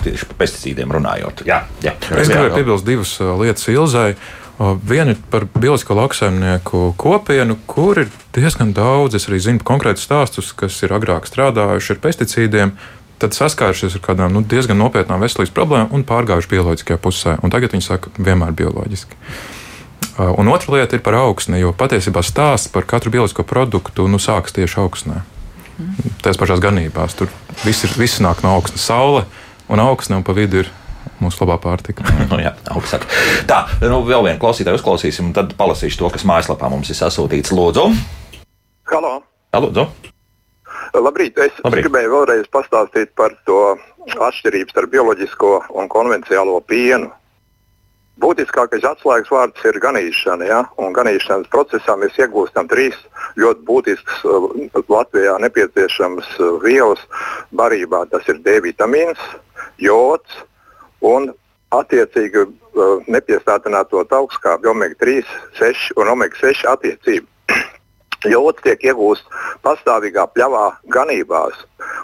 tieši 0.06 0.30
par 0.30 0.42
pesticīdiem 0.46 0.94
runājot. 0.94 1.46
Jā, 1.50 1.64
jā. 1.86 1.98
Es 2.18 2.34
gribēju 2.34 2.58
piebilst 2.58 2.90
divas 2.90 3.18
uh, 3.22 3.34
lietas 3.42 3.70
Ilzai. 3.70 4.14
Uh, 4.14 4.43
Viena 4.62 5.16
ir 5.16 5.22
par 5.34 5.48
bioloģisko 5.50 5.96
lauksaimnieku 5.98 6.82
kopienu, 7.02 7.56
kur 7.66 8.04
ir 8.04 8.12
diezgan 8.36 8.74
daudz. 8.76 9.18
Es 9.18 9.26
arī 9.30 9.40
zinu 9.42 9.64
konkrētus 9.66 10.06
stāstus, 10.06 10.52
kas 10.54 10.78
ir 10.86 10.94
agrāk 10.94 11.26
strādājuši 11.26 11.96
ar 11.96 12.02
pesticīdiem. 12.04 12.76
Tad 13.24 13.34
saskārušies 13.34 13.98
ar 13.98 14.04
kādām 14.06 14.36
nu, 14.36 14.44
diezgan 14.46 14.78
nopietnām 14.78 15.24
veselības 15.24 15.54
problēmām 15.56 15.96
un 15.96 16.06
pārgājuši 16.06 16.52
bioloģiskajā 16.54 17.02
pusē. 17.02 17.36
Un 17.42 17.54
tagad 17.54 17.74
viņi 17.74 17.88
saka, 17.88 18.14
vienmēr 18.20 18.54
bioloģiski. 18.62 19.18
Un 20.22 20.52
otra 20.54 20.76
lieta 20.76 21.00
ir 21.00 21.02
par 21.02 21.18
augsni, 21.18 21.58
jo 21.64 21.72
patiesībā 21.74 22.22
stāsts 22.22 22.70
par 22.70 22.86
katru 22.86 23.14
bioloģisko 23.16 23.48
produktu 23.50 24.06
nu, 24.06 24.22
sākas 24.22 24.54
tieši 24.54 24.78
augsnē. 24.84 25.24
Tās 26.22 26.38
pašās 26.38 26.62
ganībās. 26.62 27.18
Tur 27.18 27.32
viss, 27.64 27.88
ir, 27.88 27.98
viss 27.98 28.22
nāk 28.22 28.46
no 28.46 28.54
augsnes, 28.60 28.86
saule 28.86 29.26
un 29.66 29.82
augsne, 29.82 30.20
un 30.20 30.28
pa 30.28 30.36
vidu 30.38 30.62
ir 30.62 30.70
mūsu 31.24 31.44
labā 31.46 31.60
pārtika. 31.64 32.06
Nu, 32.34 32.40
jā, 32.42 32.56
augstāk. 32.74 33.06
Tā, 33.50 33.64
nu, 33.84 34.02
vēl 34.08 34.26
vienu 34.26 34.42
klausītāju 34.42 34.80
uzklausīsim, 34.80 35.30
un 35.30 35.38
tad 35.38 35.54
palasīšu 35.60 36.00
to, 36.02 36.10
kas 36.14 36.26
mājaslapā 36.28 36.70
mums 36.72 36.90
ir 36.90 36.98
sasūtīts. 36.98 37.54
Lūdzu, 37.54 37.90
Halo! 38.94 39.24
Lūdzu. 39.56 39.86
Labrīt! 40.94 41.38
Es 41.40 41.56
Labrīt. 41.64 41.88
gribēju 41.88 42.12
vēlreiz 42.12 42.50
pastāstīt 42.54 43.14
par 43.18 43.34
to 43.48 43.60
atšķirību 44.12 44.74
starp 44.74 44.92
bioloģisko 44.94 45.52
un 45.80 45.88
konvencionālo 45.90 46.60
pienu. 46.68 47.10
Būtiskākais 48.22 48.84
atslēgas 48.86 49.32
vārds 49.34 49.66
ir 49.66 49.80
ganīšana. 49.82 50.46
Ja? 50.46 50.60
Un 50.78 50.94
ganīšanas 50.94 51.50
procesā 51.54 51.96
mēs 51.98 52.20
iegūstam 52.22 52.70
trīs 52.70 53.00
ļoti 53.42 53.66
būtiskas 53.66 54.22
uh, 54.28 54.46
Latvijā 54.92 55.40
nepieciešamas 55.42 56.30
uh, 56.38 56.60
vielas 56.62 57.02
barībā. 57.56 58.04
Tas 58.12 58.28
ir 58.30 58.44
D 58.46 58.60
vitamīns, 58.68 59.24
jods 59.82 60.44
un 61.04 61.30
attiecīgi 61.74 62.44
uh, 62.46 63.00
nepiestātināto 63.12 64.04
augstskābju 64.04 64.72
omega 64.72 64.98
3, 65.04 65.24
6 65.60 65.94
un 66.02 66.12
omega 66.16 66.40
6 66.40 66.68
attiecību. 66.74 67.28
Jods 68.34 68.64
tiek 68.64 68.86
iegūsts 68.88 69.42
pastāvīgā 69.66 70.30
pļavā 70.36 70.68
ganībās, 70.94 71.58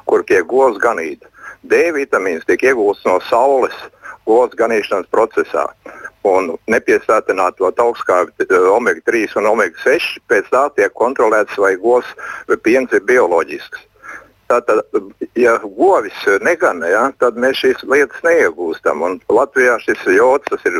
kur 0.10 0.26
tiek 0.28 0.47
govs 0.50 0.82
ganīt. 0.84 1.24
D 1.64 1.89
vitamīns 1.95 2.47
tiek 2.47 2.64
iegūsts 2.72 3.08
no 3.08 3.20
saules 3.30 3.76
govs 4.28 4.56
ganīšanas 4.60 5.10
procesā. 5.14 5.66
Un 6.28 6.52
nepiesātināto 6.68 7.70
augstskābi 7.72 8.47
omega 8.74 9.02
3 9.08 9.38
un 9.39 9.47
omega 9.54 9.80
6 9.86 10.20
pēc 10.28 10.50
tā 10.52 10.66
tiek 10.76 10.93
kontrolēts, 10.93 11.56
vai 11.58 11.78
govs 11.80 12.10
piens 12.64 12.91
ir 12.93 13.06
bioloģisks. 13.08 13.89
Tātad, 14.50 14.82
ja 15.38 15.52
govis 15.62 16.18
negana, 16.41 16.88
ja, 16.89 17.02
tad 17.22 17.36
mēs 17.38 17.60
šīs 17.62 17.84
lietas 17.86 18.24
neiegūstam. 18.26 19.04
Un 19.06 19.18
Latvijā 19.30 19.76
šis 19.84 20.08
jods, 20.16 20.50
tas 20.50 20.64
ir 20.66 20.80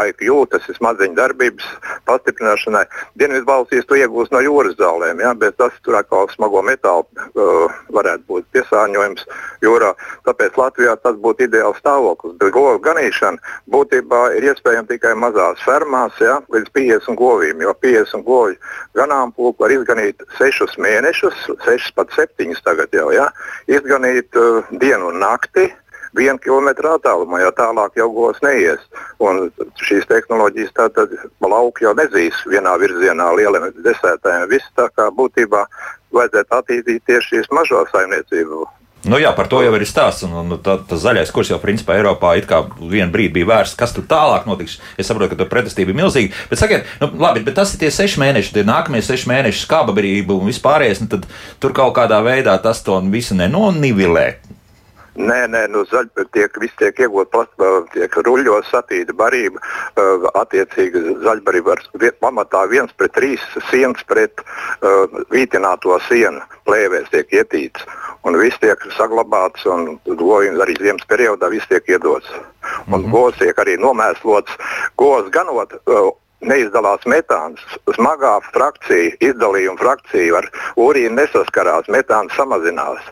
IQ, 0.00 0.46
tas 0.48 0.64
ir 0.70 0.78
smadzeņu 0.78 1.18
darbības 1.18 1.66
pastiprināšanai. 2.08 2.86
Dienvidvalstīs 3.20 3.84
to 3.90 3.98
iegūst 4.00 4.32
no 4.32 4.40
jūras 4.40 4.78
zālēm, 4.80 5.20
ja, 5.20 5.34
bet 5.36 5.58
tas 5.60 5.76
tur 5.84 5.98
atkal 6.00 6.30
smago 6.32 6.62
metālu 6.64 7.04
uh, 7.34 7.76
varētu 7.92 8.24
būt 8.30 8.48
piesārņojums 8.56 9.28
jūrā. 9.66 9.92
Tāpēc 10.24 10.56
Latvijā 10.62 10.96
tas 11.04 11.20
būtu 11.20 11.44
ideāls 11.50 11.76
stāvoklis. 11.84 12.38
Bet 12.40 12.54
govu 12.56 12.80
ganīšana 12.88 13.36
būtībā 13.68 14.22
ir 14.38 14.48
iespējama 14.48 14.88
tikai 14.94 15.12
mazās 15.26 15.60
fermās, 15.68 16.16
ja, 16.24 16.38
līdz 16.56 16.72
50 16.72 17.20
govīm, 17.20 17.60
jo 17.68 17.76
50 17.84 18.24
govi 18.24 18.56
ganāmpulku 18.96 19.60
var 19.60 19.76
izganīt 19.76 20.24
6 20.40 20.80
mēnešus, 20.80 21.46
6 21.68 21.94
pat 22.00 22.16
7 22.16 22.56
tagad 22.64 22.96
jau. 22.96 23.09
Ja? 23.14 23.28
Izganīt 23.70 24.36
uh, 24.38 24.66
dienu 24.82 25.12
un 25.12 25.20
nakti. 25.22 25.70
Vienu 26.18 26.40
kilometru 26.42 26.88
attālumā, 26.90 27.38
jo 27.38 27.52
tālāk 27.54 27.94
jau 28.00 28.08
gos 28.10 28.40
neies. 28.42 28.82
Un 29.22 29.44
šīs 29.78 30.08
tehnoloģijas 30.10 30.74
tātad 30.74 31.14
lauka 31.44 31.84
jau 31.84 31.94
nezīs 31.94 32.40
vienā 32.50 32.72
virzienā 32.82 33.28
lieliem 33.38 33.68
desētājiem. 33.84 34.48
Viss 34.50 34.74
tā 34.74 34.88
kā 34.96 35.06
būtībā 35.14 35.62
vajadzētu 36.16 36.58
attīstīt 36.58 37.06
tieši 37.06 37.36
šīs 37.36 37.54
mažo 37.54 37.84
saimniecību 37.92 38.66
Nu, 39.08 39.16
jā, 39.16 39.30
par 39.32 39.48
to 39.48 39.62
jau 39.64 39.72
ir 39.72 39.84
stāsts. 39.88 40.26
Un, 40.26 40.34
un 40.42 40.58
tā, 40.60 40.74
tas 40.88 41.00
zaļais 41.00 41.32
kurs 41.32 41.48
jau 41.48 41.56
principā 41.62 41.96
Eiropā 41.96 42.34
kā 42.44 42.60
vienu 42.76 43.08
brīdi 43.14 43.32
bija 43.38 43.48
vērsts, 43.48 43.78
kas 43.80 43.94
tur 43.96 44.04
tālāk 44.08 44.44
notiks. 44.48 44.76
Es 45.00 45.08
saprotu, 45.08 45.32
ka 45.32 45.40
tur 45.40 45.48
pretestība 45.48 45.94
ir 45.94 46.00
milzīga. 46.02 46.36
Bet, 46.50 46.60
sakiet, 46.60 46.88
nu, 47.00 47.08
labi, 47.22 47.40
bet 47.46 47.56
tas 47.56 47.72
ir 47.72 47.80
tie 47.80 47.92
seši 47.94 48.20
mēneši, 48.20 48.52
tie 48.58 48.66
nākamie 48.68 49.00
seši 49.04 49.30
mēneši 49.32 49.64
skābabrība 49.64 50.36
un 50.36 50.52
vispārējais. 50.52 51.00
Nu, 51.04 51.08
tad 51.14 51.24
tur 51.62 51.76
kaut 51.76 51.94
kādā 51.96 52.20
veidā 52.26 52.58
tas 52.60 52.84
to 52.84 53.00
visu 53.08 53.38
nenonivilē. 53.40 54.28
Nē, 55.20 55.40
nē, 55.52 55.66
nu, 55.72 55.82
zaļ, 55.90 56.06
tiek, 56.32 56.54
viss 56.62 56.76
tiek 56.80 57.00
iegūts, 57.04 57.50
tiek 57.92 58.14
ruļļos 58.24 58.70
satīta 58.72 59.12
barība. 59.16 59.60
Uh, 60.00 60.24
attiecīgi 60.40 61.02
zaļbarība 61.24 61.74
var 61.74 61.82
vien, 62.00 62.14
pamatā 62.24 62.62
viens 62.70 62.94
pret 62.96 63.12
trīs 63.18 63.44
sienas 63.68 64.04
pret 64.08 64.40
uh, 64.40 65.20
vītināto 65.34 65.98
sienu 66.06 66.40
plēvēs 66.68 67.12
tiek 67.12 67.36
ietīts. 67.36 67.84
Un 68.24 68.38
viss 68.40 68.60
tiek 68.62 68.80
saglabāts, 68.96 69.66
un 69.68 69.98
govs 70.06 70.64
arī 70.64 70.78
ziemas 70.80 71.04
periodā 71.10 71.52
viss 71.52 71.68
tiek 71.68 71.84
iedots. 71.88 72.30
Un 72.32 72.40
mm 72.86 73.04
-hmm. 73.04 73.10
govs 73.12 73.38
tiek 73.38 73.56
arī 73.58 73.76
nomēslots. 73.76 74.56
Govs 74.96 75.30
ganot. 75.30 75.76
Uh, 75.86 76.12
Neizdalās 76.40 77.02
metāns, 77.04 77.60
smagā 77.96 78.40
frakcija, 78.52 79.12
izdalījuma 79.20 79.76
frakcija 79.76 80.38
ar 80.38 80.46
urīnu 80.76 81.18
nesaskarās, 81.18 81.84
metāns 81.92 82.32
samazinās. 82.32 83.02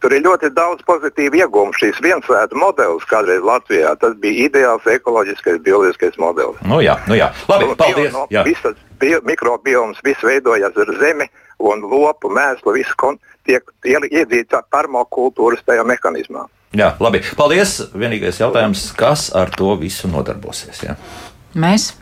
Tur 0.00 0.12
ir 0.12 0.22
ļoti 0.24 0.50
daudz 0.54 0.82
pozitīvu 0.84 1.38
iegūmu. 1.38 1.72
Šīs 1.78 2.00
viensvēta 2.02 2.56
modelis 2.58 3.04
kādreiz 3.08 3.40
Latvijā 3.46 3.94
tas 4.00 4.16
bija 4.20 4.48
ideāls 4.48 4.86
ekoloģiskais, 4.90 5.60
bioloģiskais 5.64 6.18
modelis. 6.18 6.58
Nu, 6.66 6.80
jā, 6.84 6.96
nu, 7.08 7.14
jā. 7.14 7.30
Labi, 7.48 7.68
Nu, 7.70 7.76
paldies. 7.76 8.12
no- 8.12 8.26
Jā. 8.30 8.42
Visas 8.44 8.74
bio, 8.98 9.20
mikrobiomas 9.24 9.96
viss 10.04 10.20
veidojas 10.26 10.74
ar 10.76 10.90
zemi 11.00 11.28
un 11.58 11.80
lopu 11.86 12.28
mēslu. 12.28 12.74
Viss 12.74 12.92
kon- 12.96 13.18
tiek 13.46 13.62
iedzīts 13.84 14.58
permakultūras 14.72 15.62
tajā 15.66 15.84
mehānismā. 15.86 16.46
jā, 16.74 16.94
labi. 17.00 17.22
Paldies. 17.36 17.80
Vienīgais 17.94 18.40
jautājums, 18.40 18.92
kas 18.96 19.30
ar 19.34 19.50
to 19.50 19.76
visu 19.76 20.08
nodarbosies? 20.08 20.82
Jā? 20.82 20.96
Mēs, 21.54 21.92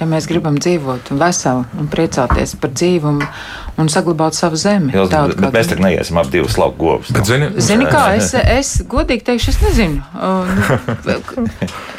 ja 0.00 0.06
mēs 0.06 0.26
gribam 0.30 0.56
dzīvot 0.62 1.10
veseli 1.18 1.64
un 1.80 1.88
priecāties 1.90 2.54
par 2.60 2.70
dzīvi 2.70 3.08
un, 3.10 3.22
saglabāt 3.90 4.34
savu 4.38 4.56
zemi, 4.60 4.92
Jūs, 4.94 5.10
tādu, 5.10 5.34
bet 5.38 5.52
mēs 5.52 5.66
kāda 5.66 5.68
tagad 5.74 5.84
neiesim 5.86 6.18
ap 6.22 6.30
divus 6.32 6.56
lauku 6.58 6.78
govus. 6.84 7.10
Bet, 7.14 7.26
zini, 7.26 7.48
Zini, 7.62 7.86
kā 7.90 8.04
es, 8.16 8.32
es 8.58 8.72
godīgi 8.90 9.26
teikšu, 9.28 9.54
es 9.54 9.60
nezinu. 9.66 10.02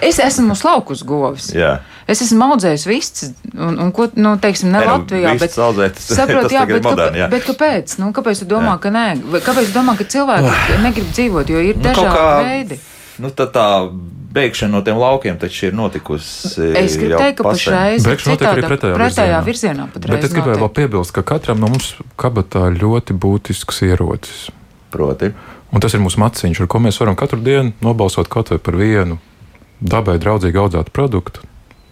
Es 0.02 0.20
esmu 0.24 0.54
uz 0.56 0.64
laukus 0.64 1.04
govis. 1.08 1.50
Jā. 1.56 1.80
Es 2.10 2.24
esmu 2.26 2.48
audzējis 2.56 2.86
vistas, 2.90 3.34
un, 3.54 3.76
un 3.84 3.92
ko, 3.94 4.08
nu, 4.18 4.32
teiksim, 4.42 4.72
ne 4.74 4.80
Nē, 4.80 4.86
nu, 4.88 4.94
Latvijā, 4.96 5.34
bet, 5.38 5.58
audzēt, 5.62 6.00
tas- 6.00 6.08
saprot, 6.18 6.48
tas 6.48 6.56
jā, 6.56 6.64
bet, 6.66 6.84
moderni, 6.88 7.20
jā. 7.22 7.28
kāpēc, 7.28 7.36
bet 7.36 7.50
kāpēc? 7.52 7.98
Nu, 8.02 8.08
kāpēc 8.18 8.42
tu 8.42 8.48
domā, 8.50 8.72
Jā. 8.74 8.80
ka 8.82 8.94
nē? 8.96 9.04
Kāpēc 9.46 9.70
tu 9.70 9.76
domā, 9.76 9.94
ka 10.00 10.08
cilvēki 10.10 10.80
negrib 10.88 11.12
dzīvot, 11.14 11.52
jo 11.54 11.62
ir 11.70 11.78
Nu, 11.78 11.84
dažādi 11.86 12.16
kā- 12.16 12.40
veidi? 12.48 12.80
Nu, 13.20 13.30
tā, 13.36 13.46
tā 13.54 13.68
beigšana 14.34 14.78
no 14.78 14.82
tiem 14.86 14.98
laukiem 14.98 15.38
taču 15.40 15.70
ir 15.70 15.76
notikusi. 15.78 16.70
Es 16.78 16.98
gribu 16.98 17.16
jau 17.16 17.22
teikt, 17.24 17.38
ka 17.40 17.46
pasen. 17.48 17.74
pašreiz 17.74 18.04
ir 18.04 18.10
Beigšu 18.12 18.32
notiek 18.34 18.50
arī 18.50 18.66
pretējā 18.68 18.98
pretējā 18.98 19.42
virzienā. 19.46 19.88
virzienā. 19.94 20.14
Bet 20.14 20.28
es 20.28 20.36
gribēju 20.36 20.62
vēl 20.64 20.74
piebilst, 20.78 21.14
ka 21.16 21.24
katram 21.26 21.62
no 21.62 21.72
mums 21.72 21.96
kabatā 22.20 22.68
ļoti 22.76 23.18
būtisks 23.18 23.84
ierocis. 23.90 24.50
Proti. 24.94 25.32
Un 25.74 25.82
tas 25.82 25.94
ir 25.94 26.02
mūsu 26.02 26.22
maciņš, 26.22 26.64
ar 26.64 26.70
ko 26.70 26.82
mēs 26.82 26.98
varam 27.02 27.18
katru 27.18 27.42
dienu 27.46 27.74
nobalsot 27.86 28.30
kaut 28.30 28.50
vai 28.54 28.58
par 28.58 28.78
vienu 28.78 29.20
dabai 29.80 30.18
draudzīgu 30.20 30.64
audzētu 30.66 30.94
produktu, 30.94 31.46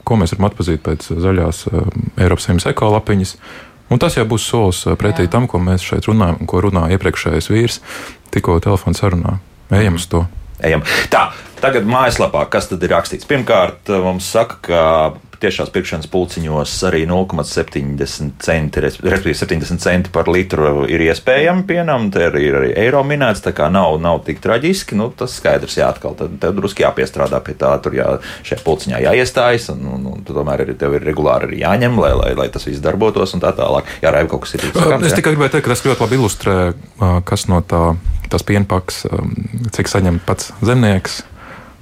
ko 0.03 0.17
mēs 0.17 0.33
varam 0.33 0.49
atpazīt 0.49 0.81
pēc 0.85 1.11
zaļās 1.13 1.67
uh, 1.69 1.85
Eiropas 2.17 2.47
Savienības 2.47 2.69
ekolapiņas. 2.73 3.35
Un 3.93 4.01
tas 4.03 4.17
jau 4.17 4.25
būs 4.27 4.49
solis 4.49 4.81
uh, 4.85 4.97
pretī 4.99 5.27
Jā. 5.27 5.33
tam, 5.37 5.45
ko 5.47 5.61
mēs 5.63 5.85
šeit 5.85 6.09
runājam, 6.09 6.41
ko 6.49 6.61
runā 6.65 6.89
iepriekšējais 6.97 7.51
vīrs 7.53 7.79
tikko 8.33 8.57
telefona 8.63 8.97
sarunā. 8.97 9.37
Ejam 9.71 10.01
uz 10.01 10.09
to! 10.11 10.25
Ejam. 10.65 10.81
Tā, 11.13 11.27
tagad 11.61 11.85
mājaslapā, 11.89 12.41
kas 12.49 12.69
tad 12.71 12.81
ir 12.85 12.93
rakstīts? 12.95 13.27
Pirmkārt, 13.29 13.91
mums 14.01 14.29
saka, 14.33 14.57
ka 14.65 14.81
tiešās 15.41 15.71
pirkšanas 15.73 16.09
pulciņos 16.11 16.73
arī 16.89 17.03
0,70 17.09 18.37
centi, 18.43 18.81
respektīvi 18.83 19.35
70 19.37 19.83
centi 19.83 20.13
par 20.13 20.29
litru 20.31 20.85
ir 20.89 21.03
iespējami 21.07 21.65
pienam, 21.69 22.09
te 22.13 22.25
ir 22.27 22.57
arī 22.61 22.71
eiro 22.85 23.03
minēts, 23.07 23.43
tā 23.45 23.53
kā 23.57 23.69
nav, 23.73 23.99
nav 24.03 24.23
tik 24.27 24.41
traģiski, 24.43 24.97
nu, 24.97 25.09
tas 25.17 25.37
skaidrs, 25.39 25.77
jā, 25.79 25.89
atkal 25.93 26.17
tad, 26.17 26.37
tad 26.41 26.57
druski 26.57 26.85
jāpiestrādā 26.85 27.41
pie 27.45 27.57
tā, 27.59 27.73
tur 27.83 27.97
jā, 27.97 28.09
šajā 28.47 28.63
pulciņā 28.65 29.03
jāiestājas, 29.05 29.69
un, 29.75 29.85
un, 29.93 30.09
un 30.15 30.25
tomēr 30.27 30.65
arī 30.65 30.77
tev 30.79 30.97
ir 30.97 31.05
regulāri 31.07 31.51
arī 31.51 31.61
jāņem, 31.63 32.01
lai, 32.01 32.13
lai, 32.17 32.33
lai 32.39 32.49
tas 32.53 32.67
viss 32.67 32.83
darbotos 32.83 33.35
un 33.37 33.43
tā 33.43 33.53
tālāk. 33.57 33.89
Jā, 34.03 34.13
Raiv, 34.15 34.31
kaut 34.33 34.45
kas 34.45 34.57
ir 34.57 34.67
sakams, 34.71 35.07
Es 35.07 35.15
tikai 35.15 35.35
gribēju 35.35 35.55
teikt, 35.55 35.67
ka 35.67 35.75
tas 35.75 35.85
ļoti 35.85 36.03
labi 36.03 36.17
ilustrē, 36.19 36.57
kas 37.27 37.47
no 37.51 37.61
tā, 37.65 37.83
tas 38.31 38.45
pienpaks, 38.47 39.05
cik 39.77 39.91
saņem 39.91 40.19
pats 40.25 40.51
zemnieks. 40.65 41.21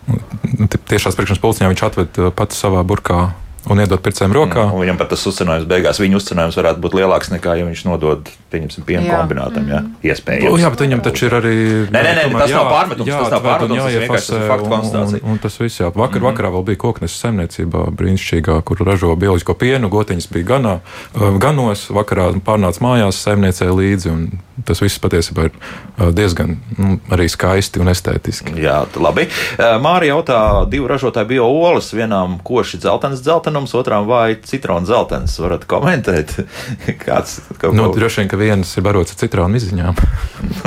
Tiešās 0.06 1.18
priekšnes 1.18 1.42
pulciņā 1.42 1.72
viņš 1.72 1.84
atved 1.88 2.20
pats 2.38 2.60
savā 2.62 2.84
burkā 2.86 3.32
un 3.72 3.82
iedot 3.82 4.02
pircējiem 4.06 4.34
rokā. 4.36 4.68
Mm, 4.70 4.82
viņam 4.84 5.00
pat 5.00 5.12
tas 5.14 5.26
uzcenājums 5.30 5.68
beigās, 5.70 6.00
viņa 6.02 6.20
uzcenājums 6.20 6.58
varētu 6.60 6.82
būt 6.84 6.98
lielāks 7.00 7.32
nekā, 7.34 7.56
ja 7.60 7.66
viņš 7.68 7.84
nodod, 7.88 8.30
pieņemsim, 8.54 8.86
piena 8.88 9.06
jā. 9.08 9.20
kombinātam. 9.20 9.68
Jā, 9.70 9.82
mm. 9.82 9.96
iespējams. 10.06 10.62
Jā, 10.62 10.72
bet 10.74 10.84
viņam 10.86 11.04
taču 11.06 11.28
ir 11.30 11.38
arī. 11.40 11.56
Nē, 11.90 12.04
nē, 12.06 12.14
nē 12.20 12.26
tas 12.36 12.54
jā, 12.54 12.62
nav 12.62 12.72
pārmetums, 12.72 13.10
jā, 13.10 13.22
tas 13.24 13.34
nav 13.34 13.46
pārmetums, 13.46 13.82
tas 13.82 13.98
vienkārši 14.06 14.36
ir 14.38 14.48
faktu 14.52 14.72
konstatācija. 14.72 15.22
Un, 15.22 15.26
un, 15.26 15.36
un 15.36 15.44
tas 15.46 15.60
viss, 15.62 15.82
jā. 15.82 15.92
Vakar, 15.96 16.22
mm 16.22 16.24
vakarā 16.26 16.50
vēl 16.52 16.64
bija 16.68 16.80
koknes 16.82 17.16
saimniecībā 17.22 17.84
brīnišķīgā, 17.96 18.56
kur 18.66 18.82
ražo 18.88 19.14
bioloģisko 19.20 19.56
pienu, 19.62 19.90
gotiņas 19.94 20.28
bija 20.34 20.48
ganā, 20.56 20.74
uh, 20.82 21.38
ganos, 21.42 21.86
vakarā 21.94 22.32
pārnāca 22.46 22.82
mājās 22.84 23.20
saimniecē 23.24 23.70
līdzi, 23.72 24.12
un 24.12 24.66
tas 24.66 24.82
viss 24.84 25.00
patiesībā 25.04 25.48
ir 25.48 25.54
uh, 25.54 26.10
diezgan 26.16 26.58
nu, 26.80 26.98
arī 27.14 27.28
skaisti 27.32 27.82
un 27.84 27.92
estētiski. 27.94 28.56
Jā, 28.62 28.82
labi. 29.00 29.28
Uh, 29.30 29.76
Mārija 29.84 30.16
jautā, 30.16 30.40
divu 30.72 30.90
ražotāju 30.92 31.30
bio 31.36 31.48
olas, 31.48 31.92
vienām 31.96 32.40
koši 32.46 32.82
dzeltenas 32.84 33.24
dzeltenas 33.24 33.55
dzeltenums, 33.56 33.74
otrām 33.74 34.08
vai 34.08 34.36
citronu 34.44 34.86
dzeltenis. 34.86 35.38
Varat 35.40 35.66
komentēt, 35.70 36.36
kāds 37.06 37.40
kaut 37.58 37.76
nu, 37.76 37.88
ko... 37.90 37.96
droši 37.96 38.22
vien, 38.22 38.30
ka 38.30 38.40
viens 38.40 38.72
ir 38.76 38.84
barots 38.84 39.16
ar 39.16 39.20
citronu 39.20 39.56
izziņām. 39.56 39.96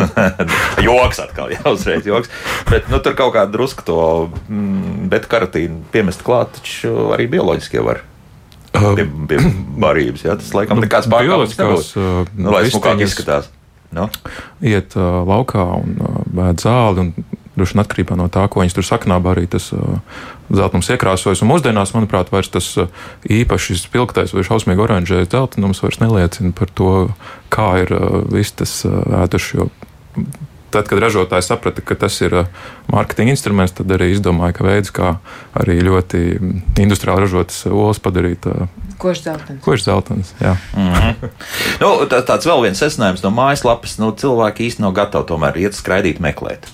joks 0.86 1.20
atkal, 1.22 1.53
jā, 1.53 1.62
uzreiz 1.68 2.07
joks. 2.09 2.30
Bet 2.70 2.89
nu, 2.89 3.01
tur 3.05 3.16
kaut 3.18 3.34
kā 3.36 3.45
drusku 3.51 3.84
to 3.84 4.01
mm, 4.49 5.09
beta 5.12 5.28
karotīnu 5.28 5.84
piemest 5.93 6.24
klāt, 6.24 6.57
taču 6.59 7.12
arī 7.16 7.28
bioloģiski 7.28 7.84
var. 7.84 8.03
Uh, 8.78 8.93
pie, 8.95 9.07
pie 9.28 9.39
barības, 9.80 10.24
jā, 10.26 10.36
tas 10.39 10.53
laikam 10.55 10.78
nu, 10.78 10.86
nekāds 10.86 11.09
pārkāpums. 11.11 11.95
Uh, 11.97 12.24
nu, 12.36 12.53
lai 12.55 12.66
smukāk 12.68 13.05
izskatās. 13.05 13.53
No? 13.97 14.11
Iet 14.61 14.93
uh, 15.01 15.22
laukā 15.24 15.64
un 15.80 15.97
uh, 16.05 16.51
zāli 16.61 17.07
un 17.07 17.12
Droši 17.59 17.74
vien 17.74 17.82
atkarībā 17.82 18.18
no 18.18 18.28
tā, 18.32 18.44
ko 18.46 18.62
viņas 18.62 18.76
tur 18.76 18.86
saknāba, 18.86 19.32
arī 19.34 19.48
tas 19.50 19.70
uh, 19.74 20.00
zeltainums 20.46 20.90
iekrāsojas. 20.94 21.42
Un 21.42 21.50
mūsdienās, 21.50 21.94
manuprāt, 21.96 22.30
vairs 22.34 22.52
tas 22.54 22.68
uh, 22.78 22.90
īpaši 23.26 23.80
spilgtais 23.80 24.34
vai 24.36 24.46
šausmīgi 24.46 24.84
oranžais 24.84 25.30
zeltainums 25.32 25.82
vairs 25.82 25.98
neliecina 26.02 26.54
par 26.54 26.70
to, 26.70 26.92
kā 27.54 27.72
ir 27.82 27.94
uh, 27.96 28.20
viss 28.30 28.54
tas 28.59 28.80
ētuši. 28.86 29.66
Tad, 30.68 30.84
kad 30.84 31.00
ražotāji 31.00 31.46
saprata, 31.46 31.80
ka 31.80 31.96
tas 31.96 32.18
ir 32.20 32.34
mārketinga 32.92 33.32
instruments, 33.32 33.72
tad 33.72 33.88
arī 33.96 34.11
izdomāja, 34.12 34.52
ka 34.59 34.66
veids, 34.66 34.92
kā 34.92 35.14
arī 35.56 35.78
ļoti 35.80 36.20
industriāli 36.84 37.24
ražotas 37.24 37.62
olas 37.72 38.00
padarīt. 38.04 38.44
Košs 39.00 39.24
zeltains. 39.24 39.62
Košs 39.64 39.86
zeltains, 39.88 40.34
jā. 40.42 40.56
Mm 40.76 40.92
-hmm. 40.92 41.30
nu, 41.80 41.92
tā, 42.11 42.20
tāds 42.20 42.46
vēl 42.46 42.62
viens 42.66 42.82
secinājums 42.82 43.24
no 43.24 43.30
mājaslapas. 43.30 43.96
Nu, 43.98 44.12
cilvēki 44.12 44.68
īstenībā 44.68 44.84
nav 44.84 44.92
gatavi 44.92 45.24
tomēr 45.32 45.56
iet 45.56 45.74
skraidīt, 45.74 46.20
meklēt. 46.20 46.68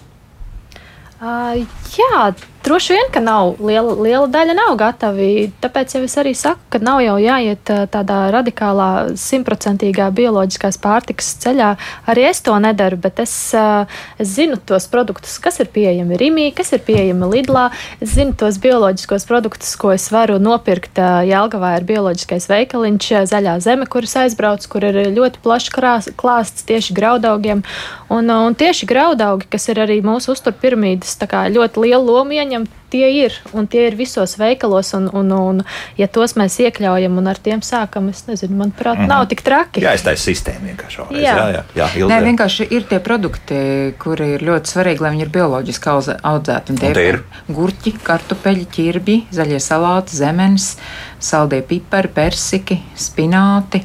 Uh, 1.25 1.64
jā, 1.99 2.33
Droši 2.65 2.93
vien, 2.93 3.09
ka 3.13 3.21
nav 3.21 3.59
liela, 3.61 3.93
liela 4.01 4.25
daļa 4.33 4.55
nav 4.57 4.71
gatavi. 4.81 5.51
Tāpēc 5.61 5.99
jau 5.99 6.01
es 6.07 6.15
arī 6.17 6.31
saku, 6.33 6.63
ka 6.73 6.79
nav 6.81 7.03
jau 7.05 7.19
jāiet 7.21 7.69
tādā 7.93 8.31
radikālā, 8.33 8.87
simtprocentīgā 9.21 10.07
bioloģiskās 10.17 10.79
pārtikas 10.81 11.29
ceļā. 11.43 11.75
Arī 12.09 12.25
es 12.31 12.41
to 12.47 12.57
nedaru, 12.65 12.97
bet 13.05 13.21
es, 13.21 13.35
es 13.53 14.31
zinu 14.39 14.57
tos 14.57 14.87
produktus, 14.89 15.35
kas 15.45 15.61
ir 15.61 15.69
pieejami 15.75 16.17
Rīgā, 16.23 16.47
kas 16.57 16.73
ir 16.73 16.81
pieejami 16.87 17.29
Lidlā. 17.35 17.67
Es 18.01 18.15
zinu 18.17 18.33
tos 18.41 18.57
bioloģiskos 18.65 19.29
produktus, 19.29 19.75
ko 19.77 19.93
es 19.93 20.09
varu 20.15 20.39
nopirkt 20.41 20.97
Jālgavā. 21.29 21.75
Ir 21.83 21.89
bioloģiskais 21.93 22.49
veikaliņš, 22.49 23.11
zaļā 23.29 23.59
zeme, 23.61 23.85
kuras 23.93 24.17
aizbrauc, 24.23 24.65
kur 24.73 24.89
ir 24.89 25.03
ļoti 25.13 25.45
plašs 25.45 25.69
klāsts 26.17 26.65
tieši 26.65 26.97
graudaugiem. 26.97 27.61
Un, 28.09 28.33
un 28.33 28.57
tieši 28.57 28.89
graudaugi, 28.89 29.53
kas 29.53 29.69
ir 29.69 29.85
arī 29.85 30.01
mūsu 30.01 30.33
uzturpyramīdas 30.33 31.19
ļoti 31.53 31.84
liela 31.85 32.03
loma 32.05 32.41
ieņem 32.41 32.66
tie 32.95 33.09
ir, 33.24 33.35
un 33.57 33.66
tie 33.70 33.89
ir 33.89 33.97
visos 33.99 34.37
veikalos, 34.39 34.93
un, 34.95 35.09
un, 35.18 35.32
un 35.35 35.62
ja 35.99 36.07
tos 36.11 36.37
mēs 36.39 36.61
iekļaujam 36.62 37.18
un 37.18 37.30
ar 37.30 37.41
tiem 37.43 37.62
sākam, 37.64 38.09
es 38.12 38.22
nezinu, 38.28 38.55
manuprāt, 38.61 38.99
mm 38.99 39.05
-hmm. 39.05 39.11
nav 39.11 39.26
tik 39.32 39.43
traki. 39.47 39.82
Jā, 39.82 39.95
aiztais 39.97 40.22
sistēma 40.28 40.70
vienkārši. 40.70 41.01
Vēlreiz. 41.03 41.24
Jā, 41.24 41.35
jā, 41.35 41.49
jā, 41.57 41.64
jā 41.80 41.89
Ilze. 41.99 42.12
Nē, 42.12 42.20
vienkārši 42.28 42.68
ir 42.70 42.87
tie 42.91 43.01
produkti, 43.09 43.59
kuri 43.99 44.30
ir 44.37 44.47
ļoti 44.47 44.74
svarīgi, 44.74 45.03
lai 45.03 45.12
viņi 45.16 45.26
ir 45.26 45.35
bioloģiski 45.35 45.93
audzēti. 46.22 46.72
Un 46.72 46.80
tie 46.82 46.93
un 46.93 47.03
ir 47.03 47.20
gurķi, 47.49 47.97
kartupeļi, 48.07 48.66
ķirbji, 48.78 49.20
zaļie 49.35 49.61
salāti, 49.61 50.16
zemenes, 50.16 50.76
saldie 51.18 51.62
pipari, 51.62 52.09
persiki, 52.14 52.82
spināti, 52.95 53.82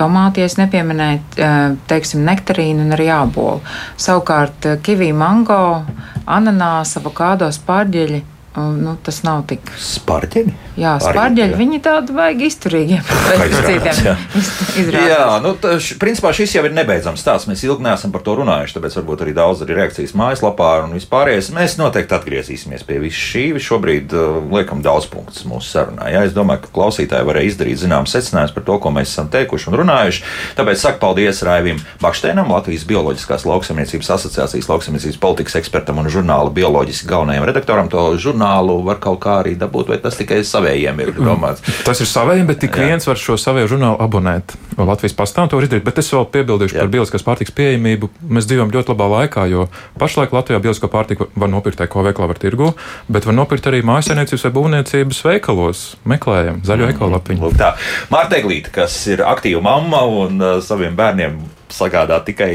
tomāties 0.00 0.58
nepieminēja, 0.60 1.48
teiksim, 1.90 2.24
nektarīnu 2.26 2.86
un 2.86 2.96
arī 2.96 3.08
ābolu. 3.14 3.60
Savukārt 4.00 4.68
kivī, 4.84 5.12
mango, 5.16 5.82
ananās, 6.26 6.96
avokādo, 7.00 7.50
spārģeļi 7.54 8.22
Nu, 8.54 8.92
tas 9.02 9.16
nav 9.26 9.40
tik. 9.50 9.70
Spārģeļi? 9.82 10.52
Jā, 10.74 10.96
spārģeļi. 10.98 11.54
Viņi 11.54 11.78
tādi 11.84 12.14
vajag 12.16 12.40
izturīgi. 12.48 12.96
jā, 14.96 15.02
jā 15.06 15.26
nu, 15.44 15.52
š, 15.76 15.94
principā 16.02 16.32
šis 16.34 16.56
jau 16.56 16.64
ir 16.66 16.74
nebeidzams 16.74 17.22
stāsts. 17.22 17.46
Mēs 17.46 17.62
ilgi 17.62 17.86
neesam 17.86 18.10
par 18.14 18.24
to 18.26 18.34
runājuši, 18.40 18.74
tāpēc 18.74 18.96
varbūt 18.98 19.22
arī 19.22 19.34
daudz 19.36 19.62
arī 19.62 19.76
reakcijas 19.78 20.16
mājaslapā 20.18 20.70
un 20.82 20.96
vispārējais. 20.98 21.52
Mēs 21.54 21.76
noteikti 21.78 22.16
atgriezīsimies 22.18 22.82
pie 22.88 22.98
visu 23.04 23.22
šī. 23.22 23.44
Šobrīd 23.62 24.16
uh, 24.18 24.40
liekam 24.50 24.82
daudz 24.82 25.06
punktus 25.12 25.46
mūsu 25.46 25.70
sarunā. 25.76 26.08
Jā, 26.10 26.24
es 26.26 26.34
domāju, 26.34 26.64
ka 26.64 26.74
klausītāji 26.74 27.28
varēja 27.30 27.52
izdarīt 27.52 27.82
zināmas 27.84 28.16
secinājumus 28.16 28.56
par 28.56 28.66
to, 28.66 28.80
ko 28.82 28.94
mēs 28.98 29.14
esam 29.14 29.30
teikuši 29.30 29.70
un 29.70 29.78
runājuši. 29.84 30.26
Tāpēc 30.58 30.82
saku 30.82 31.00
paldies 31.06 31.44
Raivim 31.46 31.78
Bakšteinam, 32.02 32.50
Latvijas 32.50 32.86
Bioloģiskās 32.90 33.46
lauksaimniecības 33.46 34.10
asociācijas 34.18 34.70
lauksaimniecības 34.72 35.22
politikas 35.22 35.58
ekspertam 35.62 36.02
un 36.02 36.10
žurnāla 36.10 36.50
bioloģiski 36.54 37.08
galvenajam 37.10 37.46
redaktoram. 37.46 37.92
To 37.94 38.10
žurnālu 38.18 38.80
var 38.86 38.98
kaut 39.02 39.22
kā 39.22 39.38
arī 39.44 39.54
dabūt, 39.60 39.94
vai 39.94 40.02
tas 40.02 40.18
tikai 40.18 40.42
savējiem 40.64 41.00
ir 41.04 41.12
domāts? 41.18 41.62
Tas 41.84 42.00
ir 42.00 42.08
savējiem, 42.08 42.46
bet 42.48 42.60
tik 42.64 42.76
Jā. 42.76 42.88
viens 42.88 43.06
var 43.06 43.20
šo 43.20 43.36
savēju 43.40 43.74
žurnālu 43.74 43.98
abonēt. 44.02 44.54
Latvijas 44.78 45.14
pastāv 45.16 45.50
to 45.50 45.60
izdarīt, 45.62 45.84
bet 45.86 45.98
es 46.00 46.10
vēl 46.12 46.26
piebildīšu 46.32 46.76
Jā. 46.76 46.84
par 46.84 46.92
bioloģiskās 46.94 47.26
pārtikas 47.26 47.54
pieejamību. 47.54 48.10
Mēs 48.34 48.48
dzīvojam 48.48 48.72
ļoti 48.74 48.94
labā 48.94 49.08
laikā, 49.12 49.46
jo 49.52 49.68
pašlaik 50.00 50.34
Latvijā 50.34 50.60
bioloģisko 50.64 50.90
pārtiku 50.92 51.28
var 51.36 51.52
nopirkt 51.52 51.84
ko 51.90 52.04
veikalā 52.06 52.30
var 52.32 52.40
tirgu, 52.40 52.72
bet 53.12 53.28
var 53.28 53.36
nopirkt 53.36 53.68
arī 53.70 53.84
mājasemniecības 53.86 54.46
vai 54.48 54.54
būvniecības 54.58 55.20
veikalos. 55.28 55.84
Meklējam 56.08 56.62
zaļo 56.66 56.88
mm, 56.88 56.96
ekolapiņu. 56.96 57.44
Lūk, 57.44 57.58
tā. 57.60 57.74
Mārta 58.14 58.40
Eglīte, 58.40 58.72
kas 58.74 58.96
ir 59.12 59.22
aktīva 59.26 59.62
mamma 59.64 60.02
un 60.08 60.42
uh, 60.42 60.56
saviem 60.64 60.96
bērniem 60.98 61.38
sagādā 61.74 62.20
tikai 62.26 62.54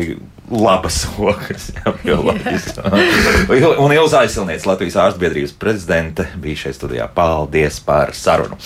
labas 0.52 1.08
okas. 1.18 1.72
un 3.84 3.94
Ilza 3.94 4.24
Aizsilniece, 4.24 4.68
Latvijas 4.70 4.98
ārstu 5.00 5.22
biedrības 5.22 5.54
prezidente, 5.60 6.26
bija 6.42 6.64
šeit 6.64 6.78
studijā. 6.78 7.08
Paldies 7.14 7.80
par 7.86 8.14
sarunu. 8.18 8.58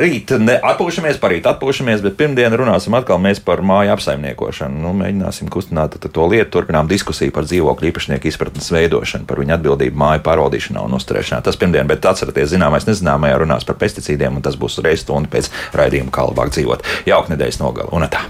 Rīt 0.00 0.32
atpūšamies, 0.32 1.20
parīt 1.22 1.48
atpūšamies, 1.50 2.02
bet 2.04 2.18
pirmdien 2.20 2.54
runāsim 2.58 2.96
atkal 2.98 3.20
par 3.44 3.62
māju 3.64 3.94
apsaimniekošanu. 3.96 4.82
Nu, 4.82 4.94
mēģināsim 4.98 5.50
kustināt 5.52 5.98
to 5.98 6.26
lietu, 6.30 6.50
turpinām 6.58 6.90
diskusiju 6.90 7.34
par 7.34 7.48
dzīvokļu 7.48 7.92
īpašnieku 7.92 8.30
izpratnes 8.30 8.70
veidošanu, 8.74 9.28
par 9.28 9.42
viņu 9.42 9.56
atbildību 9.58 9.98
māju 9.98 10.24
pārvaldīšanā 10.26 10.84
un 10.84 10.98
uzturēšanā. 10.98 11.42
Tas 11.46 11.60
pirmdien, 11.60 11.88
bet 11.90 12.08
atcerieties, 12.08 12.52
zināmais 12.54 12.88
nezināmajā 12.88 13.40
runās 13.44 13.68
par 13.68 13.80
pesticīdiem, 13.80 14.40
un 14.40 14.44
tas 14.44 14.58
būs 14.60 14.80
reiz 14.84 15.04
stundu 15.04 15.32
pēc 15.32 15.50
raidījuma, 15.78 16.14
kā 16.14 16.28
labāk 16.30 16.52
dzīvot. 16.56 16.84
Jauka 17.08 17.34
nedēļas 17.34 17.64
nogala 17.64 17.96
un 17.96 18.08
tā. 18.12 18.26